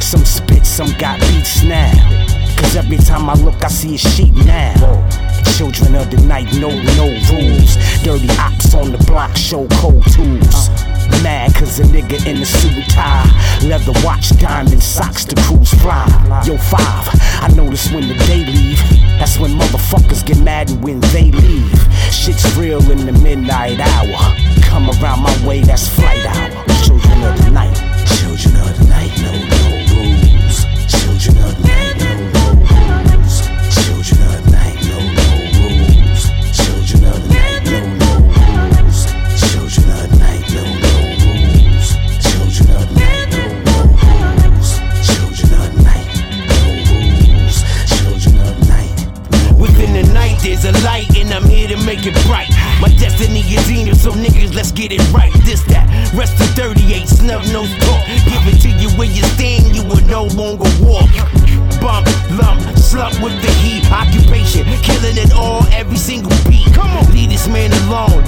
Some 0.00 0.24
spit, 0.24 0.64
some 0.64 0.90
got 0.98 1.20
beats 1.20 1.62
now. 1.62 1.92
Cause 2.56 2.76
every 2.76 2.96
time 2.96 3.28
I 3.28 3.34
look, 3.34 3.62
I 3.62 3.68
see 3.68 3.96
a 3.96 3.98
sheep 3.98 4.34
now. 4.36 4.72
Children 5.58 5.96
of 5.96 6.10
the 6.10 6.24
night, 6.26 6.46
no, 6.54 6.70
no 6.70 7.08
rules. 7.30 7.76
Dirty 8.02 8.30
ops 8.38 8.74
on 8.74 8.92
the 8.92 9.04
block, 9.06 9.36
show 9.36 9.68
cold 9.72 10.02
tools. 10.12 10.70
Mad 11.22 11.54
cause 11.54 11.78
a 11.80 11.84
nigga 11.84 12.24
in 12.26 12.38
a 12.38 12.44
suit 12.44 12.88
tie. 12.88 13.28
Leather 13.62 13.92
watch, 14.04 14.30
diamond 14.38 14.82
socks, 14.82 15.24
the 15.24 15.36
crews 15.42 15.70
fly. 15.82 16.06
Yo, 16.46 16.56
five, 16.56 17.08
I 17.42 17.52
notice 17.54 17.92
when 17.92 18.08
the 18.08 18.14
day 18.26 18.44
leave. 18.44 18.78
That's 19.18 19.38
when 19.38 19.52
motherfuckers 19.52 20.24
get 20.24 20.38
mad 20.38 20.70
and 20.70 20.82
when 20.82 21.00
they 21.12 21.30
leave. 21.30 21.78
Shit's 22.10 22.56
real 22.56 22.82
in 22.90 23.04
the 23.04 23.12
midnight 23.12 23.80
hour. 23.80 24.34
Come 24.62 24.88
around 24.90 25.20
my 25.22 25.46
way, 25.46 25.60
that's 25.60 25.88
flight 25.88 26.24
hour. 26.24 26.64
Children 26.84 27.22
of 27.24 27.36
the 27.44 27.50
night. 27.50 27.76
Children 28.18 28.56
of 28.56 28.78
the 28.78 28.84
night, 28.88 29.12
no, 29.20 29.32
no 29.52 29.60
rules. 29.94 30.64
Children 30.88 31.44
of 31.44 31.56
the 31.60 31.68
night, 31.68 32.09
there's 50.60 50.76
a 50.76 50.84
light, 50.84 51.08
and 51.16 51.32
I'm 51.32 51.44
here 51.44 51.68
to 51.68 51.76
make 51.84 52.06
it 52.06 52.14
bright. 52.26 52.48
My 52.80 52.88
destiny 52.88 53.40
is 53.40 53.70
Enoch, 53.70 53.94
so 53.94 54.12
niggas, 54.12 54.54
let's 54.54 54.72
get 54.72 54.92
it 54.92 55.00
right. 55.12 55.32
This, 55.44 55.62
that, 55.64 55.86
rest 56.14 56.40
of 56.40 56.48
38, 56.56 57.08
snub 57.08 57.42
nose 57.52 57.72
talk. 57.80 58.04
Give 58.28 58.44
it 58.48 58.60
to 58.62 58.70
you 58.70 58.88
where 58.98 59.08
you 59.08 59.22
stand, 59.36 59.74
you 59.74 59.84
will 59.84 60.04
no 60.06 60.24
longer 60.24 60.68
walk. 60.80 61.10
Bump, 61.80 62.06
lump, 62.36 62.60
slump 62.76 63.20
with 63.22 63.36
the 63.40 63.52
heat, 63.64 63.90
occupation, 63.90 64.66
killing 64.82 65.16
it 65.16 65.32
all, 65.32 65.64
every 65.72 65.96
single 65.96 66.32
beat. 66.48 66.66
Come 66.74 66.90
on, 66.90 67.10
leave 67.12 67.30
this 67.30 67.48
man 67.48 67.72
alone. 67.86 68.24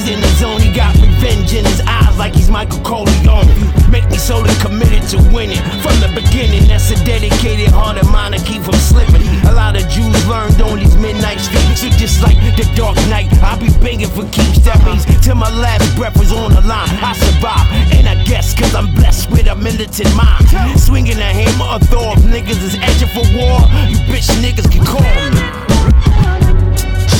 He's 0.00 0.16
in 0.16 0.20
the 0.22 0.32
zone, 0.40 0.60
he 0.64 0.72
got 0.72 0.96
revenge 0.96 1.52
in 1.52 1.60
his 1.60 1.82
eyes 1.84 2.16
like 2.16 2.32
he's 2.32 2.48
Michael 2.48 2.80
Corleone. 2.80 3.44
Make 3.92 4.08
me 4.08 4.16
solely 4.16 4.54
committed 4.56 5.04
to 5.12 5.20
winning 5.28 5.60
from 5.84 5.92
the 6.00 6.08
beginning. 6.16 6.64
That's 6.72 6.88
a 6.88 6.96
dedicated 7.04 7.68
heart 7.68 8.00
of 8.00 8.08
mine 8.08 8.32
to 8.32 8.40
keep 8.40 8.62
from 8.62 8.80
slipping. 8.80 9.20
A 9.44 9.52
lot 9.52 9.76
of 9.76 9.84
Jews 9.92 10.16
learned 10.24 10.56
on 10.62 10.78
these 10.78 10.96
midnight 10.96 11.36
streets. 11.40 11.84
So 11.84 11.92
just 12.00 12.22
like 12.22 12.40
the 12.56 12.64
dark 12.72 12.96
night, 13.12 13.28
I'll 13.44 13.60
be 13.60 13.68
banging 13.84 14.08
for 14.08 14.24
keeps. 14.32 14.64
That 14.64 14.80
means 14.88 15.04
till 15.20 15.36
my 15.36 15.52
last 15.60 15.84
breath 15.96 16.16
was 16.16 16.32
on 16.32 16.56
the 16.56 16.64
line. 16.64 16.96
I 17.04 17.12
survive, 17.12 17.68
and 17.92 18.08
I 18.08 18.16
guess 18.24 18.56
cause 18.56 18.74
I'm 18.74 18.88
blessed 18.94 19.28
with 19.30 19.52
a 19.52 19.54
militant 19.54 20.16
mind. 20.16 20.48
Swinging 20.80 21.20
a 21.20 21.28
hammer, 21.28 21.76
a 21.76 21.78
throw 21.92 22.16
if 22.16 22.24
niggas 22.24 22.56
is 22.64 22.72
edging 22.80 23.12
for 23.12 23.28
war. 23.36 23.68
You 23.84 24.00
bitch 24.08 24.32
niggas 24.40 24.64
can 24.72 24.80
call 24.80 25.04
me. 25.28 25.44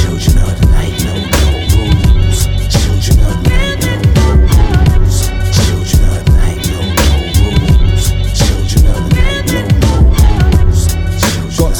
Children 0.00 0.48
of 0.48 0.56
the 0.56 0.66
night, 0.72 0.96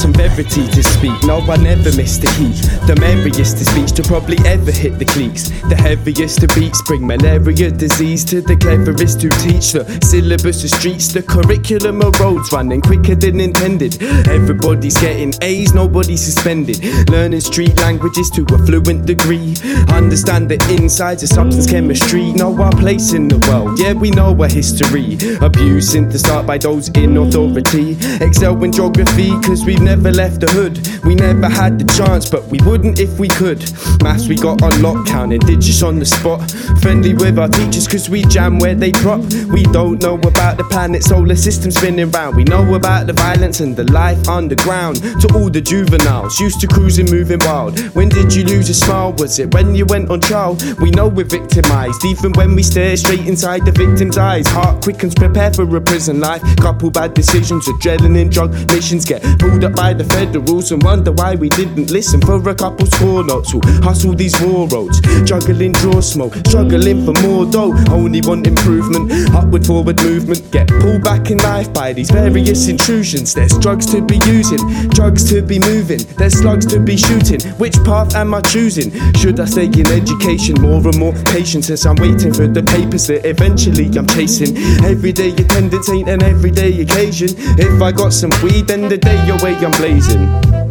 some 0.01 0.13
verity 0.13 0.65
to 0.65 0.81
speak, 0.81 1.13
no 1.25 1.41
I 1.41 1.57
never 1.57 1.95
miss 1.95 2.17
the 2.17 2.29
heat. 2.31 2.57
The 2.87 2.95
merriest 2.99 3.61
of 3.61 3.67
speech 3.67 3.91
to 3.97 4.03
probably 4.03 4.37
ever 4.45 4.71
hit 4.71 4.97
the 4.97 5.05
cliques 5.05 5.49
The 5.69 5.75
heaviest 5.75 6.41
of 6.41 6.49
beats 6.55 6.81
bring 6.87 7.05
malaria 7.05 7.69
disease 7.69 8.25
To 8.25 8.41
the 8.41 8.55
cleverest 8.55 9.21
who 9.21 9.29
teach 9.29 9.73
the 9.73 9.85
syllabus 10.03 10.63
of 10.63 10.71
streets. 10.71 11.13
The 11.13 11.21
curriculum 11.21 12.01
of 12.01 12.19
roads 12.19 12.51
running 12.51 12.81
quicker 12.81 13.13
than 13.13 13.39
intended. 13.39 14.01
Everybody's 14.27 14.97
getting 14.97 15.33
A's, 15.41 15.75
nobody's 15.75 16.21
suspended. 16.21 16.81
Learning 17.09 17.41
street 17.41 17.77
languages 17.77 18.31
to 18.31 18.41
a 18.55 18.57
fluent 18.65 19.05
degree. 19.05 19.53
Understand 19.89 20.49
the 20.49 20.57
insides 20.73 21.21
of 21.21 21.29
substance 21.29 21.69
chemistry. 21.69 22.33
Know 22.33 22.59
our 22.59 22.71
place 22.71 23.13
in 23.13 23.27
the 23.27 23.37
world, 23.47 23.77
yeah 23.79 23.93
we 23.93 24.09
know 24.09 24.33
our 24.33 24.49
history. 24.49 25.17
Abuse 25.41 25.93
the 25.93 26.17
start 26.17 26.47
by 26.47 26.57
those 26.57 26.89
in 26.89 27.17
authority. 27.17 27.97
Excel 28.19 28.63
in 28.63 28.71
geography 28.71 29.29
cause 29.41 29.63
we've 29.63 29.79
never 29.81 29.90
left 29.99 30.39
the 30.39 30.49
hood. 30.51 30.79
We 31.05 31.15
never 31.15 31.49
had 31.49 31.79
the 31.79 31.85
chance 31.93 32.29
but 32.29 32.45
we 32.47 32.59
wouldn't 32.65 32.99
if 32.99 33.19
we 33.19 33.27
could. 33.27 33.59
Maths 34.01 34.27
we 34.27 34.35
got 34.35 34.61
on 34.61 34.81
lock, 34.81 35.05
counting 35.05 35.39
digits 35.39 35.83
on 35.83 35.99
the 35.99 36.05
spot. 36.05 36.49
Friendly 36.81 37.13
with 37.13 37.37
our 37.37 37.49
teachers 37.49 37.87
cause 37.87 38.09
we 38.09 38.23
jam 38.23 38.59
where 38.59 38.75
they 38.75 38.91
drop. 38.91 39.21
We 39.51 39.63
don't 39.63 40.01
know 40.01 40.15
about 40.15 40.57
the 40.57 40.63
planet 40.69 41.03
solar 41.03 41.35
system 41.35 41.71
spinning 41.71 42.09
round. 42.11 42.35
We 42.35 42.43
know 42.43 42.73
about 42.73 43.07
the 43.07 43.13
violence 43.13 43.59
and 43.59 43.75
the 43.75 43.83
life 43.91 44.27
underground. 44.27 44.97
To 45.21 45.27
all 45.35 45.49
the 45.49 45.61
juveniles 45.61 46.39
used 46.39 46.61
to 46.61 46.67
cruising 46.67 47.11
moving 47.11 47.39
wild. 47.41 47.79
When 47.95 48.09
did 48.09 48.33
you 48.33 48.43
lose 48.43 48.69
a 48.69 48.73
smile? 48.73 49.13
Was 49.13 49.39
it 49.39 49.53
when 49.53 49.75
you 49.75 49.85
went 49.85 50.09
on 50.09 50.21
trial? 50.21 50.57
We 50.81 50.91
know 50.91 51.07
we're 51.07 51.25
victimized 51.25 52.05
even 52.05 52.31
when 52.33 52.55
we 52.55 52.63
stare 52.63 52.95
straight 52.97 53.27
inside 53.27 53.65
the 53.65 53.71
victim's 53.71 54.17
eyes. 54.17 54.47
Heart 54.47 54.83
quickens 54.83 55.15
prepare 55.15 55.53
for 55.53 55.63
a 55.75 55.81
prison 55.81 56.19
life. 56.19 56.41
Couple 56.57 56.89
bad 56.89 57.13
decisions, 57.13 57.67
adrenaline 57.67 58.31
drug 58.31 58.51
missions 58.71 59.05
Get 59.05 59.21
pulled 59.39 59.63
up 59.63 59.77
by 59.81 59.93
the 59.93 60.03
federals 60.03 60.71
and 60.71 60.83
wonder 60.83 61.11
why 61.11 61.33
we 61.33 61.49
didn't 61.49 61.89
listen 61.89 62.21
For 62.21 62.37
a 62.47 62.53
couple 62.53 62.85
score 62.85 63.23
notes. 63.23 63.51
Who 63.51 63.59
hustle 63.81 64.13
these 64.13 64.39
war 64.39 64.67
roads 64.67 65.01
Juggling 65.25 65.71
draw 65.71 66.01
smoke, 66.01 66.35
struggling 66.45 67.03
for 67.03 67.15
more 67.25 67.45
dough. 67.49 67.73
Only 67.89 68.21
want 68.21 68.45
improvement, 68.45 69.11
upward 69.33 69.65
forward 69.65 69.97
movement. 70.03 70.51
Get 70.51 70.67
pulled 70.67 71.03
back 71.03 71.31
in 71.31 71.39
life 71.39 71.73
by 71.73 71.93
these 71.93 72.11
various 72.11 72.67
intrusions. 72.67 73.33
There's 73.33 73.57
drugs 73.57 73.87
to 73.93 74.01
be 74.03 74.17
using, 74.27 74.61
drugs 74.89 75.27
to 75.31 75.41
be 75.41 75.57
moving. 75.57 76.01
There's 76.19 76.37
slugs 76.37 76.67
to 76.67 76.79
be 76.79 76.95
shooting, 76.95 77.41
which 77.57 77.77
path 77.83 78.13
am 78.13 78.35
I 78.35 78.41
choosing? 78.41 78.91
Should 79.15 79.39
I 79.39 79.45
stay 79.45 79.65
in 79.65 79.87
education, 79.87 80.61
more 80.61 80.81
and 80.89 80.97
more 80.99 81.13
patience 81.33 81.71
As 81.71 81.87
I'm 81.87 81.95
waiting 81.95 82.33
for 82.33 82.47
the 82.47 82.61
papers 82.61 83.07
that 83.07 83.25
eventually 83.25 83.89
I'm 83.97 84.05
chasing. 84.05 84.55
Everyday 84.85 85.29
attendance 85.31 85.89
ain't 85.89 86.07
an 86.09 86.21
everyday 86.21 86.81
occasion. 86.81 87.29
If 87.57 87.81
I 87.81 87.91
got 87.91 88.13
some 88.13 88.31
weed 88.43 88.67
then 88.67 88.87
the 88.87 88.97
day 88.97 89.21
away 89.29 89.55
I'm 89.55 89.70
blazing 89.77 90.70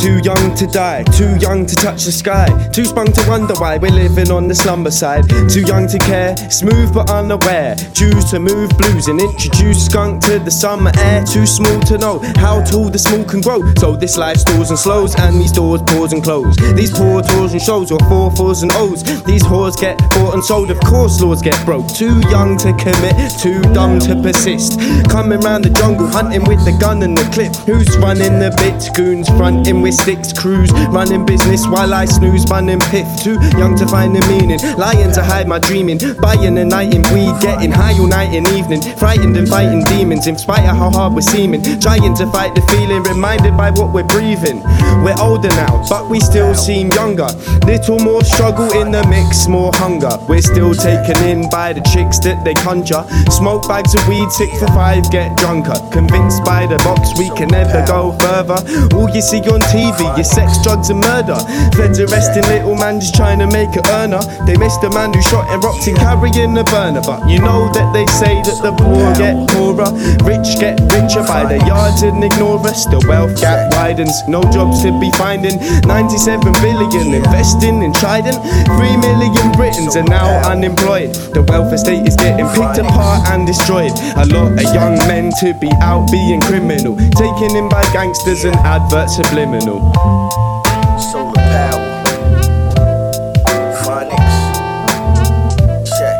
too 0.00 0.20
young 0.22 0.54
to 0.54 0.66
die, 0.66 1.02
too 1.04 1.36
young 1.38 1.66
to 1.66 1.74
touch 1.74 2.04
the 2.04 2.12
sky, 2.12 2.46
too 2.72 2.84
sprung 2.84 3.10
to 3.12 3.28
wonder 3.28 3.54
why 3.58 3.76
we're 3.76 3.90
living 3.90 4.30
on 4.30 4.46
the 4.46 4.54
slumber 4.54 4.90
side, 4.90 5.28
too 5.50 5.62
young 5.62 5.88
to 5.88 5.98
care, 5.98 6.36
smooth 6.50 6.94
but 6.94 7.10
unaware, 7.10 7.74
choose 7.94 8.30
to 8.30 8.38
move 8.38 8.70
blues 8.78 9.08
and 9.08 9.20
introduce 9.20 9.86
skunk 9.86 10.22
to 10.22 10.38
the 10.38 10.50
summer 10.50 10.92
air, 10.98 11.24
too 11.24 11.46
small 11.46 11.80
to 11.80 11.98
know 11.98 12.20
how 12.36 12.62
tall 12.62 12.88
the 12.88 12.98
small 12.98 13.24
can 13.24 13.40
grow. 13.40 13.60
So 13.74 13.96
this 13.96 14.16
life 14.16 14.38
stalls 14.38 14.70
and 14.70 14.78
slows, 14.78 15.14
and 15.16 15.40
these 15.40 15.52
doors 15.52 15.82
pause 15.82 16.12
and 16.12 16.22
close. 16.22 16.56
These 16.76 16.92
poor 16.92 17.22
tours 17.22 17.52
and 17.52 17.62
shows 17.62 17.90
are 17.90 17.98
four 18.08 18.30
fours 18.30 18.62
and 18.62 18.72
O's. 18.74 19.02
These 19.24 19.42
whores 19.42 19.78
get 19.78 19.98
bought 20.14 20.34
and 20.34 20.44
sold, 20.44 20.70
of 20.70 20.78
course 20.80 21.20
laws 21.20 21.42
get 21.42 21.58
broke. 21.64 21.88
Too 21.94 22.20
young 22.30 22.56
to 22.58 22.72
commit, 22.74 23.16
too 23.42 23.60
dumb 23.74 23.98
to 24.00 24.14
persist. 24.22 24.78
Coming 25.10 25.40
round 25.40 25.64
the 25.64 25.70
jungle, 25.70 26.06
hunting 26.06 26.44
with 26.44 26.64
the 26.64 26.76
gun 26.78 27.02
and 27.02 27.18
the 27.18 27.24
clip. 27.34 27.54
Who's 27.66 27.96
running 27.98 28.38
the 28.38 28.54
bits? 28.58 28.90
Goons 28.90 29.28
fronting 29.30 29.82
with 29.82 29.87
sticks, 29.92 30.32
crews 30.32 30.70
running 30.92 31.24
business 31.24 31.66
while 31.66 31.94
I 31.94 32.04
snooze, 32.04 32.44
bunning 32.44 32.80
piff. 32.92 33.06
Too 33.22 33.38
young 33.56 33.76
to 33.78 33.86
find 33.86 34.14
the 34.14 34.20
meaning, 34.28 34.60
lying 34.76 35.12
to 35.12 35.22
hide 35.22 35.48
my 35.48 35.58
dreaming. 35.58 35.98
Buying 36.20 36.58
a 36.58 36.64
night 36.64 36.94
in 36.94 37.02
weed, 37.14 37.34
getting 37.40 37.72
high 37.72 37.98
all 37.98 38.06
night 38.06 38.30
and 38.34 38.46
evening. 38.48 38.82
Frightened 38.98 39.36
and 39.36 39.48
fighting 39.48 39.82
demons, 39.84 40.26
in 40.26 40.36
spite 40.36 40.68
of 40.68 40.76
how 40.76 40.90
hard 40.90 41.14
we're 41.14 41.22
seeming. 41.22 41.62
Trying 41.80 42.14
to 42.16 42.26
fight 42.30 42.54
the 42.54 42.62
feeling, 42.70 43.02
reminded 43.02 43.56
by 43.56 43.70
what 43.70 43.92
we're 43.92 44.06
breathing. 44.06 44.60
We're 45.04 45.18
older 45.18 45.48
now, 45.48 45.84
but 45.88 46.10
we 46.10 46.20
still 46.20 46.54
seem 46.54 46.90
younger. 46.92 47.28
Little 47.64 47.98
more 47.98 48.24
struggle 48.24 48.70
in 48.72 48.90
the 48.90 49.06
mix, 49.08 49.48
more 49.48 49.72
hunger. 49.74 50.12
We're 50.28 50.42
still 50.42 50.74
taken 50.74 51.16
in 51.24 51.48
by 51.50 51.72
the 51.72 51.80
chicks 51.80 52.18
that 52.20 52.44
they 52.44 52.54
conjure. 52.54 53.04
Smoke 53.30 53.66
bags 53.68 53.94
of 53.94 54.06
weed, 54.08 54.30
six 54.30 54.58
for 54.58 54.68
five, 54.68 55.10
get 55.10 55.36
drunker. 55.38 55.78
Convinced 55.92 56.44
by 56.44 56.66
the 56.66 56.76
box, 56.84 57.16
we 57.18 57.30
can 57.36 57.48
never 57.48 57.84
go 57.86 58.12
further. 58.18 58.58
All 58.94 59.08
you 59.08 59.22
see 59.22 59.40
on 59.48 59.60
TV 59.72 59.77
TV 59.78 60.18
is 60.18 60.28
sex, 60.28 60.58
drugs, 60.64 60.90
and 60.90 60.98
murder. 60.98 61.38
Feds 61.78 62.00
arresting 62.00 62.42
little 62.50 62.74
man 62.74 62.98
just 62.98 63.14
trying 63.14 63.38
to 63.38 63.46
make 63.46 63.70
a 63.78 63.82
earner. 64.02 64.18
They 64.42 64.58
missed 64.58 64.82
the 64.82 64.90
man 64.90 65.14
who 65.14 65.22
shot 65.22 65.46
and 65.54 65.62
rocked 65.62 65.86
in 65.86 65.94
carrying 65.94 66.58
a 66.58 66.64
burner. 66.66 66.98
But 66.98 67.30
you 67.30 67.38
know 67.38 67.70
that 67.70 67.86
they 67.94 68.02
say 68.18 68.42
that 68.42 68.58
the 68.58 68.74
poor 68.74 69.06
get 69.14 69.38
poorer, 69.54 69.86
rich 70.26 70.58
get 70.58 70.82
richer 70.90 71.22
by 71.22 71.46
the 71.46 71.62
yards 71.62 72.02
and 72.02 72.18
ignore 72.26 72.58
us. 72.66 72.90
The 72.90 72.98
wealth 73.06 73.38
gap 73.38 73.70
widens, 73.78 74.26
no 74.26 74.42
jobs 74.50 74.82
to 74.82 74.90
be 74.98 75.14
finding. 75.14 75.62
97 75.86 76.42
billion 76.58 77.14
investing 77.14 77.78
in 77.86 77.94
Trident. 77.94 78.34
3 78.34 78.98
million 78.98 79.46
Britons 79.54 79.94
are 79.94 80.10
now 80.10 80.42
unemployed. 80.50 81.14
The 81.38 81.46
welfare 81.46 81.78
state 81.78 82.02
is 82.02 82.16
getting 82.16 82.50
picked 82.50 82.82
apart 82.82 83.30
and 83.30 83.46
destroyed. 83.46 83.94
A 84.18 84.26
lot 84.26 84.58
of 84.58 84.66
young 84.74 84.98
men 85.06 85.30
to 85.38 85.54
be 85.62 85.70
out 85.78 86.10
being 86.10 86.42
criminal, 86.42 86.98
taken 87.14 87.54
in 87.54 87.68
by 87.70 87.86
gangsters 87.94 88.42
and 88.42 88.58
adverts 88.66 89.14
subliminal. 89.14 89.67
Solar 89.68 91.34
power. 91.34 91.84
Phonics. 93.82 94.36
Check. 95.98 96.18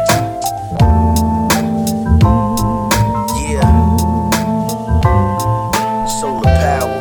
Yeah. 3.49 3.73
Solar 6.21 6.53
power. 6.61 6.99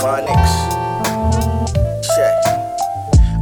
Phonics. 0.00 0.54
Check. 2.16 2.36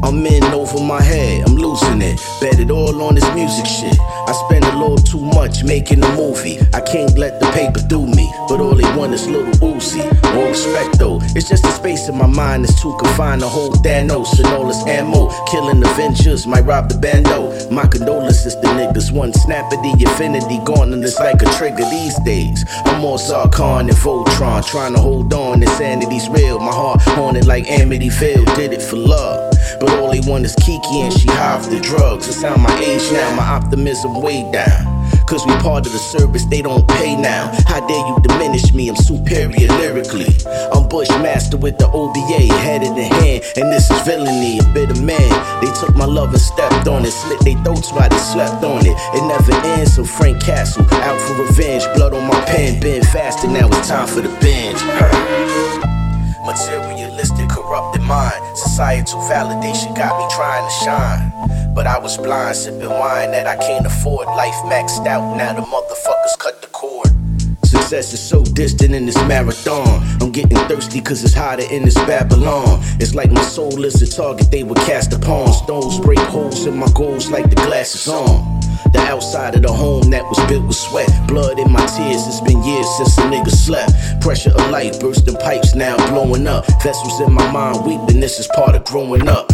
I'm 0.03 0.27
in 0.27 0.43
over 0.53 0.81
my 0.81 1.01
head, 1.01 1.47
I'm 1.47 1.55
losing 1.55 2.03
it. 2.03 2.21
Bet 2.41 2.59
it 2.59 2.73
all 2.73 3.01
on 3.03 3.15
this 3.15 3.35
music 3.37 3.67
shit. 3.67 3.97
Too 5.15 5.25
much 5.25 5.63
making 5.63 6.03
a 6.03 6.17
movie. 6.17 6.59
I 6.75 6.81
can't 6.81 7.17
let 7.17 7.39
the 7.39 7.47
paper 7.53 7.81
do 7.87 8.05
me, 8.05 8.27
but 8.49 8.61
all 8.61 8.75
they 8.75 8.97
want 8.97 9.15
is 9.15 9.29
little 9.29 9.53
Uzi. 9.63 10.03
More 10.35 10.49
respect 10.49 10.99
though, 10.99 11.21
it's 11.37 11.49
just 11.49 11.63
the 11.63 11.71
space 11.71 12.09
in 12.09 12.19
my 12.19 12.27
mind 12.27 12.65
that's 12.65 12.83
too 12.83 12.97
confined 12.99 13.43
to 13.43 13.49
hold 13.49 13.75
Thanos 13.85 14.37
and 14.39 14.49
all 14.49 14.67
his 14.67 14.83
ammo. 14.89 15.31
Killing 15.47 15.85
Avengers 15.87 16.49
might 16.49 16.65
rob 16.65 16.89
the 16.89 16.99
bando. 16.99 17.53
My 17.71 17.87
condolences 17.87 18.57
to 18.57 18.67
niggas. 18.79 19.13
One 19.13 19.33
snap 19.33 19.73
of 19.73 19.81
the 19.83 19.93
infinity 20.01 20.59
gauntlet 20.65 21.05
is 21.05 21.17
like 21.21 21.41
a 21.43 21.51
trigger 21.59 21.89
these 21.91 22.19
days. 22.25 22.65
I'm 22.85 23.01
more 23.01 23.19
Zarkon 23.19 23.83
and 23.83 23.91
Voltron, 23.91 24.67
trying 24.67 24.95
to 24.95 25.01
hold 25.01 25.33
on. 25.33 25.63
Insanity's 25.63 26.29
real. 26.29 26.59
My 26.59 26.73
heart 26.73 27.03
haunted 27.03 27.47
like 27.47 27.67
Amityville. 27.67 28.57
Did 28.57 28.73
it 28.73 28.83
for 28.83 28.97
love. 28.97 29.55
But 29.79 29.91
all 29.91 30.11
they 30.11 30.21
want 30.29 30.45
is 30.45 30.57
Kiki 30.57 31.03
and 31.03 31.13
she 31.13 31.29
high 31.29 31.61
the 31.69 31.79
drugs. 31.79 32.27
It's 32.27 32.43
how 32.43 32.57
my 32.57 32.75
age 32.81 33.13
now, 33.13 33.37
my 33.37 33.45
optimism 33.45 34.21
way 34.21 34.51
down. 34.51 34.94
Cause 35.27 35.47
we 35.47 35.53
part 35.59 35.87
of 35.87 35.93
the 35.93 35.99
service, 35.99 36.45
they 36.47 36.63
don't 36.63 36.87
pay 36.89 37.17
now. 37.17 37.51
How 37.67 37.87
dare 37.87 38.07
you 38.07 38.19
diminish 38.23 38.73
me? 38.73 38.89
I'm 38.89 38.97
superior 38.97 39.69
lyrically. 39.81 40.29
I'm 40.73 40.89
Bushmaster 40.89 41.57
with 41.57 41.79
the 41.79 41.89
OBA, 41.89 42.53
head 42.63 42.83
in 42.83 42.95
the 42.95 43.03
hand. 43.03 43.43
And 43.57 43.73
this 43.73 43.91
is 43.91 44.01
villainy, 44.03 44.59
a 44.59 44.65
bitter 44.73 45.01
man. 45.03 45.61
They 45.61 45.73
took 45.81 45.97
my 45.97 46.05
love 46.05 46.31
and 46.31 46.41
stepped 46.41 46.87
on 46.87 47.05
it, 47.05 47.11
slit 47.11 47.41
their 47.41 47.63
throats 47.65 47.91
while 47.93 48.09
they 48.09 48.19
slept 48.19 48.63
on 48.63 48.87
it. 48.87 48.97
It 49.15 49.27
never 49.27 49.53
ends, 49.75 49.97
so 49.97 50.05
Frank 50.05 50.43
Castle, 50.43 50.85
out 50.93 51.21
for 51.21 51.35
revenge. 51.43 51.85
Blood 51.95 52.15
on 52.15 52.29
my 52.29 52.41
pen, 52.45 52.81
been 52.81 53.03
faster, 53.03 53.49
now 53.49 53.67
it's 53.69 53.89
time 53.89 54.07
for 54.07 54.21
the 54.21 54.31
binge. 54.41 54.81
Materialistic, 56.45 57.49
corrupted 57.49 58.03
mind. 58.03 58.41
Societal 58.57 59.21
validation 59.23 59.97
got 59.97 60.13
me 60.19 60.27
trying 60.37 60.65
to 60.69 60.75
shine. 60.85 61.64
But 61.75 61.89
I 61.89 61.99
was 61.99 62.17
blind, 62.17 62.57
sipping 62.57 62.89
wine 62.89 63.33
that 63.33 63.47
I 63.49 63.57
can't 63.57 63.85
afford. 63.85 64.27
Life 64.29 64.55
maxed 64.67 65.07
out, 65.07 65.37
now 65.37 65.53
the 65.55 65.63
motherfuckers 65.63 66.39
cut 66.39 66.63
the 66.63 66.69
cord. 66.69 67.09
Success 67.65 68.13
is 68.13 68.21
so 68.21 68.45
distant 68.45 68.95
in 68.95 69.07
this 69.07 69.17
marathon. 69.27 69.87
I'm 70.21 70.31
getting 70.31 70.57
thirsty 70.69 71.01
cause 71.01 71.25
it's 71.25 71.35
hotter 71.35 71.65
in 71.71 71.85
this 71.85 71.97
Babylon. 71.97 72.79
It's 73.01 73.17
like 73.17 73.33
my 73.33 73.43
soul 73.43 73.85
is 73.85 74.01
a 74.01 74.07
target 74.07 74.53
they 74.53 74.63
would 74.63 74.79
cast 74.79 75.13
upon. 75.13 75.53
Stones 75.53 75.99
break 75.99 76.21
holes 76.21 76.65
in 76.67 76.77
my 76.77 76.89
goals 76.95 77.29
like 77.29 77.51
the 77.51 77.57
glass 77.57 77.97
is 77.97 78.07
on. 78.07 78.61
The 78.93 79.01
outside 79.01 79.57
of 79.57 79.63
the 79.63 79.73
home 79.73 80.11
that 80.11 80.23
was 80.23 80.39
built 80.49 80.67
with 80.69 80.77
sweat. 80.77 81.11
Blood 81.27 81.59
in 81.59 81.73
my 81.73 81.85
tears, 81.87 82.25
it's 82.29 82.41
been 82.41 82.63
years 82.63 82.87
since 82.97 83.19
a 83.19 83.23
nigga 83.23 83.51
slept. 83.51 83.93
Pressure 84.21 84.51
of 84.51 84.71
life, 84.71 85.01
bursting 85.01 85.35
pipes 85.35 85.75
now 85.75 85.97
blowing 86.11 86.47
up. 86.47 86.67
Vessels 86.85 87.21
in 87.21 87.33
my 87.33 87.51
mind 87.51 87.85
weeping, 87.85 88.21
this 88.21 88.39
is 88.39 88.47
part 88.55 88.77
of 88.77 88.85
growing 88.85 89.27
up. 89.29 89.51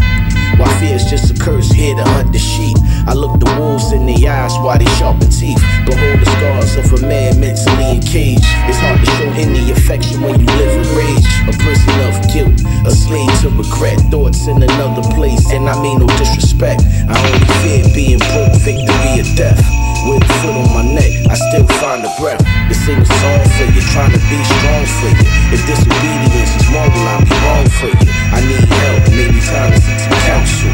Why 0.58 0.68
fear's 0.80 1.04
just 1.04 1.30
a 1.30 1.34
curse 1.34 1.70
here 1.70 1.94
to 1.94 2.02
hunt 2.02 2.32
the 2.32 2.38
sheep. 2.38 2.76
I 3.06 3.14
look 3.14 3.40
the 3.40 3.50
wolves 3.58 3.92
in 3.92 4.06
the 4.06 4.28
eyes 4.28 4.52
while 4.58 4.78
they 4.78 4.90
sharpen 4.96 5.30
teeth. 5.30 5.60
Behold 5.86 6.20
the 6.20 6.26
scars 6.26 6.76
of 6.76 7.02
a 7.02 7.06
man 7.06 7.40
mentally 7.40 7.96
encaged. 7.96 8.44
It's 8.68 8.78
hard 8.78 9.00
to 9.00 9.06
show 9.18 9.30
any 9.40 9.70
affection 9.70 10.22
when 10.22 10.40
you 10.40 10.46
live 10.46 10.74
in 10.76 10.86
rage. 10.96 11.26
A 11.48 11.54
prisoner 11.56 12.06
of 12.12 12.16
guilt, 12.32 12.60
a 12.86 12.90
slave 12.90 13.32
to 13.40 13.48
regret. 13.50 13.98
Thoughts 14.10 14.46
in 14.46 14.62
another 14.62 15.02
place, 15.14 15.50
and 15.50 15.68
I 15.68 15.80
mean 15.82 16.00
no 16.00 16.06
disrespect. 16.18 16.82
I 17.08 17.16
only 17.16 17.46
fear 17.62 17.82
being 17.94 18.18
broke, 18.18 18.54
victory 18.60 19.20
or 19.20 19.28
death. 19.36 19.79
With 20.00 20.24
a 20.24 20.32
foot 20.40 20.56
on 20.56 20.72
my 20.72 20.82
neck, 20.94 21.12
I 21.28 21.34
still 21.34 21.66
find 21.78 22.04
a 22.04 22.10
breath. 22.18 22.40
To 22.40 22.74
sing 22.74 23.00
a 23.00 23.04
song 23.04 23.40
for 23.56 23.66
you, 23.68 23.82
trying 23.92 24.12
to 24.12 24.20
be 24.32 24.38
strong 24.44 24.84
for 24.98 25.10
you. 25.12 25.28
If 25.52 25.60
disobedience 25.66 26.56
is 26.56 26.70
moral, 26.70 26.90
I'll 26.90 27.24
be 27.24 27.36
wrong 27.44 27.68
for 27.68 27.90
you. 27.92 28.08
I 28.32 28.40
need 28.40 28.64
help, 28.64 29.08
maybe 29.12 29.40
time 29.40 29.72
to 29.72 29.80
seek 29.80 29.98
some 30.00 30.16
counsel. 30.24 30.72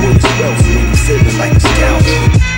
What 0.00 0.16
is 0.16 0.24
wealth 0.40 0.62
when 0.64 0.88
you 0.88 0.96
feeling 0.96 1.38
like 1.38 1.52
a 1.52 1.60
scoundrel? 1.60 2.51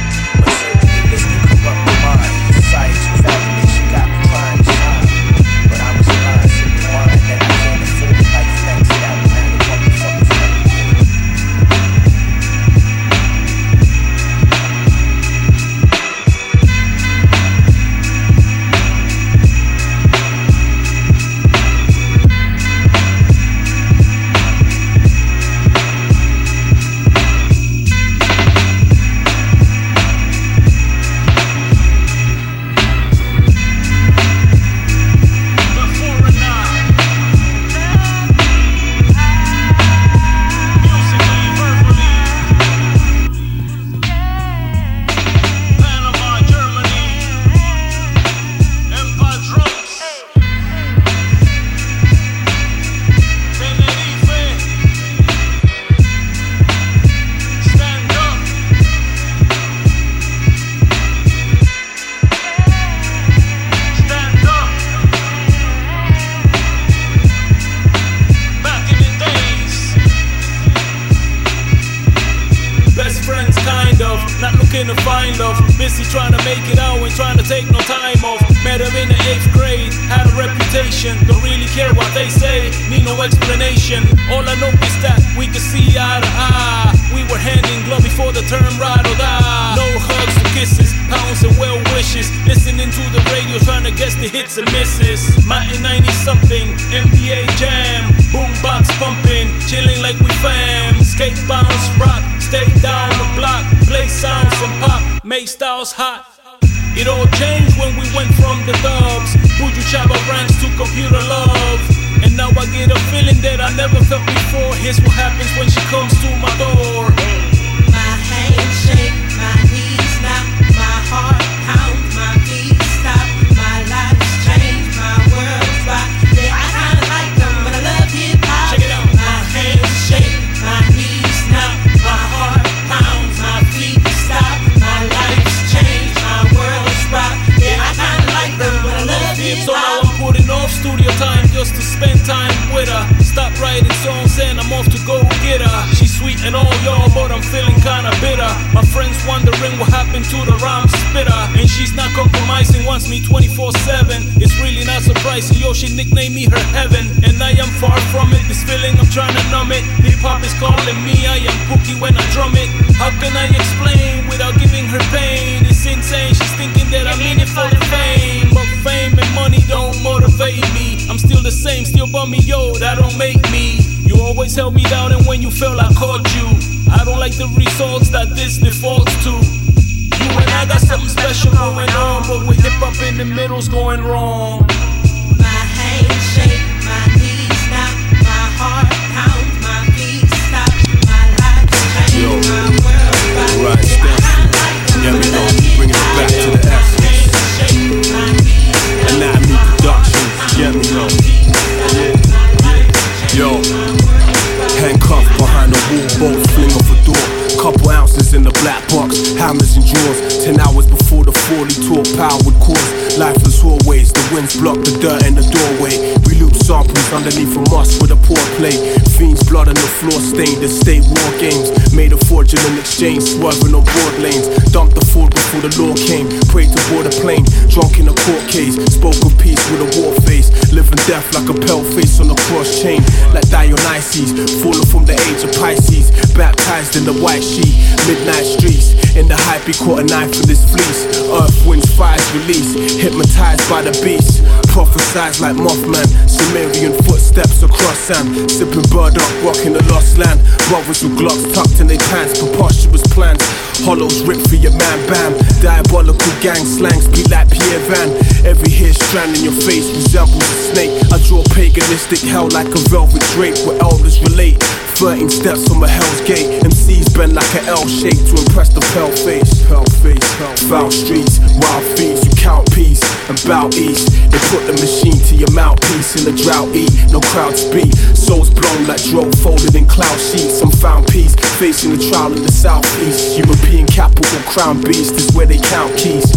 Like 231.35 231.51
a 231.51 231.59
pale 231.67 231.83
face 231.83 232.21
on 232.21 232.31
a 232.31 232.39
cross 232.47 232.81
chain. 232.81 233.03
Like 233.35 233.49
Dionysus, 233.51 234.31
falling 234.63 234.87
from 234.87 235.05
the 235.05 235.19
age 235.29 235.43
of 235.43 235.51
Pisces. 235.59 236.11
Baptized 236.35 236.97
in 236.97 237.05
the 237.05 237.13
white 237.13 237.43
sheet, 237.43 237.75
midnight 238.07 238.47
streets. 238.47 238.95
In 239.19 239.27
the 239.27 239.37
hype, 239.37 239.67
he 239.67 239.75
caught 239.75 240.01
a 240.01 240.07
knife 240.07 240.31
in 240.41 240.49
his 240.49 240.63
fleece. 240.63 241.07
Earth, 241.31 241.67
winds, 241.67 241.91
fires 241.95 242.25
release. 242.33 242.75
Hypnotized 243.03 243.69
by 243.69 243.83
the 243.83 243.93
beast. 244.03 244.43
Prophesized 244.75 245.41
like 245.41 245.55
Mothman. 245.55 246.03
Sumerian 246.27 246.93
footsteps 247.07 247.63
across 247.63 247.97
sand. 248.11 248.51
Sipping 248.51 248.83
up, 248.99 249.15
rocking 249.47 249.73
the 249.73 249.79
lost 249.87 250.19
land. 250.19 250.43
Brothers 250.67 251.05
with 251.05 251.15
glocks 251.15 251.47
tucked 251.55 251.79
in 251.79 251.87
their 251.87 252.03
pants. 252.11 252.43
Preposterous 252.43 253.07
plans. 253.15 253.39
Hollows 253.87 254.27
ripped 254.27 254.51
for 254.51 254.57
your 254.57 254.75
man, 254.75 254.99
bam. 255.07 255.31
Diabolical 255.63 256.35
gang 256.43 256.67
slangs 256.67 257.07
be 257.07 257.23
like 257.31 257.47
Pierre 257.55 257.87
Van. 257.87 258.11
Every 258.43 258.71
hair 258.71 258.93
strand 258.93 259.39
in 259.39 259.45
your 259.47 259.55
face 259.63 259.87
resembles 259.95 260.43
a 260.43 260.59
snake. 260.75 260.91
I 261.15 261.23
draw 261.23 261.47
paganistic 261.55 262.27
hell 262.27 262.51
like 262.51 262.67
a 262.75 262.83
velvet 262.91 263.23
drape 263.39 263.55
where 263.63 263.79
elders 263.79 264.19
relate. 264.27 264.59
13 264.97 265.29
steps 265.29 265.67
from 265.67 265.83
a 265.83 265.89
hell's 265.89 266.21
gate. 266.23 266.63
MCs 266.63 267.11
bend 267.17 267.35
like 267.35 267.55
an 267.55 267.67
L 267.67 267.87
shape 267.89 268.15
to 268.31 268.35
impress 268.39 268.69
the 268.69 268.81
pale 268.95 269.11
face. 269.11 269.67
Pale 269.67 269.85
face, 269.99 270.29
foul 270.71 270.91
streets, 270.91 271.41
wild 271.59 271.85
feet. 271.99 272.15
You 272.23 272.31
count 272.39 272.71
peace 272.73 273.03
and 273.29 273.37
bow 273.43 273.69
east. 273.75 274.13
They 274.31 274.39
put 274.55 274.63
the 274.71 274.77
machine 274.79 275.19
to 275.31 275.35
your 275.35 275.51
mouthpiece 275.51 276.15
in 276.15 276.33
a 276.33 276.35
drought 276.37 276.71
eat. 276.75 276.93
No 277.11 277.21
crowd 277.35 277.57
speak. 277.57 277.91
Souls 278.15 278.51
blown 278.51 278.87
like 278.87 279.03
drove 279.11 279.35
folded 279.43 279.75
in 279.75 279.87
cloud 279.87 280.19
sheets. 280.21 280.63
Some 280.63 280.71
found 280.71 281.09
peace 281.09 281.35
facing 281.59 281.91
the 281.91 282.03
trial 282.11 282.33
in 282.33 282.43
the 282.43 282.53
southeast. 282.53 283.37
European 283.37 283.87
capital, 283.87 284.39
crown 284.47 284.81
beast 284.81 285.15
is 285.15 285.35
where 285.35 285.47
they 285.47 285.59
count 285.59 285.97
keys. 285.99 286.31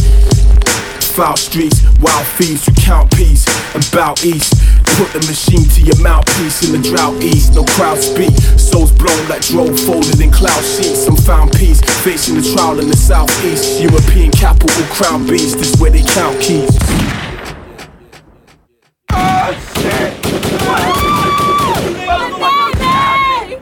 Foul 1.13 1.37
streets, 1.37 1.81
wild 1.99 2.27
thieves, 2.37 2.67
you 2.67 2.73
count 2.73 3.09
peace 3.17 3.45
and 3.73 3.81
bow 3.91 4.13
east. 4.23 4.53
Put 4.95 5.11
the 5.13 5.19
machine 5.27 5.67
to 5.75 5.81
your 5.81 5.99
mouthpiece 6.01 6.63
in 6.63 6.71
the 6.71 6.89
drought 6.89 7.21
east. 7.21 7.53
No 7.53 7.63
crowd 7.75 7.97
speak, 7.97 8.31
souls 8.57 8.91
blown 8.91 9.27
like 9.27 9.41
drove 9.41 9.79
folded 9.79 10.19
in 10.21 10.31
cloud 10.31 10.63
sheets. 10.63 11.05
Some 11.05 11.17
found 11.17 11.51
peace 11.51 11.81
facing 12.03 12.35
the 12.35 12.41
trial 12.53 12.79
in 12.79 12.87
the 12.87 12.95
southeast. 12.95 13.79
European 13.79 14.31
capital, 14.31 14.83
crown 14.93 15.27
beast 15.27 15.57
is 15.57 15.75
where 15.79 15.91
they 15.91 16.01
count 16.01 16.39
keys. 16.41 16.71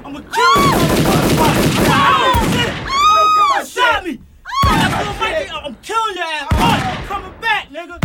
I'ma 0.06 0.22
kill 0.32 0.56
you! 0.62 0.76
I'm 5.66 5.76
killing 5.82 6.16
your 6.16 6.26
ass! 6.26 6.48
I'm 6.52 7.06
coming 7.08 7.34
back, 7.42 7.70
nigga! 7.70 8.00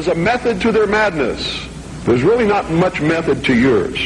There's 0.00 0.16
a 0.16 0.18
method 0.18 0.62
to 0.62 0.72
their 0.72 0.86
madness. 0.86 1.68
There's 2.06 2.22
really 2.22 2.46
not 2.46 2.70
much 2.70 3.02
method 3.02 3.44
to 3.44 3.54
yours. 3.54 3.98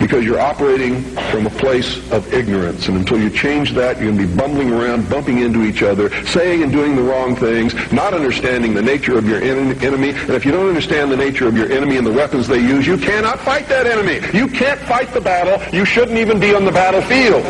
Because 0.00 0.24
you're 0.24 0.40
operating 0.40 1.02
from 1.30 1.46
a 1.46 1.50
place 1.50 2.10
of 2.10 2.34
ignorance. 2.34 2.88
And 2.88 2.96
until 2.96 3.20
you 3.20 3.30
change 3.30 3.74
that, 3.74 3.98
you're 3.98 4.06
going 4.10 4.18
to 4.18 4.26
be 4.26 4.36
bumbling 4.36 4.72
around, 4.72 5.08
bumping 5.08 5.38
into 5.38 5.62
each 5.62 5.84
other, 5.84 6.10
saying 6.26 6.64
and 6.64 6.72
doing 6.72 6.96
the 6.96 7.02
wrong 7.02 7.36
things, 7.36 7.74
not 7.92 8.12
understanding 8.12 8.74
the 8.74 8.82
nature 8.82 9.16
of 9.16 9.28
your 9.28 9.40
en- 9.40 9.80
enemy. 9.84 10.10
And 10.10 10.30
if 10.30 10.44
you 10.44 10.50
don't 10.50 10.66
understand 10.66 11.12
the 11.12 11.16
nature 11.16 11.46
of 11.46 11.56
your 11.56 11.70
enemy 11.70 11.96
and 11.96 12.04
the 12.04 12.12
weapons 12.12 12.48
they 12.48 12.58
use, 12.58 12.88
you 12.88 12.98
cannot 12.98 13.38
fight 13.38 13.68
that 13.68 13.86
enemy. 13.86 14.18
You 14.36 14.48
can't 14.48 14.80
fight 14.80 15.14
the 15.14 15.20
battle. 15.20 15.62
You 15.72 15.84
shouldn't 15.84 16.18
even 16.18 16.40
be 16.40 16.56
on 16.56 16.64
the 16.64 16.72
battlefield. 16.72 17.44